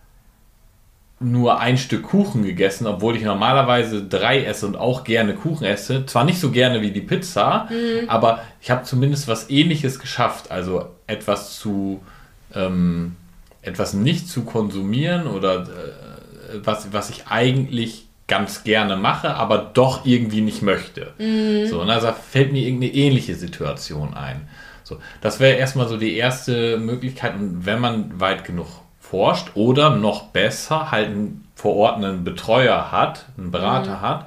nur 1.18 1.60
ein 1.60 1.78
Stück 1.78 2.02
Kuchen 2.02 2.42
gegessen, 2.44 2.86
obwohl 2.86 3.16
ich 3.16 3.22
normalerweise 3.22 4.02
drei 4.02 4.44
esse 4.44 4.66
und 4.66 4.76
auch 4.76 5.02
gerne 5.02 5.34
Kuchen 5.34 5.64
esse. 5.64 6.04
Zwar 6.04 6.24
nicht 6.24 6.38
so 6.38 6.50
gerne 6.50 6.82
wie 6.82 6.90
die 6.90 7.00
Pizza, 7.00 7.68
mhm. 7.70 8.08
aber 8.08 8.42
ich 8.60 8.70
habe 8.70 8.84
zumindest 8.84 9.26
was 9.26 9.48
ähnliches 9.48 9.98
geschafft. 9.98 10.50
Also 10.50 10.90
etwas 11.06 11.58
zu, 11.58 12.02
ähm, 12.54 13.16
etwas 13.62 13.94
nicht 13.94 14.28
zu 14.28 14.44
konsumieren 14.44 15.26
oder 15.26 15.62
äh, 15.62 16.58
was, 16.62 16.92
was 16.92 17.08
ich 17.08 17.28
eigentlich 17.28 18.06
ganz 18.28 18.64
gerne 18.64 18.96
mache, 18.96 19.34
aber 19.34 19.58
doch 19.58 20.04
irgendwie 20.04 20.42
nicht 20.42 20.60
möchte. 20.60 21.14
Mhm. 21.18 21.66
So, 21.66 21.80
und 21.80 21.88
also 21.88 22.08
fällt 22.12 22.52
mir 22.52 22.62
irgendeine 22.62 22.92
ähnliche 22.92 23.36
Situation 23.36 24.14
ein. 24.14 24.48
So, 24.82 24.98
das 25.20 25.40
wäre 25.40 25.56
erstmal 25.56 25.88
so 25.88 25.96
die 25.96 26.16
erste 26.16 26.76
Möglichkeit. 26.76 27.34
Und 27.36 27.64
wenn 27.64 27.80
man 27.80 28.20
weit 28.20 28.44
genug 28.44 28.66
forscht 29.10 29.52
oder 29.54 29.90
noch 29.90 30.24
besser 30.28 30.90
halt 30.90 31.08
einen 31.08 31.46
vor 31.54 31.76
Ort 31.76 31.96
einen 31.96 32.24
Betreuer 32.24 32.92
hat, 32.92 33.26
einen 33.38 33.50
Berater 33.50 33.96
mhm. 33.96 34.00
hat, 34.00 34.26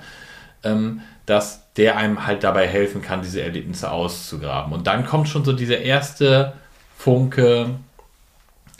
ähm, 0.63 1.01
dass 1.25 1.71
der 1.73 1.97
einem 1.97 2.25
halt 2.25 2.43
dabei 2.43 2.67
helfen 2.67 3.01
kann, 3.01 3.21
diese 3.21 3.41
Erlebnisse 3.41 3.91
auszugraben. 3.91 4.73
Und 4.73 4.87
dann 4.87 5.05
kommt 5.05 5.29
schon 5.29 5.45
so 5.45 5.53
dieser 5.53 5.79
erste 5.79 6.53
Funke 6.97 7.75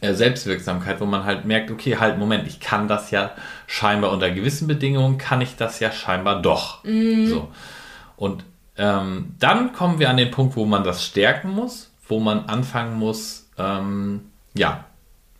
äh, 0.02 0.14
Selbstwirksamkeit, 0.14 1.00
wo 1.00 1.06
man 1.06 1.26
halt 1.26 1.46
merkt, 1.46 1.70
okay, 1.70 1.98
halt, 1.98 2.18
Moment, 2.18 2.48
ich 2.48 2.60
kann 2.60 2.88
das 2.88 3.12
ja 3.12 3.32
scheinbar 3.68 4.12
unter 4.12 4.32
gewissen 4.32 4.68
Bedingungen, 4.68 5.18
kann 5.18 5.42
ich 5.42 5.58
das 5.58 5.80
ja 5.80 5.92
scheinbar 5.92 6.42
doch. 6.42 6.84
So. 7.28 7.50
Und 8.18 8.44
ähm, 8.78 9.36
dann 9.40 9.74
kommen 9.74 10.00
wir 10.00 10.10
an 10.10 10.18
den 10.18 10.32
Punkt, 10.32 10.56
wo 10.56 10.66
man 10.66 10.84
das 10.84 11.06
stärken 11.06 11.52
muss, 11.52 11.92
wo 12.08 12.20
man 12.20 12.46
anfangen 12.46 12.98
muss, 12.98 13.50
ähm, 13.58 14.22
ja, 14.56 14.86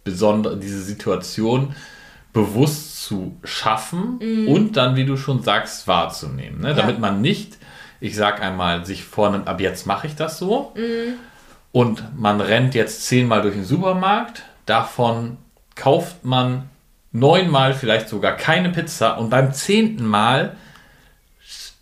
besondere, 0.04 0.58
diese 0.58 0.82
Situation 0.82 1.76
bewusst 2.34 3.04
zu 3.04 3.38
schaffen 3.44 4.20
und 4.48 4.78
dann, 4.78 4.96
wie 4.96 5.06
du 5.06 5.18
schon 5.18 5.42
sagst, 5.42 5.88
wahrzunehmen. 5.88 6.62
Ne? 6.62 6.70
Ja. 6.70 6.74
Damit 6.76 7.00
man 7.00 7.22
nicht, 7.22 7.58
ich 8.00 8.16
sag 8.16 8.42
einmal, 8.42 8.86
sich 8.86 9.04
vornimmt, 9.04 9.48
ab 9.48 9.60
jetzt 9.60 9.88
mache 9.88 10.08
ich 10.08 10.16
das 10.16 10.38
so 10.38 10.74
und 11.72 12.04
man 12.18 12.42
rennt 12.42 12.76
jetzt 12.76 13.06
zehnmal 13.06 13.42
durch 13.42 13.56
den 13.56 13.66
Supermarkt, 13.66 14.44
davon 14.66 15.38
kauft 15.76 16.24
man 16.24 16.70
neunmal 17.12 17.74
vielleicht 17.74 18.10
sogar 18.10 18.34
keine 18.34 18.70
Pizza 18.70 19.18
und 19.18 19.30
beim 19.30 19.54
zehnten 19.54 20.06
Mal 20.06 20.56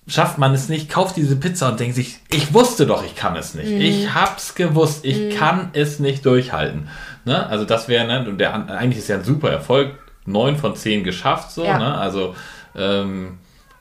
schafft 0.08 0.38
man 0.38 0.54
es 0.54 0.70
nicht, 0.70 0.90
kauft 0.90 1.18
diese 1.18 1.36
Pizza 1.36 1.70
und 1.70 1.80
denkt 1.80 1.96
sich, 1.96 2.20
ich 2.32 2.54
wusste 2.54 2.86
doch, 2.86 3.06
ich 3.06 3.16
kann 3.16 3.36
es 3.36 3.54
nicht. 3.54 3.70
Ich 3.70 4.14
hab's 4.14 4.56
gewusst, 4.56 5.04
ich 5.04 5.36
kann 5.36 5.72
es 5.74 6.00
nicht 6.00 6.26
durchhalten. 6.26 6.88
Ne? 7.28 7.46
Also 7.48 7.66
das 7.66 7.88
wäre, 7.88 8.08
ne, 8.08 8.28
und 8.28 8.40
der, 8.40 8.54
eigentlich 8.70 9.00
ist 9.00 9.10
ja 9.10 9.18
ein 9.18 9.24
super 9.24 9.52
Erfolg, 9.52 9.92
neun 10.26 10.56
von 10.58 10.76
zehn 10.76 11.04
geschafft, 11.04 11.52
so, 11.52 11.64
Ja. 11.64 11.78
ne? 11.78 11.96
also 11.98 12.36
ähm, 12.76 13.38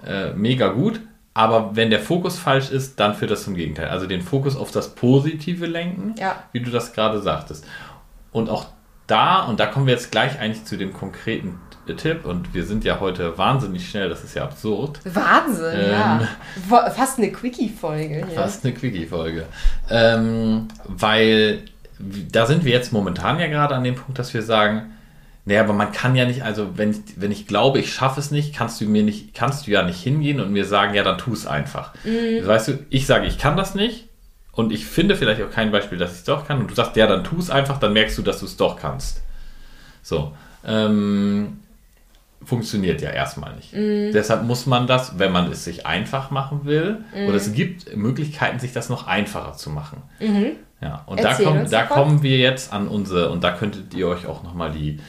äh, 0.06 0.30
mega 0.34 0.68
gut. 0.68 1.00
Aber 1.32 1.76
wenn 1.76 1.90
der 1.90 2.00
Fokus 2.00 2.38
falsch 2.38 2.70
ist, 2.70 2.98
dann 2.98 3.14
führt 3.14 3.30
das 3.30 3.44
zum 3.44 3.54
Gegenteil. 3.54 3.88
Also 3.88 4.06
den 4.06 4.22
Fokus 4.22 4.56
auf 4.56 4.70
das 4.70 4.94
Positive 4.94 5.66
lenken, 5.66 6.14
Ja. 6.18 6.36
wie 6.52 6.60
du 6.60 6.70
das 6.70 6.92
gerade 6.92 7.20
sagtest. 7.20 7.66
Und 8.32 8.48
auch 8.48 8.66
da, 9.06 9.42
und 9.44 9.60
da 9.60 9.66
kommen 9.66 9.86
wir 9.86 9.92
jetzt 9.94 10.10
gleich 10.10 10.38
eigentlich 10.40 10.64
zu 10.64 10.76
dem 10.76 10.92
konkreten 10.92 11.60
Tipp, 11.98 12.24
und 12.24 12.52
wir 12.52 12.64
sind 12.64 12.82
ja 12.84 12.98
heute 12.98 13.38
wahnsinnig 13.38 13.88
schnell, 13.88 14.08
das 14.08 14.24
ist 14.24 14.34
ja 14.34 14.42
absurd. 14.42 14.98
Wahnsinn, 15.04 15.78
Ähm. 15.78 15.90
ja. 16.70 16.90
Fast 16.90 17.18
eine 17.18 17.30
Quickie-Folge. 17.30 18.26
Fast 18.34 18.64
eine 18.64 18.74
Quickie-Folge. 18.74 19.44
Ähm, 19.90 20.66
weil 20.86 21.62
da 21.98 22.46
sind 22.46 22.64
wir 22.64 22.72
jetzt 22.72 22.92
momentan 22.92 23.38
ja 23.38 23.46
gerade 23.46 23.74
an 23.74 23.84
dem 23.84 23.94
Punkt, 23.94 24.18
dass 24.18 24.34
wir 24.34 24.42
sagen, 24.42 24.92
naja, 25.44 25.62
aber 25.62 25.72
man 25.72 25.92
kann 25.92 26.16
ja 26.16 26.24
nicht, 26.24 26.42
also 26.42 26.76
wenn 26.76 26.90
ich, 26.90 26.98
wenn 27.16 27.30
ich 27.30 27.46
glaube, 27.46 27.78
ich 27.78 27.92
schaffe 27.92 28.18
es 28.18 28.30
nicht, 28.32 28.54
kannst 28.54 28.80
du 28.80 28.86
mir 28.86 29.04
nicht, 29.04 29.32
kannst 29.32 29.66
du 29.66 29.70
ja 29.70 29.82
nicht 29.82 30.02
hingehen 30.02 30.40
und 30.40 30.52
mir 30.52 30.64
sagen, 30.64 30.94
ja, 30.94 31.04
dann 31.04 31.18
tu 31.18 31.32
es 31.32 31.46
einfach. 31.46 31.94
Weißt 32.46 32.68
du, 32.68 32.78
ich 32.90 33.06
sage, 33.06 33.26
ich 33.26 33.38
kann 33.38 33.56
das 33.56 33.74
nicht 33.74 34.08
und 34.52 34.72
ich 34.72 34.86
finde 34.86 35.14
vielleicht 35.14 35.40
auch 35.42 35.50
kein 35.50 35.70
Beispiel, 35.70 35.98
dass 35.98 36.12
ich 36.12 36.18
es 36.18 36.24
doch 36.24 36.46
kann 36.48 36.58
und 36.58 36.70
du 36.70 36.74
sagst, 36.74 36.96
ja, 36.96 37.06
dann 37.06 37.22
tu 37.22 37.38
es 37.38 37.48
einfach, 37.50 37.78
dann 37.78 37.92
merkst 37.92 38.18
du, 38.18 38.22
dass 38.22 38.40
du 38.40 38.46
es 38.46 38.56
doch 38.56 38.76
kannst. 38.76 39.22
So. 40.02 40.32
Ähm, 40.66 41.60
funktioniert 42.44 43.00
ja 43.00 43.10
erstmal 43.10 43.54
nicht. 43.54 43.72
Deshalb 44.12 44.42
muss 44.42 44.66
man 44.66 44.86
das, 44.88 45.18
wenn 45.18 45.30
man 45.32 45.50
es 45.50 45.64
sich 45.64 45.86
einfach 45.86 46.30
machen 46.30 46.64
will, 46.64 47.04
oder 47.28 47.36
es 47.36 47.52
gibt 47.52 47.96
Möglichkeiten, 47.96 48.58
sich 48.58 48.72
das 48.72 48.88
noch 48.88 49.06
einfacher 49.06 49.52
zu 49.54 49.70
machen. 49.70 50.02
Ja, 50.80 51.02
und 51.06 51.22
da, 51.22 51.30
Erzähl 51.30 51.46
uns 51.46 51.70
da 51.70 51.82
kommen 51.84 52.22
wir 52.22 52.38
jetzt 52.38 52.72
an 52.72 52.88
unsere, 52.88 53.30
und 53.30 53.42
da 53.42 53.52
könntet 53.52 53.94
ihr 53.94 54.08
euch 54.08 54.26
auch 54.26 54.42
nochmal 54.42 54.72
die, 54.72 55.00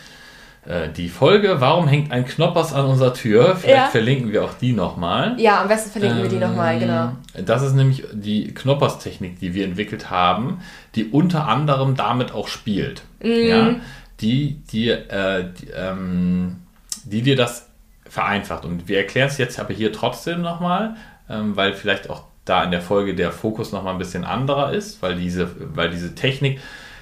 äh, 0.66 0.90
die 0.90 1.10
Folge, 1.10 1.60
warum 1.60 1.88
hängt 1.88 2.12
ein 2.12 2.26
Knoppers 2.26 2.74
an 2.74 2.86
unserer 2.86 3.14
Tür? 3.14 3.56
Vielleicht 3.58 3.78
Ja. 3.78 3.88
verlinken 3.88 4.32
wir 4.32 4.46
auch 4.46 4.54
die 4.54 4.72
nochmal. 4.72 5.36
Ja, 5.38 5.62
am 5.62 5.68
besten 5.68 5.92
verlinken 5.92 6.22
wir 6.24 6.30
die 6.30 6.36
Ähm, 6.36 6.42
nochmal, 6.42 6.80
genau. 6.80 7.12
Das 7.46 7.64
ist 7.64 7.74
nämlich 7.74 8.06
die 8.14 8.54
Knoppers-Technik, 8.54 9.40
die 9.40 9.54
wir 9.54 9.66
entwickelt 9.66 10.10
haben, 10.10 10.60
die 10.96 11.06
unter 11.06 11.48
anderem 11.48 11.96
damit 11.96 12.32
auch 12.32 12.48
spielt. 12.48 13.04
Mhm. 13.22 13.48
Ja, 13.48 13.76
die, 14.22 14.62
die, 14.72 14.90
äh, 14.90 15.46
die, 15.54 15.68
ähm, 15.76 16.58
die 17.04 17.22
dir 17.22 17.36
das 17.36 17.70
vereinfacht. 18.10 18.66
Und 18.66 18.88
wir 18.88 18.98
erklären 18.98 19.28
es 19.28 19.38
jetzt 19.38 19.60
aber 19.60 19.74
hier 19.74 19.92
trotzdem 19.92 20.42
nochmal, 20.42 20.96
ähm, 21.30 21.56
weil 21.56 21.74
vielleicht 21.74 22.10
auch 22.10 22.24
da 22.50 22.64
in 22.64 22.72
der 22.72 22.82
Folge 22.82 23.16
der 23.16 23.32
Fokus 23.32 23.72
nochmal 23.72 23.94
ein 23.94 24.00
bisschen 24.00 24.24
anderer 24.24 24.74
ist, 24.74 25.02
weil 25.02 25.16
diese, 25.16 25.50
weil 25.76 25.90
diese 25.90 26.16
Technik, 26.16 26.60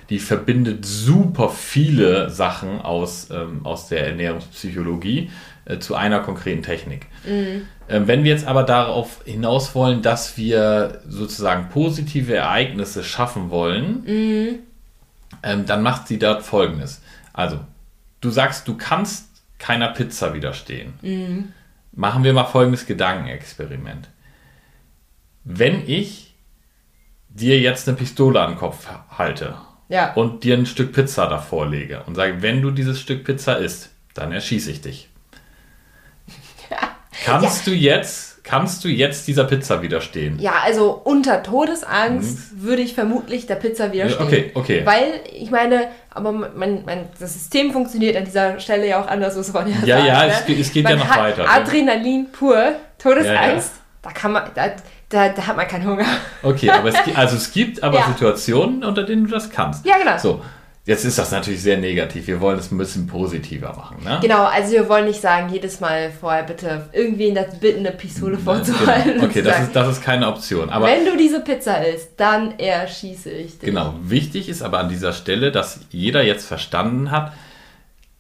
die 0.10 0.20
verbindet 0.20 0.86
super 0.86 1.50
viele 1.50 2.30
Sachen 2.30 2.82
aus, 2.82 3.30
ähm, 3.32 3.66
aus 3.66 3.88
der 3.88 4.08
Ernährungspsychologie 4.08 5.32
äh, 5.66 5.80
zu 5.80 5.96
einer 5.96 6.20
konkreten 6.20 6.62
Technik. 6.62 7.08
Ähm, 7.90 8.08
wenn 8.08 8.24
wir 8.24 8.32
jetzt 8.32 8.48
aber 8.48 8.64
darauf 8.64 9.22
hinaus 9.26 9.74
wollen, 9.76 10.02
dass 10.02 10.38
wir 10.38 11.02
sozusagen 11.08 11.70
positive 11.70 12.36
Ereignisse 12.36 13.04
schaffen 13.04 13.50
wollen, 13.50 14.04
ähm, 15.44 15.66
dann 15.66 15.82
macht 15.82 16.08
sie 16.08 16.20
dort 16.20 16.44
folgendes. 16.44 17.02
Also, 17.34 17.60
du 18.22 18.30
sagst, 18.30 18.68
du 18.68 18.78
kannst 18.78 19.30
keiner 19.58 19.90
Pizza 19.90 20.34
widerstehen. 20.34 20.94
Machen 21.94 22.24
wir 22.24 22.34
mal 22.34 22.46
folgendes 22.46 22.86
Gedankenexperiment. 22.86 24.10
Wenn 25.46 25.88
ich 25.88 26.34
dir 27.30 27.60
jetzt 27.60 27.88
eine 27.88 27.96
Pistole 27.98 28.42
an 28.42 28.52
den 28.54 28.58
Kopf 28.58 28.88
halte 29.18 29.56
Ja. 29.90 30.14
und 30.14 30.44
dir 30.44 30.58
ein 30.58 30.66
Stück 30.66 30.92
Pizza 30.94 31.28
davor 31.28 31.68
lege 31.68 32.02
und 32.08 32.16
sage, 32.16 32.42
wenn 32.42 32.62
du 32.62 32.72
dieses 32.72 33.00
Stück 33.00 33.24
Pizza 33.24 33.58
isst, 33.58 33.90
dann 34.16 34.32
erschieße 34.32 34.72
ich 34.72 34.82
dich. 34.82 35.10
Kannst 37.24 37.66
du 37.66 37.72
jetzt, 37.72 38.44
kannst 38.44 38.84
du 38.84 38.88
jetzt 38.90 39.28
dieser 39.28 39.46
Pizza 39.46 39.82
widerstehen? 39.82 40.38
Ja, 40.40 40.54
also 40.64 40.92
unter 40.92 41.42
Todesangst 41.44 42.62
würde 42.62 42.82
ich 42.82 42.94
vermutlich 42.94 43.48
der 43.48 43.56
Pizza 43.56 43.94
widerstehen. 43.94 44.26
Mhm. 44.28 44.34
Okay, 44.34 44.52
okay. 44.54 44.82
Weil, 44.86 45.22
ich 45.34 45.50
meine, 45.50 45.88
aber 46.12 46.32
mein, 46.32 46.84
mein, 46.86 47.08
das 47.20 47.34
System 47.34 47.72
funktioniert 47.72 48.16
an 48.18 48.26
dieser 48.26 48.60
Stelle 48.60 48.88
ja 48.88 49.02
auch 49.02 49.08
anders, 49.08 49.36
muss 49.38 49.52
man 49.54 49.68
ja 49.70 49.76
Ja, 49.86 49.98
sagen. 49.98 50.08
ja, 50.08 50.26
ne? 50.28 50.32
es 50.34 50.46
geht- 50.46 50.60
es 50.60 50.72
geht 50.74 50.84
man 50.84 50.98
ja 50.98 51.06
noch 51.06 51.18
weiter, 51.18 51.44
ne? 51.44 51.50
Adrenalin 51.50 52.32
pur, 52.32 52.74
Todesangst, 52.98 53.72
Ja, 53.76 53.82
da 54.02 54.12
kann 54.12 54.32
man, 54.34 54.44
da, 54.54 54.72
da, 55.10 55.30
da 55.30 55.48
hat 55.48 55.56
man 55.56 55.68
keinen 55.68 55.86
Hunger. 55.88 56.06
Okay, 56.42 56.70
aber 56.70 56.90
es, 56.90 56.96
also 57.16 57.36
es 57.36 57.52
gibt 57.52 57.84
aber 57.84 58.00
Ja. 58.00 58.08
Situationen, 58.08 58.84
unter 58.84 59.04
denen 59.04 59.26
du 59.26 59.32
das 59.32 59.50
kannst. 59.50 59.86
Ja, 59.86 59.98
genau. 59.98 60.18
So, 60.18 60.42
jetzt 60.86 61.06
ist 61.06 61.18
das 61.18 61.32
natürlich 61.32 61.62
sehr 61.62 61.78
negativ. 61.78 62.28
Wir 62.28 62.42
wollen 62.42 62.60
es 62.60 62.72
ein 62.72 62.78
bisschen 62.78 63.08
positiver 63.08 63.74
machen. 63.74 63.98
Ne? 64.04 64.20
Genau, 64.22 64.44
also 64.46 64.72
wir 64.72 64.90
wollen 64.90 65.06
nicht 65.06 65.22
sagen, 65.22 65.50
jedes 65.54 65.80
Mal 65.80 66.12
vorher 66.12 66.44
bitte 66.44 66.90
irgendwie 66.92 67.28
in 67.28 67.36
das 67.36 67.60
bitten, 67.60 67.80
eine 67.80 67.92
Pistole 67.92 68.38
vorzuhalten. 68.38 69.14
Genau. 69.14 69.26
Okay, 69.26 69.42
das 69.42 69.60
ist, 69.62 69.76
das 69.76 69.88
ist 69.90 70.04
keine 70.04 70.28
Option. 70.28 70.70
Aber 70.70 70.88
wenn 70.88 71.06
du 71.06 71.16
diese 71.16 71.40
Pizza 71.42 71.86
isst, 71.88 72.10
dann 72.18 72.58
erschieße 72.60 73.30
ich 73.30 73.60
dich. 73.60 73.70
genau, 73.70 73.94
wichtig 74.02 74.50
ist 74.50 74.62
aber 74.64 74.80
an 74.80 74.90
dieser 74.90 75.14
Stelle, 75.14 75.52
dass 75.52 75.80
jeder 75.92 76.24
jetzt 76.24 76.48
verstanden 76.48 77.12
hat, 77.12 77.32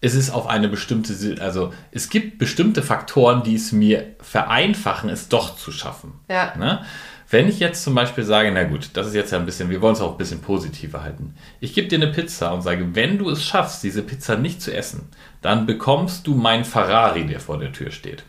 es 0.05 0.13
ist 0.13 0.29
auf 0.29 0.45
eine 0.45 0.69
bestimmte, 0.69 1.41
also 1.41 1.73
es 1.91 2.09
gibt 2.09 2.37
bestimmte 2.37 2.83
Faktoren, 2.83 3.41
die 3.41 3.55
es 3.55 3.71
mir 3.71 4.05
vereinfachen, 4.19 5.09
es 5.09 5.29
doch 5.29 5.57
zu 5.57 5.71
schaffen. 5.71 6.13
Ja. 6.29 6.53
Ne? 6.55 6.85
Wenn 7.31 7.49
ich 7.49 7.59
jetzt 7.59 7.83
zum 7.83 7.95
Beispiel 7.95 8.23
sage, 8.23 8.51
na 8.53 8.65
gut, 8.65 8.91
das 8.93 9.07
ist 9.07 9.15
jetzt 9.15 9.31
ja 9.31 9.39
ein 9.39 9.47
bisschen, 9.47 9.71
wir 9.71 9.81
wollen 9.81 9.95
es 9.95 10.01
auch 10.01 10.11
ein 10.11 10.17
bisschen 10.19 10.41
positiver 10.41 11.01
halten. 11.01 11.33
Ich 11.59 11.73
gebe 11.73 11.87
dir 11.87 11.95
eine 11.95 12.13
Pizza 12.13 12.53
und 12.53 12.61
sage, 12.61 12.93
wenn 12.93 13.17
du 13.17 13.31
es 13.31 13.43
schaffst, 13.43 13.83
diese 13.83 14.03
Pizza 14.03 14.37
nicht 14.37 14.61
zu 14.61 14.71
essen, 14.71 15.09
dann 15.41 15.65
bekommst 15.65 16.27
du 16.27 16.35
meinen 16.35 16.65
Ferrari, 16.65 17.25
der 17.25 17.39
vor 17.39 17.57
der 17.57 17.73
Tür 17.73 17.89
steht. 17.89 18.25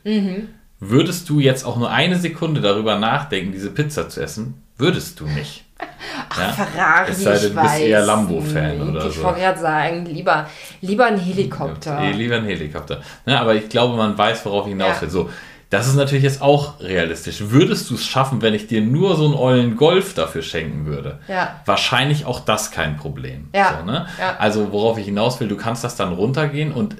Würdest 0.80 1.28
du 1.28 1.40
jetzt 1.40 1.64
auch 1.64 1.76
nur 1.76 1.90
eine 1.90 2.18
Sekunde 2.18 2.62
darüber 2.62 2.98
nachdenken, 2.98 3.52
diese 3.52 3.70
Pizza 3.70 4.08
zu 4.08 4.22
essen? 4.22 4.62
Würdest 4.78 5.20
du 5.20 5.26
nicht. 5.26 5.65
Ja? 5.78 6.52
Ferrari, 6.52 7.10
Es 7.10 7.22
sei 7.22 7.32
denn, 7.38 7.48
ich 7.48 7.54
du 7.54 7.60
bist 7.62 7.78
eher 7.80 8.04
Lambo-Fan 8.04 8.78
nicht. 8.78 8.88
oder 8.88 9.06
Ich 9.06 9.14
so. 9.14 9.22
wollte 9.22 9.40
gerade 9.40 9.58
sagen, 9.60 10.06
lieber, 10.06 10.46
lieber 10.80 11.06
ein 11.06 11.18
Helikopter. 11.18 12.00
Eh, 12.00 12.12
lieber 12.12 12.36
ein 12.36 12.44
Helikopter. 12.44 13.00
Ne, 13.24 13.38
aber 13.40 13.54
ich 13.54 13.68
glaube, 13.68 13.96
man 13.96 14.16
weiß, 14.16 14.44
worauf 14.46 14.66
ich 14.66 14.70
hinaus 14.72 14.96
Ja. 14.96 15.02
will. 15.02 15.10
So, 15.10 15.30
das 15.70 15.86
ist 15.88 15.94
natürlich 15.96 16.24
jetzt 16.24 16.42
auch 16.42 16.80
realistisch. 16.80 17.36
Würdest 17.40 17.90
du 17.90 17.94
es 17.94 18.06
schaffen, 18.06 18.40
wenn 18.42 18.54
ich 18.54 18.66
dir 18.66 18.80
nur 18.82 19.16
so 19.16 19.24
einen 19.26 19.34
ollen 19.34 19.76
Golf 19.76 20.14
dafür 20.14 20.42
schenken 20.42 20.86
würde? 20.86 21.18
Ja. 21.28 21.60
Wahrscheinlich 21.66 22.24
auch 22.26 22.40
das 22.40 22.70
kein 22.70 22.96
Problem. 22.96 23.48
Ja. 23.54 23.78
So, 23.78 23.84
ne? 23.86 24.06
Ja. 24.18 24.36
Also, 24.38 24.72
worauf 24.72 24.98
ich 24.98 25.06
hinaus 25.06 25.40
will, 25.40 25.48
du 25.48 25.56
kannst 25.56 25.84
das 25.84 25.96
dann 25.96 26.12
runtergehen 26.12 26.72
und 26.72 26.94
äh, 26.94 26.96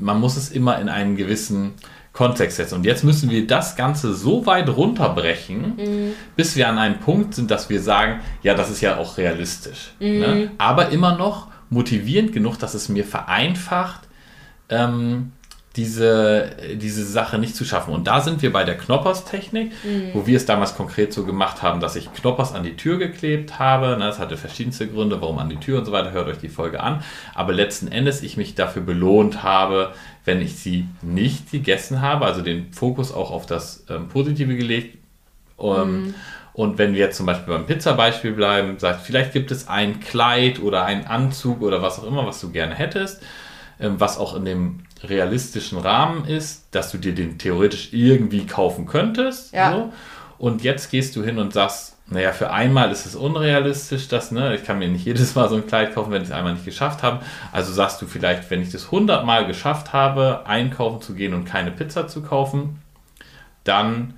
man 0.00 0.18
muss 0.20 0.36
es 0.36 0.50
immer 0.50 0.78
in 0.78 0.88
einen 0.88 1.16
gewissen 1.16 1.74
Kontext 2.20 2.58
setzen. 2.58 2.74
Und 2.74 2.84
jetzt 2.84 3.02
müssen 3.02 3.30
wir 3.30 3.46
das 3.46 3.76
Ganze 3.76 4.12
so 4.12 4.44
weit 4.44 4.68
runterbrechen, 4.68 5.76
Mhm. 5.78 6.12
bis 6.36 6.54
wir 6.54 6.68
an 6.68 6.76
einem 6.76 6.98
Punkt 6.98 7.34
sind, 7.34 7.50
dass 7.50 7.70
wir 7.70 7.80
sagen, 7.80 8.20
ja, 8.42 8.52
das 8.52 8.68
ist 8.70 8.82
ja 8.82 8.98
auch 8.98 9.16
realistisch. 9.16 9.92
Mhm. 10.00 10.18
Ne? 10.18 10.50
Aber 10.58 10.90
immer 10.90 11.16
noch 11.16 11.46
motivierend 11.70 12.34
genug, 12.34 12.58
dass 12.58 12.74
es 12.74 12.90
mir 12.90 13.04
vereinfacht, 13.04 14.02
ähm, 14.68 15.32
diese, 15.76 16.50
diese 16.74 17.04
Sache 17.04 17.38
nicht 17.38 17.54
zu 17.54 17.64
schaffen. 17.64 17.94
Und 17.94 18.08
da 18.08 18.20
sind 18.20 18.42
wir 18.42 18.52
bei 18.52 18.64
der 18.64 18.76
Knoppers-Technik, 18.76 19.70
mhm. 19.84 20.10
wo 20.14 20.26
wir 20.26 20.36
es 20.36 20.44
damals 20.44 20.74
konkret 20.74 21.12
so 21.12 21.24
gemacht 21.24 21.62
haben, 21.62 21.80
dass 21.80 21.94
ich 21.94 22.12
Knoppers 22.12 22.52
an 22.52 22.64
die 22.64 22.76
Tür 22.76 22.98
geklebt 22.98 23.60
habe. 23.60 23.96
Das 24.00 24.18
hatte 24.18 24.36
verschiedenste 24.36 24.88
Gründe, 24.88 25.20
warum 25.20 25.38
an 25.38 25.48
die 25.48 25.56
Tür 25.56 25.78
und 25.78 25.84
so 25.84 25.92
weiter. 25.92 26.10
Hört 26.10 26.26
euch 26.26 26.38
die 26.38 26.48
Folge 26.48 26.82
an. 26.82 27.04
Aber 27.34 27.52
letzten 27.52 27.86
Endes 27.86 28.22
ich 28.22 28.36
mich 28.36 28.56
dafür 28.56 28.82
belohnt 28.82 29.44
habe, 29.44 29.92
wenn 30.24 30.42
ich 30.42 30.56
sie 30.56 30.86
nicht 31.02 31.52
gegessen 31.52 32.02
habe, 32.02 32.26
also 32.26 32.42
den 32.42 32.72
Fokus 32.72 33.12
auch 33.12 33.30
auf 33.30 33.46
das 33.46 33.84
ähm, 33.88 34.08
Positive 34.08 34.56
gelegt. 34.56 34.98
Ähm, 35.60 36.02
mhm. 36.02 36.14
Und 36.52 36.78
wenn 36.78 36.94
wir 36.94 37.00
jetzt 37.00 37.16
zum 37.16 37.26
Beispiel 37.26 37.54
beim 37.54 37.66
Pizza-Beispiel 37.66 38.32
bleiben, 38.32 38.76
sagt, 38.80 39.02
vielleicht 39.02 39.32
gibt 39.32 39.52
es 39.52 39.68
ein 39.68 40.00
Kleid 40.00 40.60
oder 40.60 40.84
einen 40.84 41.06
Anzug 41.06 41.62
oder 41.62 41.80
was 41.80 42.00
auch 42.00 42.04
immer, 42.04 42.26
was 42.26 42.40
du 42.40 42.50
gerne 42.50 42.74
hättest, 42.74 43.22
ähm, 43.78 44.00
was 44.00 44.18
auch 44.18 44.34
in 44.34 44.44
dem 44.44 44.80
realistischen 45.02 45.78
Rahmen 45.78 46.24
ist, 46.24 46.66
dass 46.72 46.90
du 46.90 46.98
dir 46.98 47.14
den 47.14 47.38
theoretisch 47.38 47.92
irgendwie 47.92 48.46
kaufen 48.46 48.86
könntest. 48.86 49.52
Ja. 49.54 49.72
So. 49.72 49.92
Und 50.38 50.62
jetzt 50.62 50.90
gehst 50.90 51.16
du 51.16 51.22
hin 51.22 51.38
und 51.38 51.52
sagst, 51.52 51.96
naja, 52.06 52.32
für 52.32 52.50
einmal 52.50 52.90
ist 52.90 53.06
es 53.06 53.14
unrealistisch, 53.14 54.08
dass, 54.08 54.32
ne, 54.32 54.54
ich 54.56 54.64
kann 54.64 54.78
mir 54.78 54.88
nicht 54.88 55.04
jedes 55.04 55.34
Mal 55.36 55.48
so 55.48 55.54
ein 55.54 55.66
Kleid 55.66 55.94
kaufen, 55.94 56.10
wenn 56.10 56.22
ich 56.22 56.28
es 56.28 56.34
einmal 56.34 56.54
nicht 56.54 56.64
geschafft 56.64 57.02
habe. 57.02 57.20
Also 57.52 57.72
sagst 57.72 58.02
du 58.02 58.06
vielleicht, 58.06 58.50
wenn 58.50 58.60
ich 58.60 58.70
das 58.70 58.86
100 58.86 59.24
Mal 59.24 59.46
geschafft 59.46 59.92
habe, 59.92 60.46
einkaufen 60.46 61.00
zu 61.00 61.14
gehen 61.14 61.34
und 61.34 61.44
keine 61.44 61.70
Pizza 61.70 62.08
zu 62.08 62.22
kaufen, 62.22 62.80
dann 63.62 64.14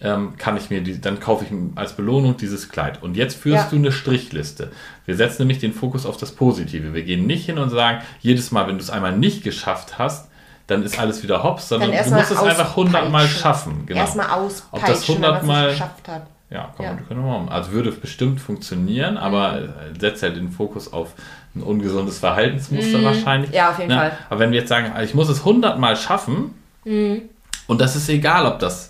ähm, 0.00 0.36
kann 0.36 0.56
ich 0.56 0.70
mir 0.70 0.82
die, 0.82 1.00
dann 1.00 1.20
kaufe 1.20 1.44
ich 1.44 1.52
als 1.76 1.94
Belohnung 1.94 2.36
dieses 2.36 2.68
Kleid. 2.68 3.02
Und 3.02 3.16
jetzt 3.16 3.36
führst 3.36 3.64
ja. 3.64 3.70
du 3.70 3.76
eine 3.76 3.92
Strichliste. 3.92 4.70
Wir 5.10 5.16
setzen 5.16 5.42
nämlich 5.42 5.58
den 5.58 5.72
Fokus 5.72 6.06
auf 6.06 6.16
das 6.18 6.30
Positive. 6.30 6.94
Wir 6.94 7.02
gehen 7.02 7.26
nicht 7.26 7.44
hin 7.44 7.58
und 7.58 7.70
sagen, 7.70 7.98
jedes 8.20 8.52
Mal, 8.52 8.68
wenn 8.68 8.78
du 8.78 8.80
es 8.80 8.90
einmal 8.90 9.18
nicht 9.18 9.42
geschafft 9.42 9.98
hast, 9.98 10.28
dann 10.68 10.84
ist 10.84 11.00
alles 11.00 11.24
wieder 11.24 11.42
hops, 11.42 11.68
sondern 11.68 11.90
du 11.90 11.96
musst 11.96 12.30
es 12.30 12.38
einfach 12.38 12.70
100 12.70 13.10
Mal 13.10 13.26
schaffen. 13.26 13.86
Genau. 13.86 13.98
Erstmal 13.98 14.30
auspeitschen, 14.30 14.70
Ob 14.70 14.86
das 14.86 15.10
100 15.10 15.42
Mal 15.44 15.70
geschafft 15.70 16.06
hat. 16.06 16.22
Ja, 16.48 16.72
kann 16.76 16.86
ja. 16.86 16.94
Können 17.08 17.24
wir 17.24 17.28
machen. 17.28 17.48
Also 17.48 17.72
würde 17.72 17.90
bestimmt 17.90 18.40
funktionieren, 18.40 19.16
aber 19.16 19.62
mhm. 19.62 19.98
setzt 19.98 20.22
ja 20.22 20.30
den 20.30 20.48
Fokus 20.48 20.92
auf 20.92 21.14
ein 21.56 21.62
ungesundes 21.64 22.20
Verhaltensmuster 22.20 22.98
mhm. 22.98 23.04
wahrscheinlich. 23.04 23.50
Ja, 23.50 23.70
auf 23.70 23.78
jeden 23.80 23.88
ne? 23.88 23.96
Fall. 23.96 24.12
Aber 24.30 24.38
wenn 24.38 24.52
wir 24.52 24.60
jetzt 24.60 24.68
sagen, 24.68 24.92
ich 25.02 25.12
muss 25.12 25.28
es 25.28 25.40
100 25.40 25.76
Mal 25.80 25.96
schaffen, 25.96 26.54
mhm. 26.84 27.22
und 27.66 27.80
das 27.80 27.96
ist 27.96 28.08
egal, 28.08 28.46
ob 28.46 28.60
das 28.60 28.89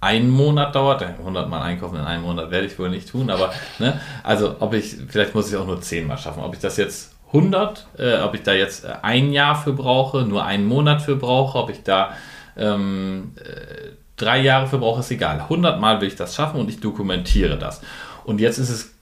einen 0.00 0.30
Monat 0.30 0.74
dauert, 0.74 1.02
100 1.02 1.48
Mal 1.48 1.62
einkaufen 1.62 1.96
in 1.96 2.04
einem 2.04 2.22
Monat 2.22 2.50
werde 2.50 2.66
ich 2.66 2.78
wohl 2.78 2.90
nicht 2.90 3.08
tun, 3.08 3.30
aber 3.30 3.52
ne, 3.78 4.00
also 4.22 4.56
ob 4.60 4.74
ich, 4.74 4.96
vielleicht 5.08 5.34
muss 5.34 5.50
ich 5.50 5.56
auch 5.56 5.66
nur 5.66 5.80
10 5.80 6.06
Mal 6.06 6.18
schaffen, 6.18 6.42
ob 6.42 6.54
ich 6.54 6.60
das 6.60 6.76
jetzt 6.76 7.14
100, 7.28 7.86
äh, 7.98 8.18
ob 8.20 8.34
ich 8.34 8.42
da 8.42 8.52
jetzt 8.52 8.84
äh, 8.84 8.94
ein 9.02 9.32
Jahr 9.32 9.56
für 9.56 9.72
brauche, 9.72 10.22
nur 10.22 10.44
einen 10.44 10.66
Monat 10.66 11.02
für 11.02 11.16
brauche, 11.16 11.58
ob 11.58 11.70
ich 11.70 11.82
da 11.82 12.12
ähm, 12.56 13.32
äh, 13.36 13.92
drei 14.16 14.40
Jahre 14.40 14.66
für 14.66 14.78
brauche, 14.78 15.00
ist 15.00 15.10
egal. 15.10 15.40
100 15.40 15.80
Mal 15.80 16.00
will 16.00 16.08
ich 16.08 16.16
das 16.16 16.34
schaffen 16.34 16.60
und 16.60 16.68
ich 16.68 16.80
dokumentiere 16.80 17.58
das. 17.58 17.82
Und 18.24 18.40
jetzt 18.40 18.58
ist 18.58 18.70
es 18.70 18.95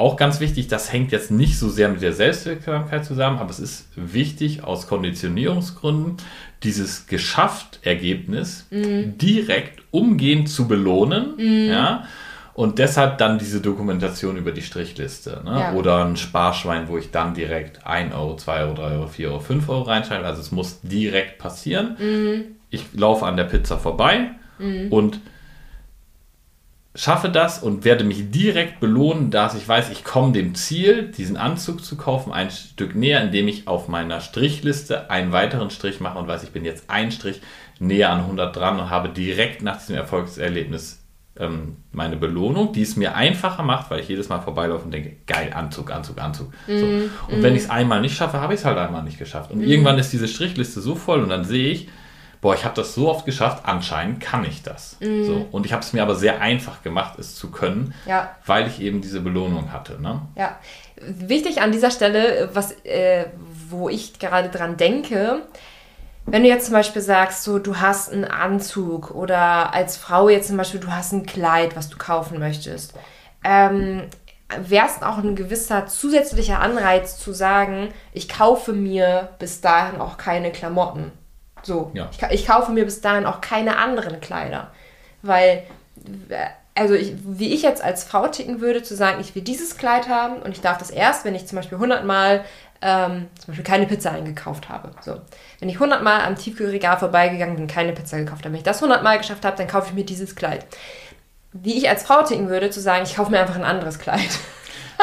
auch 0.00 0.16
ganz 0.16 0.40
wichtig, 0.40 0.68
das 0.68 0.92
hängt 0.92 1.12
jetzt 1.12 1.30
nicht 1.30 1.58
so 1.58 1.68
sehr 1.68 1.88
mit 1.88 2.02
der 2.02 2.12
Selbstwirksamkeit 2.12 3.04
zusammen, 3.04 3.38
aber 3.38 3.50
es 3.50 3.60
ist 3.60 3.88
wichtig 3.94 4.64
aus 4.64 4.88
Konditionierungsgründen, 4.88 6.16
dieses 6.62 7.06
Geschafft-Ergebnis 7.06 8.66
mhm. 8.70 9.18
direkt 9.18 9.82
umgehend 9.90 10.48
zu 10.48 10.66
belohnen. 10.66 11.36
Mhm. 11.36 11.68
Ja, 11.68 12.04
und 12.54 12.78
deshalb 12.78 13.18
dann 13.18 13.38
diese 13.38 13.60
Dokumentation 13.60 14.36
über 14.36 14.52
die 14.52 14.62
Strichliste. 14.62 15.42
Ne? 15.44 15.60
Ja. 15.60 15.72
Oder 15.74 16.04
ein 16.04 16.16
Sparschwein, 16.16 16.88
wo 16.88 16.98
ich 16.98 17.10
dann 17.10 17.32
direkt 17.32 17.86
1 17.86 18.14
Euro, 18.14 18.36
2 18.36 18.60
Euro, 18.62 18.74
3 18.74 18.82
Euro, 18.82 19.06
4 19.06 19.28
Euro, 19.28 19.40
5 19.40 19.68
Euro 19.68 19.82
reinschreibe. 19.82 20.26
Also 20.26 20.40
es 20.40 20.52
muss 20.52 20.80
direkt 20.82 21.38
passieren. 21.38 21.96
Mhm. 21.98 22.44
Ich 22.70 22.84
laufe 22.92 23.24
an 23.24 23.36
der 23.36 23.44
Pizza 23.44 23.78
vorbei 23.78 24.32
mhm. 24.58 24.88
und 24.92 25.20
schaffe 26.94 27.28
das 27.28 27.62
und 27.62 27.84
werde 27.84 28.04
mich 28.04 28.30
direkt 28.30 28.80
belohnen, 28.80 29.30
dass 29.30 29.54
ich 29.54 29.66
weiß, 29.66 29.90
ich 29.90 30.04
komme 30.04 30.32
dem 30.32 30.54
Ziel, 30.54 31.12
diesen 31.12 31.36
Anzug 31.36 31.84
zu 31.84 31.96
kaufen, 31.96 32.32
ein 32.32 32.50
Stück 32.50 32.96
näher, 32.96 33.22
indem 33.22 33.46
ich 33.46 33.68
auf 33.68 33.86
meiner 33.88 34.20
Strichliste 34.20 35.08
einen 35.10 35.32
weiteren 35.32 35.70
Strich 35.70 36.00
mache 36.00 36.18
und 36.18 36.26
weiß, 36.26 36.42
ich 36.42 36.50
bin 36.50 36.64
jetzt 36.64 36.90
ein 36.90 37.12
Strich 37.12 37.40
näher 37.78 38.10
an 38.10 38.20
100 38.20 38.54
dran 38.54 38.80
und 38.80 38.90
habe 38.90 39.08
direkt 39.08 39.62
nach 39.62 39.78
diesem 39.78 39.94
Erfolgserlebnis 39.94 41.00
ähm, 41.38 41.76
meine 41.92 42.16
Belohnung, 42.16 42.72
die 42.72 42.82
es 42.82 42.96
mir 42.96 43.14
einfacher 43.14 43.62
macht, 43.62 43.90
weil 43.90 44.00
ich 44.00 44.08
jedes 44.08 44.28
Mal 44.28 44.40
vorbeilaufe 44.40 44.84
und 44.84 44.90
denke, 44.90 45.16
geil, 45.26 45.52
Anzug, 45.54 45.90
Anzug, 45.92 46.20
Anzug. 46.20 46.52
Mm, 46.66 46.78
so. 46.78 46.86
Und 47.28 47.40
mm. 47.40 47.42
wenn 47.42 47.54
ich 47.54 47.62
es 47.62 47.70
einmal 47.70 48.00
nicht 48.00 48.16
schaffe, 48.16 48.40
habe 48.40 48.52
ich 48.52 48.60
es 48.60 48.66
halt 48.66 48.76
einmal 48.76 49.04
nicht 49.04 49.18
geschafft. 49.18 49.50
Und 49.52 49.60
mm. 49.60 49.64
irgendwann 49.64 49.98
ist 49.98 50.12
diese 50.12 50.28
Strichliste 50.28 50.80
so 50.80 50.96
voll 50.96 51.22
und 51.22 51.30
dann 51.30 51.44
sehe 51.44 51.70
ich, 51.70 51.88
boah, 52.40 52.54
ich 52.54 52.64
habe 52.64 52.74
das 52.74 52.94
so 52.94 53.08
oft 53.10 53.26
geschafft, 53.26 53.64
anscheinend 53.64 54.20
kann 54.20 54.44
ich 54.44 54.62
das. 54.62 54.96
Mm. 55.00 55.24
So. 55.24 55.46
Und 55.52 55.66
ich 55.66 55.72
habe 55.72 55.82
es 55.82 55.92
mir 55.92 56.02
aber 56.02 56.14
sehr 56.14 56.40
einfach 56.40 56.82
gemacht, 56.82 57.18
es 57.18 57.34
zu 57.34 57.50
können, 57.50 57.94
ja. 58.06 58.34
weil 58.46 58.66
ich 58.66 58.80
eben 58.80 59.02
diese 59.02 59.20
Belohnung 59.20 59.72
hatte. 59.72 60.00
Ne? 60.00 60.22
Ja, 60.36 60.58
wichtig 61.00 61.60
an 61.60 61.72
dieser 61.72 61.90
Stelle, 61.90 62.50
was, 62.52 62.72
äh, 62.84 63.26
wo 63.68 63.88
ich 63.88 64.18
gerade 64.18 64.48
dran 64.48 64.76
denke, 64.76 65.42
wenn 66.26 66.42
du 66.42 66.48
jetzt 66.48 66.66
zum 66.66 66.74
Beispiel 66.74 67.02
sagst, 67.02 67.44
so 67.44 67.58
du 67.58 67.76
hast 67.76 68.12
einen 68.12 68.24
Anzug 68.24 69.10
oder 69.10 69.74
als 69.74 69.96
Frau 69.96 70.28
jetzt 70.28 70.48
zum 70.48 70.56
Beispiel, 70.56 70.80
du 70.80 70.92
hast 70.92 71.12
ein 71.12 71.26
Kleid, 71.26 71.76
was 71.76 71.88
du 71.88 71.98
kaufen 71.98 72.38
möchtest, 72.38 72.94
ähm, 73.42 74.02
wäre 74.58 74.86
es 74.86 75.02
auch 75.02 75.18
ein 75.18 75.36
gewisser 75.36 75.86
zusätzlicher 75.86 76.60
Anreiz 76.60 77.18
zu 77.18 77.32
sagen, 77.32 77.88
ich 78.12 78.28
kaufe 78.28 78.72
mir 78.72 79.30
bis 79.38 79.60
dahin 79.60 80.00
auch 80.00 80.18
keine 80.18 80.52
Klamotten. 80.52 81.12
So, 81.62 81.90
ja. 81.94 82.08
ich, 82.10 82.22
ich, 82.30 82.46
kaufe 82.46 82.72
mir 82.72 82.84
bis 82.84 83.00
dahin 83.00 83.26
auch 83.26 83.40
keine 83.40 83.78
anderen 83.78 84.20
Kleider. 84.20 84.70
Weil, 85.22 85.64
also 86.74 86.94
ich, 86.94 87.14
wie 87.24 87.52
ich 87.52 87.62
jetzt 87.62 87.82
als 87.82 88.04
Frau 88.04 88.28
ticken 88.28 88.60
würde, 88.60 88.82
zu 88.82 88.96
sagen, 88.96 89.20
ich 89.20 89.34
will 89.34 89.42
dieses 89.42 89.76
Kleid 89.76 90.08
haben 90.08 90.40
und 90.42 90.52
ich 90.52 90.60
darf 90.60 90.78
das 90.78 90.90
erst, 90.90 91.24
wenn 91.24 91.34
ich 91.34 91.46
zum 91.46 91.56
Beispiel 91.56 91.76
100 91.76 92.04
Mal 92.04 92.44
ähm, 92.82 93.28
zum 93.38 93.48
Beispiel 93.48 93.64
keine 93.64 93.86
Pizza 93.86 94.12
eingekauft 94.12 94.68
habe. 94.68 94.92
So. 95.02 95.20
Wenn 95.58 95.68
ich 95.68 95.76
100 95.76 96.02
Mal 96.02 96.24
am 96.24 96.36
Tiefkühlregal 96.36 96.98
vorbeigegangen 96.98 97.56
bin, 97.56 97.66
keine 97.66 97.92
Pizza 97.92 98.18
gekauft 98.18 98.42
habe, 98.44 98.52
wenn 98.52 98.58
ich 98.58 98.64
das 98.64 98.78
100 98.78 99.02
Mal 99.02 99.18
geschafft 99.18 99.44
habe, 99.44 99.56
dann 99.56 99.68
kaufe 99.68 99.88
ich 99.88 99.94
mir 99.94 100.04
dieses 100.04 100.34
Kleid. 100.34 100.64
Wie 101.52 101.76
ich 101.76 101.88
als 101.88 102.04
Frau 102.04 102.22
ticken 102.22 102.48
würde, 102.48 102.70
zu 102.70 102.80
sagen, 102.80 103.04
ich 103.04 103.16
kaufe 103.16 103.30
mir 103.30 103.40
einfach 103.40 103.56
ein 103.56 103.64
anderes 103.64 103.98
Kleid. 103.98 104.30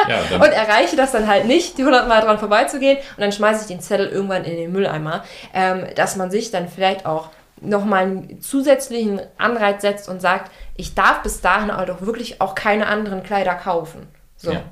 Ja, 0.07 0.35
und 0.35 0.51
erreiche 0.51 0.95
das 0.95 1.11
dann 1.11 1.27
halt 1.27 1.45
nicht, 1.45 1.77
die 1.77 1.81
100 1.83 2.07
Mal 2.07 2.21
dran 2.21 2.39
vorbeizugehen 2.39 2.97
und 2.97 3.21
dann 3.21 3.31
schmeiße 3.31 3.61
ich 3.61 3.67
den 3.67 3.81
Zettel 3.81 4.07
irgendwann 4.07 4.43
in 4.43 4.55
den 4.55 4.71
Mülleimer, 4.71 5.23
ähm, 5.53 5.85
dass 5.95 6.15
man 6.15 6.31
sich 6.31 6.51
dann 6.51 6.67
vielleicht 6.67 7.05
auch 7.05 7.29
nochmal 7.59 8.03
einen 8.03 8.41
zusätzlichen 8.41 9.21
Anreiz 9.37 9.81
setzt 9.81 10.09
und 10.09 10.21
sagt, 10.21 10.51
ich 10.75 10.93
darf 10.93 11.23
bis 11.23 11.41
dahin 11.41 11.71
aber 11.71 11.85
doch 11.85 12.01
wirklich 12.01 12.39
auch 12.39 12.53
keine 12.55 12.87
anderen 12.87 13.23
Kleider 13.23 13.55
kaufen. 13.55 14.07
So. 14.35 14.51
Ja 14.51 14.63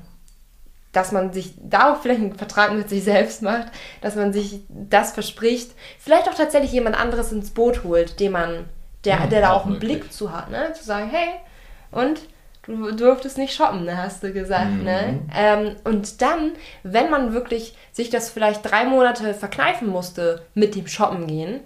dass 0.96 1.12
man 1.12 1.30
sich 1.32 1.52
da 1.58 1.92
auch 1.92 2.00
vielleicht 2.00 2.22
einen 2.22 2.34
Vertrag 2.36 2.72
mit 2.72 2.88
sich 2.88 3.04
selbst 3.04 3.42
macht, 3.42 3.66
dass 4.00 4.14
man 4.14 4.32
sich 4.32 4.62
das 4.68 5.12
verspricht, 5.12 5.72
vielleicht 5.98 6.26
auch 6.26 6.34
tatsächlich 6.34 6.72
jemand 6.72 6.98
anderes 6.98 7.32
ins 7.32 7.50
Boot 7.50 7.84
holt, 7.84 8.18
dem 8.18 8.32
man, 8.32 8.64
der, 9.04 9.18
ja, 9.18 9.26
der 9.26 9.42
da 9.42 9.52
auch 9.52 9.64
einen 9.64 9.74
möglich. 9.74 10.00
Blick 10.00 10.12
zu 10.12 10.32
hat, 10.32 10.50
ne? 10.50 10.72
Zu 10.72 10.84
sagen, 10.84 11.10
hey, 11.10 11.34
und 11.90 12.22
du 12.66 12.92
durftest 12.92 13.38
nicht 13.38 13.54
shoppen, 13.54 13.84
ne, 13.84 13.96
hast 13.96 14.22
du 14.22 14.32
gesagt, 14.32 14.70
ne? 14.70 14.78
mhm. 14.78 14.84
ne? 14.84 15.20
Ähm, 15.34 15.76
und 15.84 16.20
dann, 16.22 16.52
wenn 16.82 17.10
man 17.10 17.32
wirklich 17.32 17.74
sich 17.92 18.10
das 18.10 18.30
vielleicht 18.30 18.70
drei 18.70 18.84
Monate 18.84 19.34
verkneifen 19.34 19.88
musste 19.88 20.42
mit 20.54 20.74
dem 20.74 20.86
Shoppen 20.86 21.26
gehen, 21.26 21.60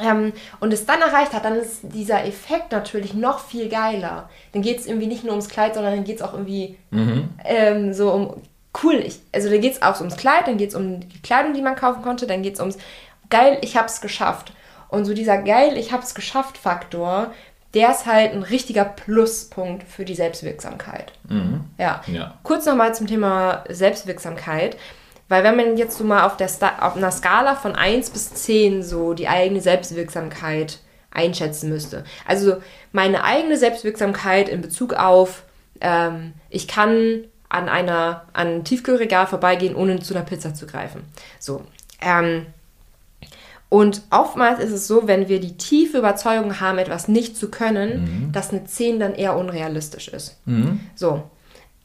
ähm, 0.00 0.32
und 0.60 0.72
es 0.72 0.86
dann 0.86 1.00
erreicht 1.00 1.32
hat, 1.32 1.44
dann 1.44 1.56
ist 1.56 1.80
dieser 1.82 2.24
Effekt 2.24 2.70
natürlich 2.72 3.14
noch 3.14 3.40
viel 3.40 3.68
geiler. 3.68 4.28
Dann 4.52 4.62
geht 4.62 4.78
es 4.78 4.86
irgendwie 4.86 5.08
nicht 5.08 5.24
nur 5.24 5.32
ums 5.32 5.48
Kleid, 5.48 5.74
sondern 5.74 5.94
dann 5.94 6.04
geht 6.04 6.16
es 6.16 6.22
auch 6.22 6.32
irgendwie 6.32 6.78
mhm. 6.90 7.30
ähm, 7.44 7.92
so 7.92 8.12
um 8.12 8.34
cool. 8.84 8.94
Ich, 8.94 9.20
also 9.32 9.50
dann 9.50 9.60
geht 9.60 9.74
es 9.74 9.82
auch 9.82 9.98
ums 9.98 10.16
Kleid, 10.16 10.46
dann 10.46 10.58
geht 10.58 10.70
es 10.70 10.74
um 10.76 11.00
die 11.00 11.22
Kleidung, 11.22 11.54
die 11.54 11.62
man 11.62 11.74
kaufen 11.74 12.02
konnte, 12.02 12.26
dann 12.26 12.42
geht 12.42 12.54
es 12.54 12.60
ums 12.60 12.78
geil, 13.30 13.58
ich 13.62 13.76
hab's 13.76 14.00
geschafft. 14.00 14.52
Und 14.88 15.04
so 15.04 15.14
dieser 15.14 15.38
geil, 15.38 15.76
ich 15.76 15.92
hab's 15.92 16.14
geschafft 16.14 16.58
Faktor, 16.58 17.32
der 17.74 17.90
ist 17.90 18.06
halt 18.06 18.32
ein 18.32 18.42
richtiger 18.42 18.84
Pluspunkt 18.84 19.84
für 19.84 20.04
die 20.04 20.14
Selbstwirksamkeit. 20.14 21.12
Mhm. 21.28 21.64
Ja. 21.78 22.02
ja. 22.06 22.34
Kurz 22.42 22.66
nochmal 22.66 22.94
zum 22.94 23.06
Thema 23.06 23.64
Selbstwirksamkeit. 23.68 24.76
Weil 25.28 25.44
wenn 25.44 25.54
man 25.54 25.76
jetzt 25.76 25.96
so 25.96 26.02
mal 26.02 26.26
auf, 26.26 26.36
der 26.36 26.48
auf 26.80 26.96
einer 26.96 27.12
Skala 27.12 27.54
von 27.54 27.76
1 27.76 28.10
bis 28.10 28.34
10 28.34 28.82
so 28.82 29.14
die 29.14 29.28
eigene 29.28 29.60
Selbstwirksamkeit 29.60 30.80
einschätzen 31.12 31.70
müsste. 31.70 32.04
Also 32.26 32.56
meine 32.90 33.22
eigene 33.22 33.56
Selbstwirksamkeit 33.56 34.48
in 34.48 34.60
Bezug 34.60 34.94
auf, 34.94 35.44
ähm, 35.80 36.32
ich 36.48 36.66
kann 36.66 37.24
an 37.48 37.68
einer 37.68 38.26
an 38.32 38.46
einem 38.46 38.64
Tiefkühlregal 38.64 39.26
vorbeigehen, 39.26 39.74
ohne 39.76 40.00
zu 40.00 40.14
einer 40.14 40.24
Pizza 40.24 40.54
zu 40.54 40.66
greifen. 40.66 41.02
So. 41.38 41.62
Ähm, 42.00 42.46
und 43.70 44.02
oftmals 44.10 44.58
ist 44.58 44.72
es 44.72 44.88
so, 44.88 45.06
wenn 45.06 45.28
wir 45.28 45.40
die 45.40 45.56
tiefe 45.56 45.98
Überzeugung 45.98 46.60
haben, 46.60 46.78
etwas 46.78 47.06
nicht 47.06 47.36
zu 47.36 47.50
können, 47.50 48.02
mhm. 48.02 48.32
dass 48.32 48.50
eine 48.50 48.64
10 48.64 48.98
dann 48.98 49.14
eher 49.14 49.36
unrealistisch 49.36 50.08
ist. 50.08 50.40
Mhm. 50.44 50.80
So. 50.96 51.22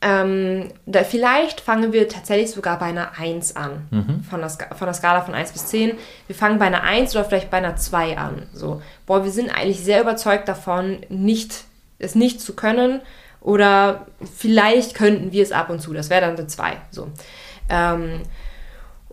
Ähm, 0.02 0.70
da, 0.88 1.04
vielleicht 1.04 1.62
fangen 1.62 1.94
wir 1.94 2.10
tatsächlich 2.10 2.50
sogar 2.52 2.80
bei 2.80 2.88
einer 2.88 3.20
1 3.20 3.56
an. 3.56 3.88
Von, 4.28 4.40
der, 4.40 4.50
von 4.50 4.88
der 4.88 4.94
Skala 4.96 5.22
von 5.22 5.36
1 5.36 5.52
bis 5.52 5.68
10. 5.68 5.94
Wir 6.26 6.36
fangen 6.36 6.58
bei 6.58 6.66
einer 6.66 6.82
1 6.82 7.16
oder 7.16 7.24
vielleicht 7.24 7.52
bei 7.52 7.58
einer 7.58 7.76
2 7.76 8.18
an. 8.18 8.48
So, 8.52 8.82
boah, 9.06 9.24
wir 9.24 9.32
sind 9.32 9.52
eigentlich 9.52 9.80
sehr 9.80 10.02
überzeugt 10.02 10.48
davon, 10.48 10.98
nicht, 11.10 11.66
es 12.00 12.16
nicht 12.16 12.42
zu 12.42 12.56
können. 12.56 13.02
Oder 13.42 14.08
vielleicht 14.36 14.96
könnten 14.96 15.32
wir 15.32 15.44
es 15.44 15.52
ab 15.52 15.70
und 15.70 15.82
zu. 15.82 15.94
Das 15.94 16.10
wäre 16.10 16.22
dann 16.22 16.36
eine 16.36 16.48
2. 16.48 16.78
So. 16.90 17.10
Ähm, 17.70 18.22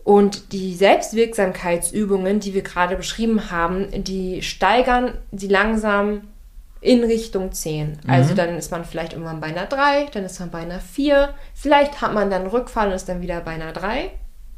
und 0.05 0.53
die 0.53 0.75
Selbstwirksamkeitsübungen, 0.75 2.41
die 2.41 2.55
wir 2.55 2.63
gerade 2.63 2.97
beschrieben 2.97 3.51
haben, 3.51 3.89
die 4.05 4.43
steigern 4.43 5.15
sie 5.31 5.49
langsam 5.49 6.23
in 6.81 7.05
Richtung 7.05 7.53
10. 7.53 8.01
Also 8.09 8.35
dann 8.35 8.57
ist 8.57 8.73
man 8.73 8.85
vielleicht 8.85 9.13
irgendwann 9.13 9.41
bei 9.41 9.47
einer 9.47 9.67
3, 9.67 10.07
dann 10.13 10.25
ist 10.25 10.41
man 10.41 10.51
bei 10.51 10.59
einer 10.59 10.81
4. 10.81 11.33
Vielleicht 11.55 12.03
hat 12.03 12.13
man 12.13 12.29
dann 12.29 12.49
Rückfall 12.49 12.89
und 12.89 12.95
ist 12.95 13.09
dann 13.09 13.23
wieder 13.23 13.41
bei 13.41 13.53
einer 13.53 13.73
3. 13.73 14.11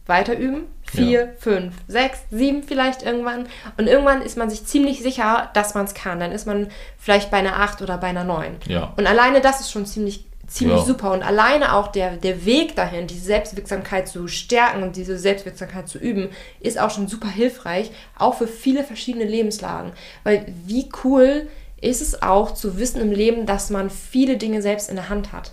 Weiter 0.07 0.37
üben. 0.37 0.65
4, 0.85 1.35
5, 1.39 1.75
6, 1.89 2.19
7 2.31 2.63
vielleicht 2.63 3.03
irgendwann. 3.03 3.47
Und 3.77 3.87
irgendwann 3.87 4.23
ist 4.23 4.37
man 4.37 4.51
sich 4.51 4.65
ziemlich 4.67 5.03
sicher, 5.03 5.51
dass 5.55 5.75
man 5.75 5.87
es 5.87 5.95
kann. 5.95 6.21
Dann 6.21 6.33
ist 6.33 6.47
man 6.47 6.69
vielleicht 6.99 7.31
bei 7.31 7.39
einer 7.39 7.59
8 7.61 7.83
oder 7.83 7.99
bei 7.99 8.09
einer 8.09 8.25
9. 8.25 8.57
Ja. 8.67 8.93
Und 8.97 9.07
alleine 9.07 9.41
das 9.41 9.61
ist 9.61 9.71
schon 9.71 9.87
ziemlich, 9.87 10.27
ziemlich 10.47 10.79
Ja. 10.79 10.85
super. 10.85 11.13
Und 11.13 11.23
alleine 11.23 11.75
auch 11.75 11.89
der, 11.89 12.17
der 12.17 12.45
Weg 12.45 12.77
dahin, 12.77 13.07
diese 13.07 13.25
Selbstwirksamkeit 13.25 14.09
zu 14.09 14.29
stärken 14.29 14.83
und 14.83 14.97
diese 14.97 15.19
Selbstwirksamkeit 15.19 15.89
zu 15.89 15.99
üben, 15.99 16.31
ist 16.61 16.79
auch 16.79 16.91
schon 16.91 17.09
super 17.09 17.29
hilfreich, 17.29 17.91
auch 18.19 18.35
für 18.35 18.47
viele 18.47 18.85
verschiedene 18.85 19.25
Lebenslagen. 19.25 19.93
Weil 20.23 20.47
wie 20.67 20.89
cool 21.05 21.49
ist 21.81 22.01
es 22.01 22.23
auch 22.23 22.55
zu 22.55 22.79
wissen 22.79 23.01
im 23.01 23.13
Leben, 23.13 23.47
dass 23.47 23.71
man 23.71 23.91
viele 23.91 24.37
Dinge 24.37 24.63
selbst 24.63 24.89
in 24.89 24.97
der 24.97 25.09
Hand 25.09 25.33
hat. 25.33 25.53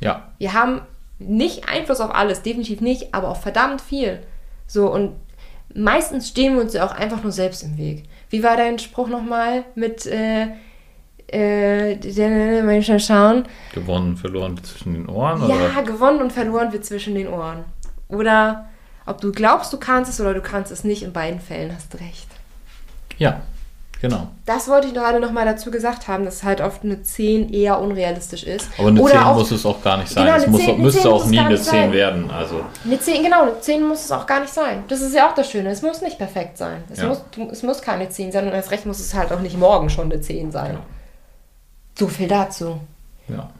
Ja. 0.00 0.32
Wir 0.38 0.52
haben 0.52 0.82
nicht 1.18 1.68
Einfluss 1.68 2.00
auf 2.00 2.14
alles, 2.14 2.42
definitiv 2.42 2.80
nicht, 2.80 3.14
aber 3.14 3.28
auf 3.28 3.40
verdammt 3.42 3.80
viel. 3.80 4.20
So, 4.66 4.92
und 4.92 5.12
meistens 5.74 6.28
stehen 6.28 6.54
wir 6.54 6.62
uns 6.62 6.74
ja 6.74 6.86
auch 6.86 6.92
einfach 6.92 7.22
nur 7.22 7.32
selbst 7.32 7.62
im 7.62 7.78
Weg. 7.78 8.04
Wie 8.30 8.42
war 8.42 8.56
dein 8.56 8.78
Spruch 8.78 9.08
nochmal 9.08 9.64
mit, 9.74 10.06
äh, 10.06 10.48
äh, 11.32 12.62
mal 12.62 12.82
schauen. 13.00 13.44
Gewonnen, 13.74 14.16
verloren 14.16 14.62
zwischen 14.62 14.94
den 14.94 15.08
Ohren? 15.08 15.48
Ja, 15.48 15.56
Oder? 15.56 15.82
gewonnen 15.82 16.20
und 16.22 16.32
verloren 16.32 16.72
wird 16.72 16.84
zwischen 16.84 17.14
den 17.14 17.28
Ohren. 17.28 17.64
Oder 18.08 18.66
ob 19.06 19.20
du 19.20 19.32
glaubst, 19.32 19.72
du 19.72 19.78
kannst 19.78 20.10
es 20.10 20.20
oder 20.20 20.34
du 20.34 20.40
kannst 20.40 20.70
es 20.72 20.84
nicht, 20.84 21.02
in 21.02 21.12
beiden 21.12 21.40
Fällen 21.40 21.72
hast 21.74 21.92
du 21.94 21.98
recht. 21.98 22.26
Ja, 23.18 23.42
genau. 24.00 24.28
Das 24.46 24.68
wollte 24.68 24.88
ich 24.88 24.94
gerade 24.94 25.20
nochmal 25.20 25.44
dazu 25.44 25.70
gesagt 25.70 26.08
haben, 26.08 26.24
dass 26.24 26.42
halt 26.42 26.60
oft 26.60 26.84
eine 26.84 27.02
10 27.02 27.52
eher 27.52 27.78
unrealistisch 27.80 28.44
ist. 28.44 28.68
Aber 28.78 28.88
eine 28.88 29.00
Oder 29.00 29.12
10 29.12 29.22
auch- 29.22 29.34
muss 29.36 29.50
es 29.50 29.64
auch 29.66 29.82
gar 29.82 29.98
nicht 29.98 30.08
sein. 30.10 30.24
Genau, 30.26 30.36
es 30.36 30.46
muss, 30.46 30.60
10 30.62 30.74
eine 30.74 30.82
müsste 30.82 31.02
10 31.02 31.10
auch 31.10 31.20
muss 31.20 31.30
nie 31.30 31.38
eine 31.38 31.50
nicht 31.50 31.64
10 31.64 31.70
sein. 31.80 31.92
werden. 31.92 32.30
Also, 32.30 32.60
Eine 32.84 32.98
10, 32.98 33.22
genau, 33.22 33.42
eine 33.42 33.60
10 33.60 33.86
muss 33.86 34.04
es 34.04 34.12
auch 34.12 34.26
gar 34.26 34.40
nicht 34.40 34.52
sein. 34.52 34.84
Das 34.88 35.00
ist 35.00 35.14
ja 35.14 35.28
auch 35.28 35.34
das 35.34 35.50
Schöne. 35.50 35.70
Es 35.70 35.82
muss 35.82 36.00
nicht 36.02 36.18
perfekt 36.18 36.58
sein. 36.58 36.82
Es, 36.90 37.00
Ja. 37.00 37.08
muss, 37.08 37.22
es 37.52 37.62
muss 37.62 37.82
keine 37.82 38.08
10 38.08 38.32
sein 38.32 38.46
und 38.46 38.52
erst 38.52 38.70
recht 38.70 38.86
muss 38.86 39.00
es 39.00 39.14
halt 39.14 39.32
auch 39.32 39.40
nicht 39.40 39.58
morgen 39.58 39.88
schon 39.90 40.10
eine 40.10 40.20
10 40.20 40.50
sein. 40.50 40.78
So 41.98 42.08
viel 42.08 42.28
dazu. 42.28 42.80
ja. 43.28 43.50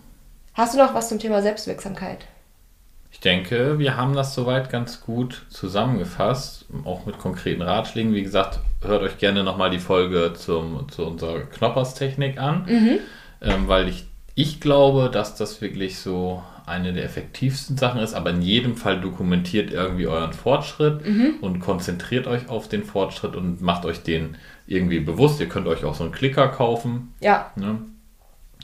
Hast 0.54 0.74
du 0.74 0.78
noch 0.78 0.94
was 0.94 1.08
zum 1.08 1.18
Thema 1.18 1.42
Selbstwirksamkeit? 1.42 2.26
Ich 3.10 3.18
denke, 3.20 3.78
wir 3.78 3.96
haben 3.96 4.14
das 4.14 4.34
soweit 4.34 4.70
ganz 4.70 5.00
gut 5.00 5.46
zusammengefasst, 5.48 6.66
auch 6.84 7.06
mit 7.06 7.18
konkreten 7.18 7.62
Ratschlägen. 7.62 8.14
Wie 8.14 8.22
gesagt, 8.22 8.60
hört 8.82 9.02
euch 9.02 9.18
gerne 9.18 9.42
nochmal 9.42 9.70
die 9.70 9.78
Folge 9.78 10.32
zum, 10.34 10.88
zu 10.90 11.06
unserer 11.06 11.40
Knopperstechnik 11.40 12.38
an, 12.38 12.66
ähm, 13.40 13.68
weil 13.68 13.88
ich, 13.88 14.06
ich 14.36 14.60
glaube, 14.60 15.10
dass 15.12 15.34
das 15.36 15.60
wirklich 15.60 15.98
so 15.98 16.42
eine 16.66 16.92
der 16.92 17.04
effektivsten 17.04 17.76
Sachen 17.76 18.00
ist, 18.00 18.14
aber 18.14 18.30
in 18.30 18.42
jedem 18.42 18.76
Fall 18.76 19.00
dokumentiert 19.00 19.72
irgendwie 19.72 20.06
euren 20.06 20.32
Fortschritt 20.32 21.02
und 21.40 21.60
konzentriert 21.60 22.26
euch 22.26 22.48
auf 22.48 22.68
den 22.68 22.84
Fortschritt 22.84 23.36
und 23.36 23.60
macht 23.60 23.84
euch 23.84 24.02
den 24.02 24.36
irgendwie 24.66 25.00
bewusst. 25.00 25.40
Ihr 25.40 25.48
könnt 25.48 25.66
euch 25.66 25.84
auch 25.84 25.94
so 25.94 26.04
einen 26.04 26.12
Klicker 26.12 26.48
kaufen, 26.48 27.12
Ja, 27.20 27.50
Ne? 27.56 27.78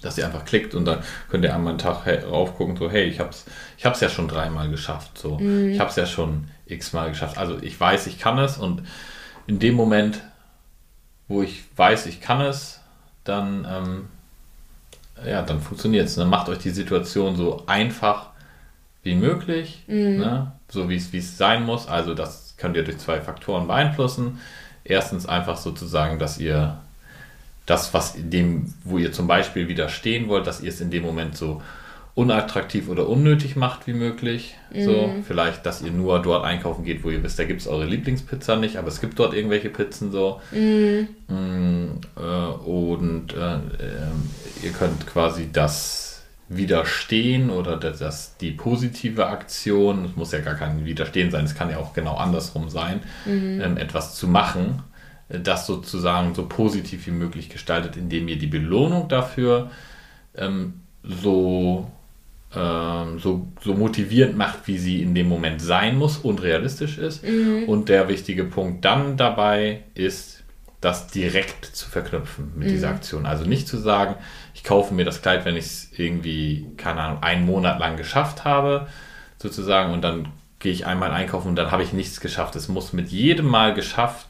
Dass 0.03 0.17
ihr 0.17 0.25
einfach 0.25 0.45
klickt 0.45 0.75
und 0.75 0.87
dann 0.87 1.01
könnt 1.29 1.45
ihr 1.45 1.55
einmal 1.55 1.73
einen 1.73 1.79
Tag 1.79 2.07
raufgucken, 2.07 2.77
so, 2.77 2.91
hey, 2.91 3.05
ich 3.05 3.21
hab's, 3.21 3.45
ich 3.77 3.85
hab's 3.85 4.01
ja 4.01 4.09
schon 4.09 4.29
dreimal 4.29 4.71
geschafft. 4.71 5.19
So. 5.19 5.39
Ich 5.39 5.79
hab's 5.79 5.97
ja 5.97 6.07
schon 6.07 6.49
x-mal 6.67 7.11
geschafft. 7.11 7.37
Also 7.37 7.59
ich 7.61 7.79
weiß, 7.79 8.07
ich 8.07 8.19
kann 8.19 8.39
es 8.39 8.57
und 8.57 8.83
in 9.47 9.59
dem 9.59 9.75
Moment, 9.75 10.21
wo 11.29 11.43
ich 11.43 11.65
weiß, 11.77 12.07
ich 12.07 12.21
kann 12.21 12.41
es, 12.41 12.81
dann, 13.25 13.67
ähm, 13.71 14.09
ja, 15.27 15.43
dann 15.43 15.61
funktioniert 15.61 16.07
es. 16.07 16.15
Dann 16.15 16.29
macht 16.29 16.49
euch 16.49 16.59
die 16.59 16.71
Situation 16.71 17.37
so 17.37 17.65
einfach 17.67 18.31
wie 19.03 19.15
möglich, 19.15 19.85
ne? 20.19 20.53
so 20.69 20.89
wie 20.89 20.97
es 20.97 21.37
sein 21.37 21.65
muss. 21.65 21.89
Also 21.89 22.15
das 22.15 22.55
könnt 22.57 22.77
ihr 22.77 22.85
durch 22.85 22.99
zwei 22.99 23.21
Faktoren 23.21 23.67
beeinflussen. 23.67 24.39
Erstens 24.85 25.27
einfach 25.27 25.57
sozusagen, 25.57 26.19
dass 26.19 26.39
ihr 26.39 26.79
das, 27.67 27.95
was 27.95 28.15
in 28.15 28.31
dem, 28.31 28.75
wo 28.85 28.99
ihr 28.99 29.13
zum 29.13 29.27
Beispiel 29.27 29.69
widerstehen 29.69 30.29
wollt, 30.29 30.47
dass 30.47 30.61
ihr 30.61 30.71
es 30.71 30.81
in 30.81 30.91
dem 30.91 31.03
Moment 31.03 31.37
so 31.37 31.63
unattraktiv 32.15 32.89
oder 32.89 33.09
unnötig 33.09 33.57
macht 33.57 33.87
wie 33.87 33.93
möglich. 33.93 34.57
So, 34.85 35.15
vielleicht, 35.27 35.65
dass 35.65 35.81
ihr 35.81 35.93
nur 35.93 36.21
dort 36.21 36.45
einkaufen 36.45 36.85
geht, 36.85 37.05
wo 37.05 37.11
ihr 37.11 37.23
wisst, 37.23 37.39
da 37.39 37.45
gibt 37.45 37.61
es 37.61 37.67
eure 37.67 37.87
Lieblingspizza 37.87 38.57
nicht, 38.57 38.77
aber 38.77 38.89
es 38.89 39.01
gibt 39.01 39.19
dort 39.19 39.33
irgendwelche 39.33 39.71
Pizzen 39.71 40.13
so. 40.13 40.41
Mm, 41.29 42.01
äh, 42.17 42.21
und 42.21 43.33
äh, 43.33 43.55
ähm, 43.55 44.29
ihr 44.63 44.71
könnt 44.73 45.07
quasi 45.07 45.49
das 45.53 46.23
Widerstehen 46.49 47.49
oder 47.49 47.77
das, 47.77 48.37
die 48.39 48.51
positive 48.51 49.27
Aktion, 49.27 50.05
es 50.07 50.17
muss 50.17 50.33
ja 50.33 50.41
gar 50.41 50.57
kein 50.57 50.85
Widerstehen 50.85 51.31
sein, 51.31 51.45
es 51.45 51.55
kann 51.55 51.71
ja 51.71 51.79
auch 51.79 51.95
genau 51.95 52.17
andersrum 52.17 52.69
sein, 52.69 53.01
ähm, 53.63 53.77
etwas 53.77 54.17
zu 54.17 54.27
machen, 54.27 54.83
äh, 54.83 54.90
das 55.31 55.67
sozusagen 55.67 56.35
so 56.35 56.47
positiv 56.47 57.07
wie 57.07 57.13
möglich 57.13 57.49
gestaltet, 57.49 57.97
indem 57.97 58.29
ihr 58.29 58.39
die 58.39 58.47
Belohnung 58.47 59.09
dafür 59.09 59.71
ähm, 60.35 60.81
so, 61.03 61.91
ähm, 62.55 63.19
so, 63.19 63.47
so 63.63 63.75
motivierend 63.75 64.37
macht, 64.37 64.67
wie 64.67 64.79
sie 64.79 65.03
in 65.03 65.15
dem 65.15 65.29
Moment 65.29 65.63
sein 65.63 65.97
muss 65.97 66.19
und 66.19 66.43
realistisch 66.43 66.99
ist. 66.99 67.25
Und 67.67 67.89
der 67.89 68.09
wichtige 68.09 68.45
Punkt 68.45 68.85
dann 68.85 69.17
dabei 69.17 69.83
ist, 69.95 70.43
das 70.81 71.09
direkt 71.09 71.65
zu 71.65 71.89
verknüpfen 71.89 72.53
mit 72.57 72.71
dieser 72.71 72.89
Aktion. 72.89 73.27
Also 73.27 73.45
nicht 73.45 73.69
zu 73.69 73.77
sagen, 73.77 74.15
ich 74.55 74.65
kaufe 74.65 74.95
mir 74.95 75.05
das 75.05 75.21
Kleid, 75.21 75.45
wenn 75.45 75.57
ich 75.57 75.67
es 75.67 75.89
irgendwie, 75.97 76.67
keine 76.77 77.03
Ahnung, 77.03 77.23
einen 77.23 77.45
Monat 77.45 77.79
lang 77.79 77.97
geschafft 77.97 78.45
habe, 78.45 78.89
sozusagen, 79.37 79.93
und 79.93 80.03
dann 80.03 80.29
gehe 80.59 80.73
ich 80.73 80.87
einmal 80.87 81.11
einkaufen 81.11 81.49
und 81.49 81.57
dann 81.57 81.71
habe 81.71 81.83
ich 81.83 81.93
nichts 81.93 82.21
geschafft. 82.21 82.57
Es 82.57 82.69
muss 82.69 82.93
mit 82.93 83.09
jedem 83.09 83.47
Mal 83.47 83.75
geschafft 83.75 84.27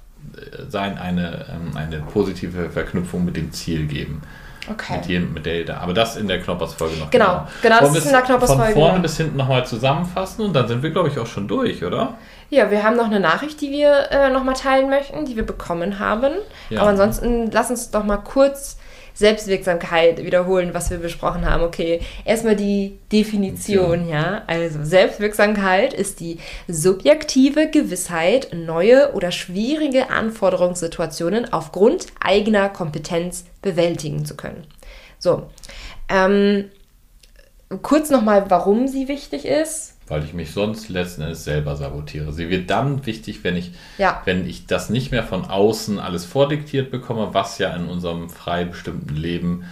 sein, 0.69 0.99
eine, 0.99 1.47
ähm, 1.51 1.77
eine 1.77 1.99
positive 2.01 2.71
Verknüpfung 2.71 3.25
mit 3.25 3.37
dem 3.37 3.53
Ziel 3.53 3.87
geben. 3.87 4.23
okay. 4.71 4.97
Mit, 4.97 5.07
jedem, 5.07 5.33
mit 5.33 5.47
der 5.47 5.65
da. 5.65 5.79
Aber 5.79 5.93
das 5.93 6.17
in 6.17 6.29
der 6.29 6.41
Knoppersfolge 6.41 6.97
noch. 6.97 7.11
Genau, 7.11 7.47
genau, 7.63 7.77
das 7.77 7.83
Wollen 7.83 7.95
wir 7.95 7.99
ist 7.99 8.07
in 8.07 8.13
der 8.13 8.23
Knoppersfolge, 8.23 8.73
Von 8.73 8.83
vorne 8.83 9.01
bis 9.01 9.17
hinten 9.17 9.37
nochmal 9.37 9.67
zusammenfassen 9.67 10.45
und 10.45 10.53
dann 10.55 10.69
sind 10.69 10.83
wir, 10.83 10.91
glaube 10.91 11.09
ich, 11.09 11.19
auch 11.19 11.27
schon 11.27 11.49
durch, 11.49 11.85
oder? 11.85 12.15
Ja, 12.51 12.71
wir 12.71 12.83
haben 12.83 12.97
noch 12.97 13.07
eine 13.07 13.21
Nachricht, 13.21 13.61
die 13.61 13.71
wir 13.71 14.11
äh, 14.11 14.31
nochmal 14.31 14.55
teilen 14.55 14.91
möchten, 14.91 15.25
die 15.25 15.37
wir 15.37 15.47
bekommen 15.47 15.99
haben. 15.99 16.33
Ja. 16.69 16.81
Aber 16.81 16.91
ansonsten 16.91 17.51
lass 17.51 17.71
uns 17.71 17.91
doch 17.91 18.05
mal 18.05 18.19
kurz 18.19 18.77
Selbstwirksamkeit 19.21 20.25
wiederholen, 20.25 20.73
was 20.73 20.91
wir 20.91 20.97
besprochen 20.97 21.45
haben. 21.45 21.63
Okay, 21.63 22.01
erstmal 22.25 22.57
die 22.57 22.99
Definition, 23.13 24.09
ja. 24.09 24.45
Also 24.47 24.79
Selbstwirksamkeit 24.83 25.93
ist 25.93 26.21
die 26.21 26.39
subjektive 26.69 27.69
Gewissheit, 27.69 28.49
neue 28.55 29.13
oder 29.13 29.31
schwierige 29.31 30.09
Anforderungssituationen 30.09 31.53
aufgrund 31.53 32.07
eigener 32.19 32.71
Kompetenz 32.71 33.45
bewältigen 33.61 34.25
zu 34.25 34.37
können. 34.37 34.67
So, 35.19 35.51
ähm, 36.09 36.71
kurz 37.83 38.09
nochmal, 38.09 38.47
warum 38.49 38.89
sie 38.89 39.07
wichtig 39.07 39.45
ist. 39.45 39.99
Weil 40.11 40.25
ich 40.25 40.35
mich 40.35 40.51
sonst 40.53 40.89
letzten 40.91 41.23
Endes 41.23 41.45
selber 41.45 41.77
sabotiere. 41.77 42.33
Sie 42.33 42.51
wird 42.51 42.69
dann 42.69 43.07
wichtig, 43.07 43.45
wenn 43.45 43.57
ich, 43.57 43.73
Ja. 43.97 44.21
wenn 44.27 44.47
ich 44.47 44.67
das 44.67 44.91
nicht 44.91 45.11
mehr 45.13 45.23
von 45.23 45.45
außen 45.45 45.99
alles 45.99 46.25
vordiktiert 46.27 46.91
bekomme, 46.91 47.29
was 47.33 47.59
ja 47.59 47.71
in 47.77 47.87
unserem 47.87 48.29
frei 48.29 48.65
bestimmten 48.65 49.15
Leben 49.17 49.65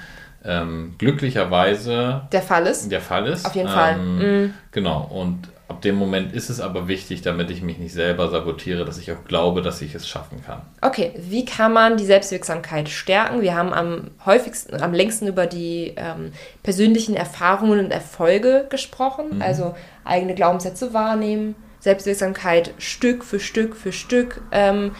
ähm, 0.44 0.94
glücklicherweise 0.98 2.22
Der 2.32 2.42
Fall 2.42 2.66
ist. 2.66 2.90
der 2.90 3.00
Fall 3.00 3.26
ist. 3.26 3.44
Auf 3.46 3.54
jeden 3.54 3.68
Fall. 3.68 3.96
Ähm, 3.98 4.18
Mhm. 4.44 4.54
Genau. 4.72 5.02
Und 5.02 5.48
ab 5.68 5.82
dem 5.82 5.96
Moment 5.96 6.32
ist 6.32 6.48
es 6.48 6.60
aber 6.60 6.88
wichtig, 6.88 7.20
damit 7.20 7.50
ich 7.50 7.62
mich 7.62 7.78
nicht 7.78 7.92
selber 7.92 8.30
sabotiere, 8.30 8.86
dass 8.86 8.98
ich 8.98 9.12
auch 9.12 9.24
glaube, 9.24 9.60
dass 9.60 9.82
ich 9.82 9.94
es 9.94 10.08
schaffen 10.08 10.42
kann. 10.44 10.62
Okay, 10.80 11.12
wie 11.18 11.44
kann 11.44 11.74
man 11.74 11.98
die 11.98 12.06
Selbstwirksamkeit 12.06 12.88
stärken? 12.88 13.42
Wir 13.42 13.54
haben 13.54 13.74
am 13.74 14.10
häufigsten, 14.24 14.80
am 14.80 14.94
längsten 14.94 15.26
über 15.26 15.46
die 15.46 15.92
ähm, 15.96 16.32
persönlichen 16.62 17.14
Erfahrungen 17.14 17.80
und 17.80 17.90
Erfolge 17.90 18.66
gesprochen, 18.70 19.42
also 19.42 19.74
eigene 20.04 20.34
Glaubenssätze 20.34 20.94
wahrnehmen, 20.94 21.54
Selbstwirksamkeit 21.80 22.72
Stück 22.78 23.22
für 23.22 23.38
Stück 23.38 23.76
für 23.76 23.92
Stück 23.92 24.40
ähm, 24.50 24.92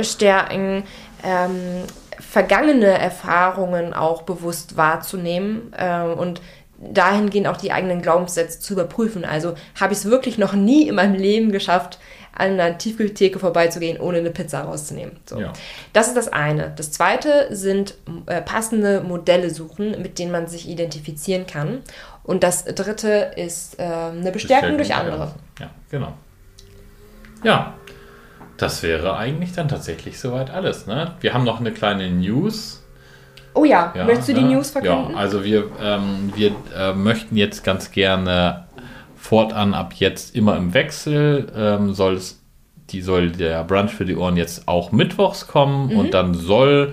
stärken, 0.00 0.84
ähm, 1.22 1.84
vergangene 2.18 2.98
Erfahrungen 2.98 3.92
auch 3.92 4.22
bewusst 4.22 4.76
wahrzunehmen 4.76 5.72
ähm, 5.78 6.14
und 6.14 6.40
dahingehend 6.78 7.46
auch 7.46 7.56
die 7.56 7.72
eigenen 7.72 8.02
Glaubenssätze 8.02 8.60
zu 8.60 8.74
überprüfen. 8.74 9.24
Also 9.24 9.54
habe 9.78 9.92
ich 9.92 10.00
es 10.00 10.04
wirklich 10.06 10.38
noch 10.38 10.54
nie 10.54 10.88
in 10.88 10.94
meinem 10.94 11.14
Leben 11.14 11.52
geschafft, 11.52 11.98
an 12.36 12.58
einer 12.58 12.78
Tiefkühltheke 12.78 13.38
vorbeizugehen, 13.38 14.00
ohne 14.00 14.18
eine 14.18 14.30
Pizza 14.30 14.62
rauszunehmen. 14.62 15.16
So. 15.24 15.40
Ja. 15.40 15.52
Das 15.92 16.08
ist 16.08 16.16
das 16.16 16.28
eine. 16.28 16.72
Das 16.76 16.90
zweite 16.90 17.46
sind 17.50 17.94
äh, 18.26 18.42
passende 18.42 19.02
Modelle 19.02 19.50
suchen, 19.50 20.02
mit 20.02 20.18
denen 20.18 20.32
man 20.32 20.48
sich 20.48 20.68
identifizieren 20.68 21.46
kann. 21.46 21.82
Und 22.24 22.42
das 22.42 22.64
dritte 22.64 23.32
ist 23.36 23.78
äh, 23.78 23.82
eine 23.82 24.32
Bestärkung, 24.32 24.76
Bestärkung 24.76 24.76
durch 24.78 24.94
andere. 24.94 25.34
Ja, 25.60 25.70
genau. 25.90 26.14
Ja, 27.44 27.74
das 28.56 28.82
wäre 28.82 29.16
eigentlich 29.16 29.52
dann 29.52 29.68
tatsächlich 29.68 30.18
soweit 30.18 30.50
alles. 30.50 30.86
Ne? 30.86 31.14
Wir 31.20 31.34
haben 31.34 31.44
noch 31.44 31.60
eine 31.60 31.72
kleine 31.72 32.10
News. 32.10 32.83
Oh 33.54 33.64
ja, 33.64 33.92
ja 33.96 34.04
möchtest 34.04 34.28
du 34.28 34.34
die 34.34 34.42
ne? 34.42 34.54
News 34.54 34.70
verkünden? 34.70 35.12
Ja, 35.12 35.16
also 35.16 35.44
wir, 35.44 35.70
ähm, 35.80 36.32
wir 36.34 36.52
äh, 36.76 36.92
möchten 36.92 37.36
jetzt 37.36 37.64
ganz 37.64 37.90
gerne 37.90 38.64
fortan 39.16 39.74
ab 39.74 39.94
jetzt 39.94 40.36
immer 40.36 40.56
im 40.56 40.74
Wechsel 40.74 41.50
ähm, 41.56 41.94
soll 41.94 42.14
es, 42.14 42.42
die 42.90 43.00
soll 43.00 43.30
der 43.30 43.64
Brunch 43.64 43.92
für 43.92 44.04
die 44.04 44.16
Ohren 44.16 44.36
jetzt 44.36 44.68
auch 44.68 44.92
mittwochs 44.92 45.46
kommen 45.46 45.88
mhm. 45.88 45.98
und 45.98 46.14
dann 46.14 46.34
soll 46.34 46.92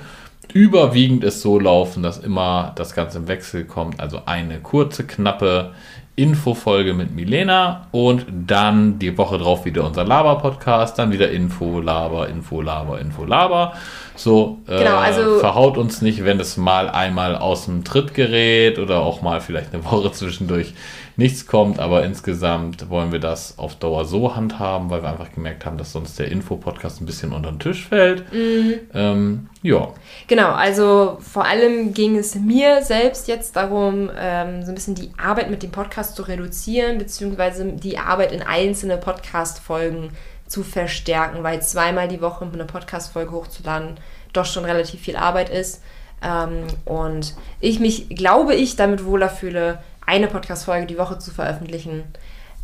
überwiegend 0.54 1.24
es 1.24 1.42
so 1.42 1.60
laufen, 1.60 2.04
dass 2.04 2.18
immer 2.18 2.74
das 2.76 2.94
Ganze 2.94 3.20
im 3.20 3.28
Wechsel 3.28 3.66
kommt. 3.66 4.00
Also 4.00 4.22
eine 4.26 4.60
kurze, 4.60 5.06
knappe 5.06 5.72
Infofolge 6.16 6.94
mit 6.94 7.16
Milena 7.16 7.88
und 7.92 8.26
dann 8.48 9.00
die 9.00 9.18
Woche 9.18 9.38
drauf 9.38 9.66
wieder 9.66 9.86
unser 9.86 10.04
Laber-Podcast, 10.04 11.00
dann 11.00 11.12
wieder 11.12 11.32
Info, 11.32 11.80
Laber, 11.80 12.28
Info, 12.28 12.62
Laber, 12.62 13.00
Info, 13.00 13.24
Laber. 13.24 13.74
So, 14.16 14.60
äh, 14.68 14.80
genau, 14.80 14.98
also 14.98 15.40
verhaut 15.40 15.78
uns 15.78 16.02
nicht, 16.02 16.24
wenn 16.26 16.40
es 16.40 16.58
mal 16.58 16.90
einmal 16.90 17.36
aus 17.36 17.66
dem 17.66 17.84
Tritt 17.84 18.14
gerät 18.14 18.78
oder 18.78 19.00
auch 19.00 19.22
mal 19.22 19.40
vielleicht 19.40 19.74
eine 19.74 19.86
Woche 19.86 20.12
zwischendurch 20.12 20.74
nichts 21.22 21.46
kommt, 21.46 21.80
aber 21.80 22.04
insgesamt 22.04 22.90
wollen 22.90 23.12
wir 23.12 23.20
das 23.20 23.58
auf 23.58 23.76
Dauer 23.76 24.06
so 24.06 24.36
handhaben, 24.36 24.90
weil 24.90 25.04
wir 25.04 25.10
einfach 25.10 25.32
gemerkt 25.32 25.66
haben, 25.66 25.78
dass 25.78 25.94
sonst 25.94 26.20
der 26.20 26.30
Info-Podcast 26.30 27.02
ein 27.02 27.06
bisschen 27.06 27.32
unter 27.32 27.52
den 27.52 27.60
Tisch 27.60 27.88
fällt. 27.88 28.32
Mhm. 28.34 28.74
Ähm, 28.94 29.50
ja. 29.62 29.90
Genau, 30.28 30.50
also 30.52 31.18
vor 31.22 31.46
allem 31.46 31.94
ging 31.94 32.18
es 32.18 32.36
mir 32.36 32.82
selbst 32.84 33.28
jetzt 33.28 33.56
darum, 33.56 34.10
ähm, 34.18 34.64
so 34.64 34.72
ein 34.72 34.76
bisschen 34.76 34.96
die 34.96 35.12
Arbeit 35.18 35.50
mit 35.50 35.64
dem 35.64 35.72
Podcast 35.72 36.16
zu 36.16 36.24
reduzieren, 36.24 36.98
beziehungsweise 36.98 37.66
die 37.74 37.98
Arbeit 37.98 38.32
in 38.32 38.42
einzelne 38.42 38.98
Podcast-Folgen 38.98 40.10
zu 40.48 40.64
verstärken, 40.64 41.44
weil 41.44 41.62
zweimal 41.62 42.08
die 42.08 42.22
Woche 42.22 42.46
eine 42.52 42.66
Podcast-Folge 42.66 43.32
hochzuladen 43.32 43.98
doch 44.34 44.46
schon 44.46 44.66
relativ 44.66 45.02
viel 45.02 45.16
Arbeit 45.16 45.50
ist. 45.50 45.82
Ähm, 46.24 46.68
und 46.86 47.36
ich 47.60 47.80
mich, 47.80 48.10
glaube 48.10 48.56
ich, 48.56 48.76
damit 48.76 49.06
wohler 49.06 49.30
fühle, 49.30 49.80
eine 50.12 50.28
Podcast-Folge 50.28 50.88
die 50.88 50.98
Woche 50.98 51.20
zu 51.20 51.32
veröffentlichen. 51.32 52.04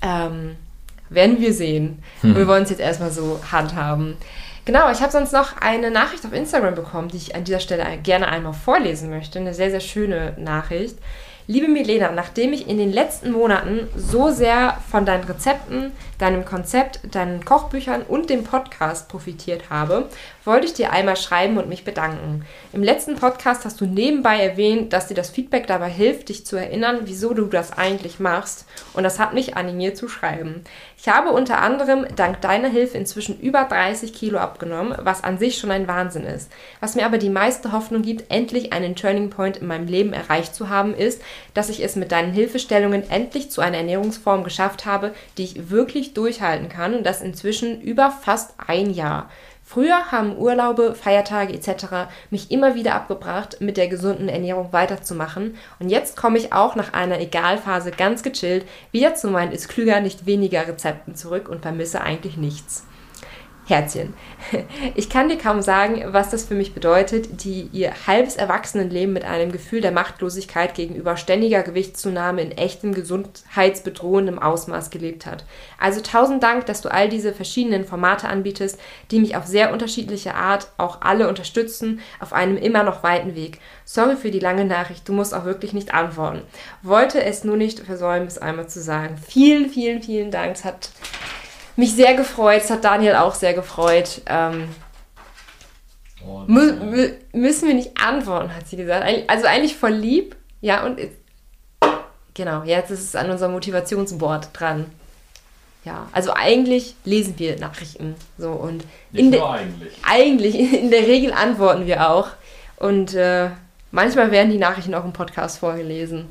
Ähm, 0.04 0.58
werden 1.10 1.40
wir 1.40 1.54
sehen. 1.54 2.04
Hm. 2.20 2.36
Wir 2.36 2.46
wollen 2.46 2.64
es 2.64 2.70
jetzt 2.70 2.82
erstmal 2.82 3.12
so 3.12 3.40
handhaben. 3.50 4.18
Genau, 4.66 4.92
ich 4.92 5.00
habe 5.00 5.14
sonst 5.14 5.32
noch 5.32 5.62
eine 5.62 5.90
Nachricht 5.90 6.26
auf 6.26 6.34
Instagram 6.34 6.76
bekommen, 6.76 7.08
die 7.08 7.16
ich 7.16 7.36
an 7.36 7.46
dieser 7.46 7.62
Stelle 7.62 7.86
gerne 8.04 8.28
einmal 8.28 8.52
vorlesen 8.52 9.10
möchte. 9.10 9.40
Eine 9.40 9.54
sehr, 9.54 9.72
sehr 9.72 9.80
schöne 9.80 10.34
Nachricht. 10.38 10.98
Liebe 11.50 11.70
Milena, 11.70 12.12
nachdem 12.12 12.52
ich 12.52 12.68
in 12.68 12.78
den 12.78 12.92
letzten 12.92 13.32
Monaten 13.32 13.88
so 13.96 14.30
sehr 14.30 14.78
von 14.92 15.06
deinen 15.06 15.24
Rezepten, 15.24 15.94
deinem 16.18 16.44
Konzept, 16.44 17.00
deinen 17.16 17.46
Kochbüchern 17.46 18.02
und 18.02 18.30
dem 18.30 18.44
Podcast 18.44 19.08
profitiert 19.08 19.70
habe, 19.70 20.10
wollte 20.48 20.66
ich 20.66 20.74
dir 20.74 20.92
einmal 20.92 21.18
schreiben 21.18 21.58
und 21.58 21.68
mich 21.68 21.84
bedanken. 21.84 22.46
Im 22.72 22.82
letzten 22.82 23.16
Podcast 23.16 23.66
hast 23.66 23.80
du 23.82 23.86
nebenbei 23.86 24.40
erwähnt, 24.40 24.94
dass 24.94 25.08
dir 25.08 25.14
das 25.14 25.30
Feedback 25.30 25.68
dabei 25.68 25.90
hilft, 25.90 26.30
dich 26.30 26.46
zu 26.46 26.56
erinnern, 26.56 27.02
wieso 27.04 27.34
du 27.34 27.46
das 27.46 27.78
eigentlich 27.78 28.20
machst. 28.20 28.66
Und 28.94 29.04
das 29.04 29.20
hat 29.20 29.34
mich 29.34 29.58
animiert 29.58 29.98
zu 29.98 30.08
schreiben. 30.08 30.64
Ich 30.98 31.10
habe 31.10 31.32
unter 31.32 31.62
anderem 31.62 32.08
dank 32.16 32.42
deiner 32.42 32.70
Hilfe 32.70 32.98
inzwischen 32.98 33.40
über 33.40 33.66
30 33.66 34.14
Kilo 34.14 34.40
abgenommen, 34.40 34.98
was 35.02 35.24
an 35.24 35.38
sich 35.38 35.58
schon 35.58 35.70
ein 35.70 35.88
Wahnsinn 35.88 36.24
ist. 36.24 36.50
Was 36.80 36.96
mir 36.96 37.06
aber 37.06 37.18
die 37.18 37.30
meiste 37.30 37.74
Hoffnung 37.74 38.02
gibt, 38.02 38.32
endlich 38.32 38.72
einen 38.72 38.96
Turning 38.96 39.30
Point 39.30 39.58
in 39.58 39.68
meinem 39.68 39.88
Leben 39.88 40.14
erreicht 40.14 40.56
zu 40.56 40.70
haben, 40.70 40.96
ist, 40.96 41.22
dass 41.54 41.70
ich 41.70 41.84
es 41.84 41.98
mit 41.98 42.14
deinen 42.14 42.32
Hilfestellungen 42.32 43.10
endlich 43.12 43.52
zu 43.52 43.60
einer 43.60 43.78
Ernährungsform 43.78 44.46
geschafft 44.46 44.86
habe, 44.86 45.14
die 45.38 45.44
ich 45.44 45.70
wirklich 45.70 46.14
durchhalten 46.14 46.70
kann 46.70 46.96
und 46.96 47.06
das 47.06 47.22
inzwischen 47.22 47.82
über 47.82 48.12
fast 48.12 48.54
ein 48.66 48.92
Jahr. 48.92 49.30
Früher 49.70 50.14
haben 50.14 50.38
Urlaube, 50.38 50.96
Feiertage 50.96 51.54
etc. 51.54 52.08
mich 52.30 52.52
immer 52.52 52.76
wieder 52.76 52.96
abgebracht, 52.96 53.58
mit 53.60 53.76
der 53.76 53.90
gesunden 53.90 54.30
Ernährung 54.30 54.72
weiterzumachen. 54.72 55.58
Und 55.80 55.90
jetzt 55.90 56.16
komme 56.16 56.38
ich 56.38 56.54
auch 56.54 56.76
nach 56.76 56.94
einer 56.94 57.20
Egalphase 57.20 57.92
ganz 57.92 58.24
gechillt 58.24 58.66
wieder 58.94 59.16
zu 59.16 59.28
meinen 59.28 59.52
ist 59.52 59.68
klüger 59.68 60.00
nicht 60.00 60.26
weniger 60.26 60.66
Rezepten 60.66 61.16
zurück 61.16 61.50
und 61.50 61.64
vermisse 61.64 62.00
eigentlich 62.00 62.38
nichts. 62.38 62.86
Herzchen. 63.68 64.14
Ich 64.96 65.10
kann 65.10 65.28
dir 65.28 65.38
kaum 65.38 65.62
sagen, 65.62 66.02
was 66.08 66.30
das 66.30 66.46
für 66.46 66.54
mich 66.54 66.74
bedeutet, 66.74 67.44
die 67.44 67.70
ihr 67.74 67.92
halbes 68.08 68.38
Erwachsenenleben 68.38 69.14
mit 69.14 69.26
einem 69.26 69.52
Gefühl 69.52 69.82
der 69.82 69.92
Machtlosigkeit 69.92 70.74
gegenüber 70.74 71.18
ständiger 71.18 71.64
Gewichtszunahme 71.64 72.42
in 72.42 72.52
echtem 72.52 72.94
gesundheitsbedrohendem 72.94 74.40
Ausmaß 74.40 74.90
gelebt 74.90 75.26
hat. 75.26 75.44
Also 75.78 76.00
tausend 76.00 76.44
Dank, 76.44 76.66
dass 76.66 76.82
du 76.82 76.90
all 76.90 77.10
diese 77.10 77.34
verschiedenen 77.34 77.84
Formate 77.84 78.30
anbietest, 78.30 78.80
die 79.12 79.20
mich 79.20 79.36
auf 79.36 79.46
sehr 79.46 79.74
unterschiedliche 79.74 80.36
Art 80.36 80.70
auch 80.78 81.02
alle 81.02 81.28
unterstützen, 81.28 82.00
auf 82.22 82.32
einem 82.32 82.56
immer 82.56 82.84
noch 82.84 83.04
weiten 83.04 83.36
Weg. 83.36 83.60
Sorry 83.84 84.16
für 84.16 84.32
die 84.32 84.40
lange 84.40 84.64
Nachricht, 84.64 85.10
du 85.10 85.12
musst 85.12 85.34
auch 85.34 85.44
wirklich 85.44 85.74
nicht 85.74 85.94
antworten. 85.94 86.42
Wollte 86.84 87.22
es 87.22 87.44
nur 87.44 87.58
nicht 87.58 87.82
versäumen, 87.82 88.28
es 88.28 88.38
einmal 88.38 88.70
zu 88.70 88.82
sagen. 88.82 89.18
Vielen, 89.18 89.70
vielen, 89.70 90.02
vielen 90.02 90.32
Dank. 90.32 90.56
Es 90.56 90.64
hat 90.64 90.90
mich 91.78 91.96
sehr 91.96 92.16
gefreut. 92.16 92.62
Es 92.64 92.70
hat 92.70 92.84
Daniel 92.84 93.16
auch 93.16 93.36
sehr 93.36 93.54
gefreut. 93.54 94.22
Ähm, 94.26 94.68
mü 96.48 96.74
mü 96.74 97.14
müssen 97.32 97.68
wir 97.68 97.76
nicht 97.76 97.92
antworten, 98.02 98.54
hat 98.54 98.68
sie 98.68 98.76
gesagt. 98.76 99.06
Also 99.28 99.46
eigentlich 99.46 99.78
voll 99.78 99.92
lieb. 99.92 100.36
Ja, 100.60 100.86
und 100.86 101.00
genau, 102.34 102.64
jetzt 102.64 102.92
ist 102.92 103.04
es 103.04 103.16
an 103.16 103.30
unserem 103.30 103.54
Motivationsboard 103.54 104.50
dran. 104.54 104.88
Ja, 105.86 106.10
also 106.12 106.34
eigentlich 106.34 106.96
lesen 107.06 107.36
wir 107.38 107.58
Nachrichten. 107.60 108.16
So 108.38 108.52
und 108.52 108.84
in 109.14 109.30
nur 109.30 109.50
eigentlich. 109.50 109.94
Eigentlich, 110.04 110.56
in 110.74 110.92
der 110.92 111.04
Regel 111.04 111.32
antworten 111.32 111.86
wir 111.86 112.10
auch. 112.10 112.30
Und 112.76 113.14
äh, 113.14 113.52
manchmal 113.92 114.32
werden 114.32 114.52
die 114.52 114.58
Nachrichten 114.58 114.94
auch 114.96 115.06
im 115.06 115.14
Podcast 115.14 115.60
vorgelesen. 115.60 116.28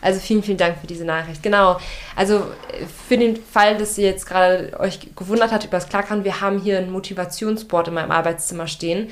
Also 0.00 0.20
vielen, 0.20 0.42
vielen 0.42 0.58
Dank 0.58 0.78
für 0.78 0.86
diese 0.86 1.04
Nachricht. 1.04 1.42
Genau. 1.42 1.78
Also 2.14 2.46
für 3.08 3.16
den 3.16 3.36
Fall, 3.36 3.76
dass 3.78 3.96
ihr 3.98 4.06
jetzt 4.06 4.26
gerade 4.26 4.78
euch 4.78 5.14
gewundert 5.16 5.52
habt 5.52 5.64
über 5.64 5.78
das 5.78 5.88
Klarkran, 5.88 6.24
wir 6.24 6.40
haben 6.40 6.60
hier 6.60 6.78
ein 6.78 6.90
Motivationsboard 6.90 7.88
in 7.88 7.94
meinem 7.94 8.10
Arbeitszimmer 8.10 8.66
stehen, 8.66 9.08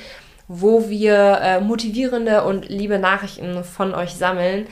wo 0.47 0.89
wir 0.89 1.39
äh, 1.41 1.61
motivierende 1.61 2.45
und 2.45 2.69
liebe 2.69 2.99
Nachrichten 2.99 3.65
von 3.65 3.95
euch 3.95 4.15
sammeln 4.15 4.67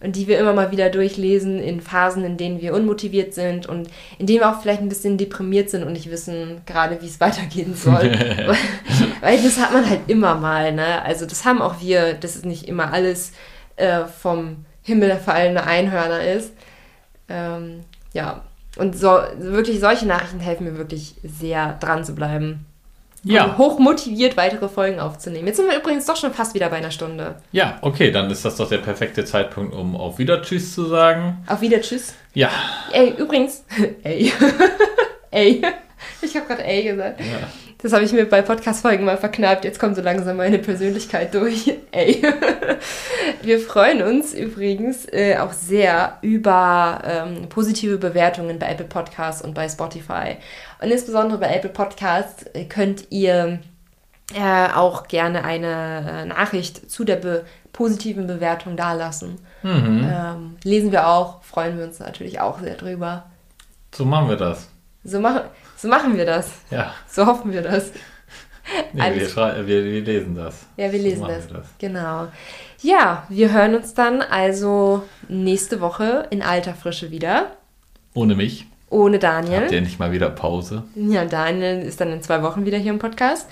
und 0.00 0.14
die 0.14 0.28
wir 0.28 0.38
immer 0.38 0.52
mal 0.52 0.70
wieder 0.70 0.90
durchlesen 0.90 1.58
in 1.58 1.80
Phasen, 1.80 2.24
in 2.24 2.36
denen 2.36 2.60
wir 2.60 2.72
unmotiviert 2.72 3.34
sind 3.34 3.66
und 3.66 3.88
in 4.18 4.26
denen 4.26 4.40
wir 4.40 4.50
auch 4.50 4.60
vielleicht 4.60 4.80
ein 4.80 4.88
bisschen 4.88 5.18
deprimiert 5.18 5.70
sind 5.70 5.82
und 5.82 5.92
nicht 5.92 6.10
wissen 6.10 6.62
gerade, 6.66 7.02
wie 7.02 7.06
es 7.06 7.20
weitergehen 7.20 7.74
soll. 7.74 8.12
Weil 9.20 9.42
das 9.42 9.58
hat 9.58 9.72
man 9.72 9.88
halt 9.88 10.02
immer 10.06 10.34
mal, 10.36 10.72
ne? 10.72 11.02
Also 11.02 11.26
das 11.26 11.44
haben 11.44 11.60
auch 11.60 11.80
wir, 11.80 12.14
das 12.14 12.36
ist 12.36 12.46
nicht 12.46 12.68
immer 12.68 12.92
alles 12.92 13.32
äh, 13.76 14.04
vom 14.04 14.64
himmelfallende 14.88 15.62
Einhörner 15.62 16.24
ist. 16.24 16.52
Ähm, 17.28 17.84
ja, 18.12 18.42
und 18.78 18.98
so, 18.98 19.18
wirklich 19.38 19.80
solche 19.80 20.06
Nachrichten 20.06 20.40
helfen 20.40 20.64
mir 20.64 20.78
wirklich 20.78 21.14
sehr 21.22 21.74
dran 21.74 22.04
zu 22.04 22.14
bleiben. 22.14 22.64
Ja. 23.22 23.44
Und 23.44 23.58
hoch 23.58 23.78
motiviert 23.78 24.36
weitere 24.36 24.68
Folgen 24.68 25.00
aufzunehmen. 25.00 25.46
Jetzt 25.46 25.56
sind 25.56 25.68
wir 25.68 25.76
übrigens 25.76 26.06
doch 26.06 26.16
schon 26.16 26.32
fast 26.32 26.54
wieder 26.54 26.70
bei 26.70 26.76
einer 26.76 26.90
Stunde. 26.90 27.36
Ja, 27.52 27.78
okay, 27.82 28.10
dann 28.10 28.30
ist 28.30 28.44
das 28.44 28.56
doch 28.56 28.68
der 28.68 28.78
perfekte 28.78 29.24
Zeitpunkt, 29.24 29.74
um 29.74 29.94
auf 29.96 30.18
Wieder 30.18 30.40
Tschüss 30.40 30.74
zu 30.74 30.86
sagen. 30.86 31.44
Auf 31.46 31.60
Wieder 31.60 31.80
Tschüss? 31.80 32.14
Ja. 32.32 32.50
Ey, 32.92 33.14
übrigens, 33.18 33.64
ey. 34.02 34.32
ey. 35.30 35.62
Ich 36.22 36.34
habe 36.36 36.46
gerade 36.46 36.64
ey 36.64 36.84
gesagt. 36.84 37.20
Ja. 37.20 37.48
Das 37.80 37.92
habe 37.92 38.02
ich 38.02 38.12
mir 38.12 38.28
bei 38.28 38.42
Podcast-Folgen 38.42 39.04
mal 39.04 39.16
verknappt. 39.16 39.64
Jetzt 39.64 39.78
kommt 39.78 39.94
so 39.94 40.02
langsam 40.02 40.36
meine 40.36 40.58
Persönlichkeit 40.58 41.32
durch. 41.32 41.72
Ey. 41.92 42.20
Wir 43.42 43.60
freuen 43.60 44.02
uns 44.02 44.34
übrigens 44.34 45.06
äh, 45.12 45.38
auch 45.38 45.52
sehr 45.52 46.18
über 46.22 47.00
ähm, 47.04 47.48
positive 47.48 47.98
Bewertungen 47.98 48.58
bei 48.58 48.70
Apple 48.70 48.86
Podcasts 48.86 49.42
und 49.42 49.54
bei 49.54 49.68
Spotify. 49.68 50.38
Und 50.82 50.90
insbesondere 50.90 51.38
bei 51.38 51.54
Apple 51.54 51.70
Podcasts 51.70 52.46
äh, 52.52 52.64
könnt 52.64 53.06
ihr 53.10 53.60
äh, 54.34 54.68
auch 54.74 55.06
gerne 55.06 55.44
eine 55.44 56.22
äh, 56.22 56.24
Nachricht 56.26 56.90
zu 56.90 57.04
der 57.04 57.16
be 57.16 57.44
positiven 57.72 58.26
Bewertung 58.26 58.76
dalassen. 58.76 59.38
Mhm. 59.62 60.10
Ähm, 60.12 60.56
lesen 60.64 60.90
wir 60.90 61.06
auch, 61.06 61.44
freuen 61.44 61.78
wir 61.78 61.84
uns 61.84 62.00
natürlich 62.00 62.40
auch 62.40 62.58
sehr 62.58 62.74
drüber. 62.74 63.26
So 63.94 64.04
machen 64.04 64.28
wir 64.28 64.36
das. 64.36 64.68
So 65.04 65.20
machen, 65.20 65.42
so 65.78 65.88
machen 65.88 66.16
wir 66.16 66.26
das. 66.26 66.50
Ja. 66.70 66.92
So 67.08 67.24
hoffen 67.26 67.52
wir 67.52 67.62
das. 67.62 67.92
Nee, 68.92 69.14
wir, 69.14 69.66
wir, 69.66 69.84
wir 69.84 70.02
lesen 70.02 70.34
das. 70.34 70.66
Ja, 70.76 70.92
wir 70.92 70.98
So 71.00 71.06
lesen 71.06 71.20
machen 71.22 71.34
das. 71.36 71.48
wir 71.48 71.56
das. 71.58 71.66
Genau. 71.78 72.28
Ja, 72.82 73.24
wir 73.30 73.50
hören 73.52 73.74
uns 73.74 73.94
dann 73.94 74.20
also 74.20 75.04
nächste 75.28 75.80
Woche 75.80 76.26
in 76.30 76.42
alter 76.42 76.74
Frische 76.74 77.10
wieder. 77.10 77.52
Ohne 78.12 78.34
mich. 78.34 78.66
Ohne 78.90 79.18
Daniel. 79.18 79.62
Habt 79.62 79.72
ihr 79.72 79.80
nicht 79.80 79.98
mal 79.98 80.12
wieder 80.12 80.30
Pause? 80.30 80.82
Ja, 80.94 81.24
Daniel 81.24 81.80
ist 81.82 82.00
dann 82.00 82.12
in 82.12 82.22
zwei 82.22 82.42
Wochen 82.42 82.66
wieder 82.66 82.78
hier 82.78 82.92
im 82.92 82.98
Podcast. 82.98 83.48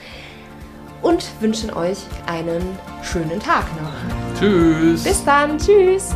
Und 1.02 1.24
wünschen 1.40 1.72
euch 1.72 1.98
einen 2.26 2.62
schönen 3.02 3.38
Tag 3.40 3.64
noch. 3.80 4.38
Tschüss. 4.38 5.04
Bis 5.04 5.24
dann. 5.24 5.58
Tschüss. 5.58 6.14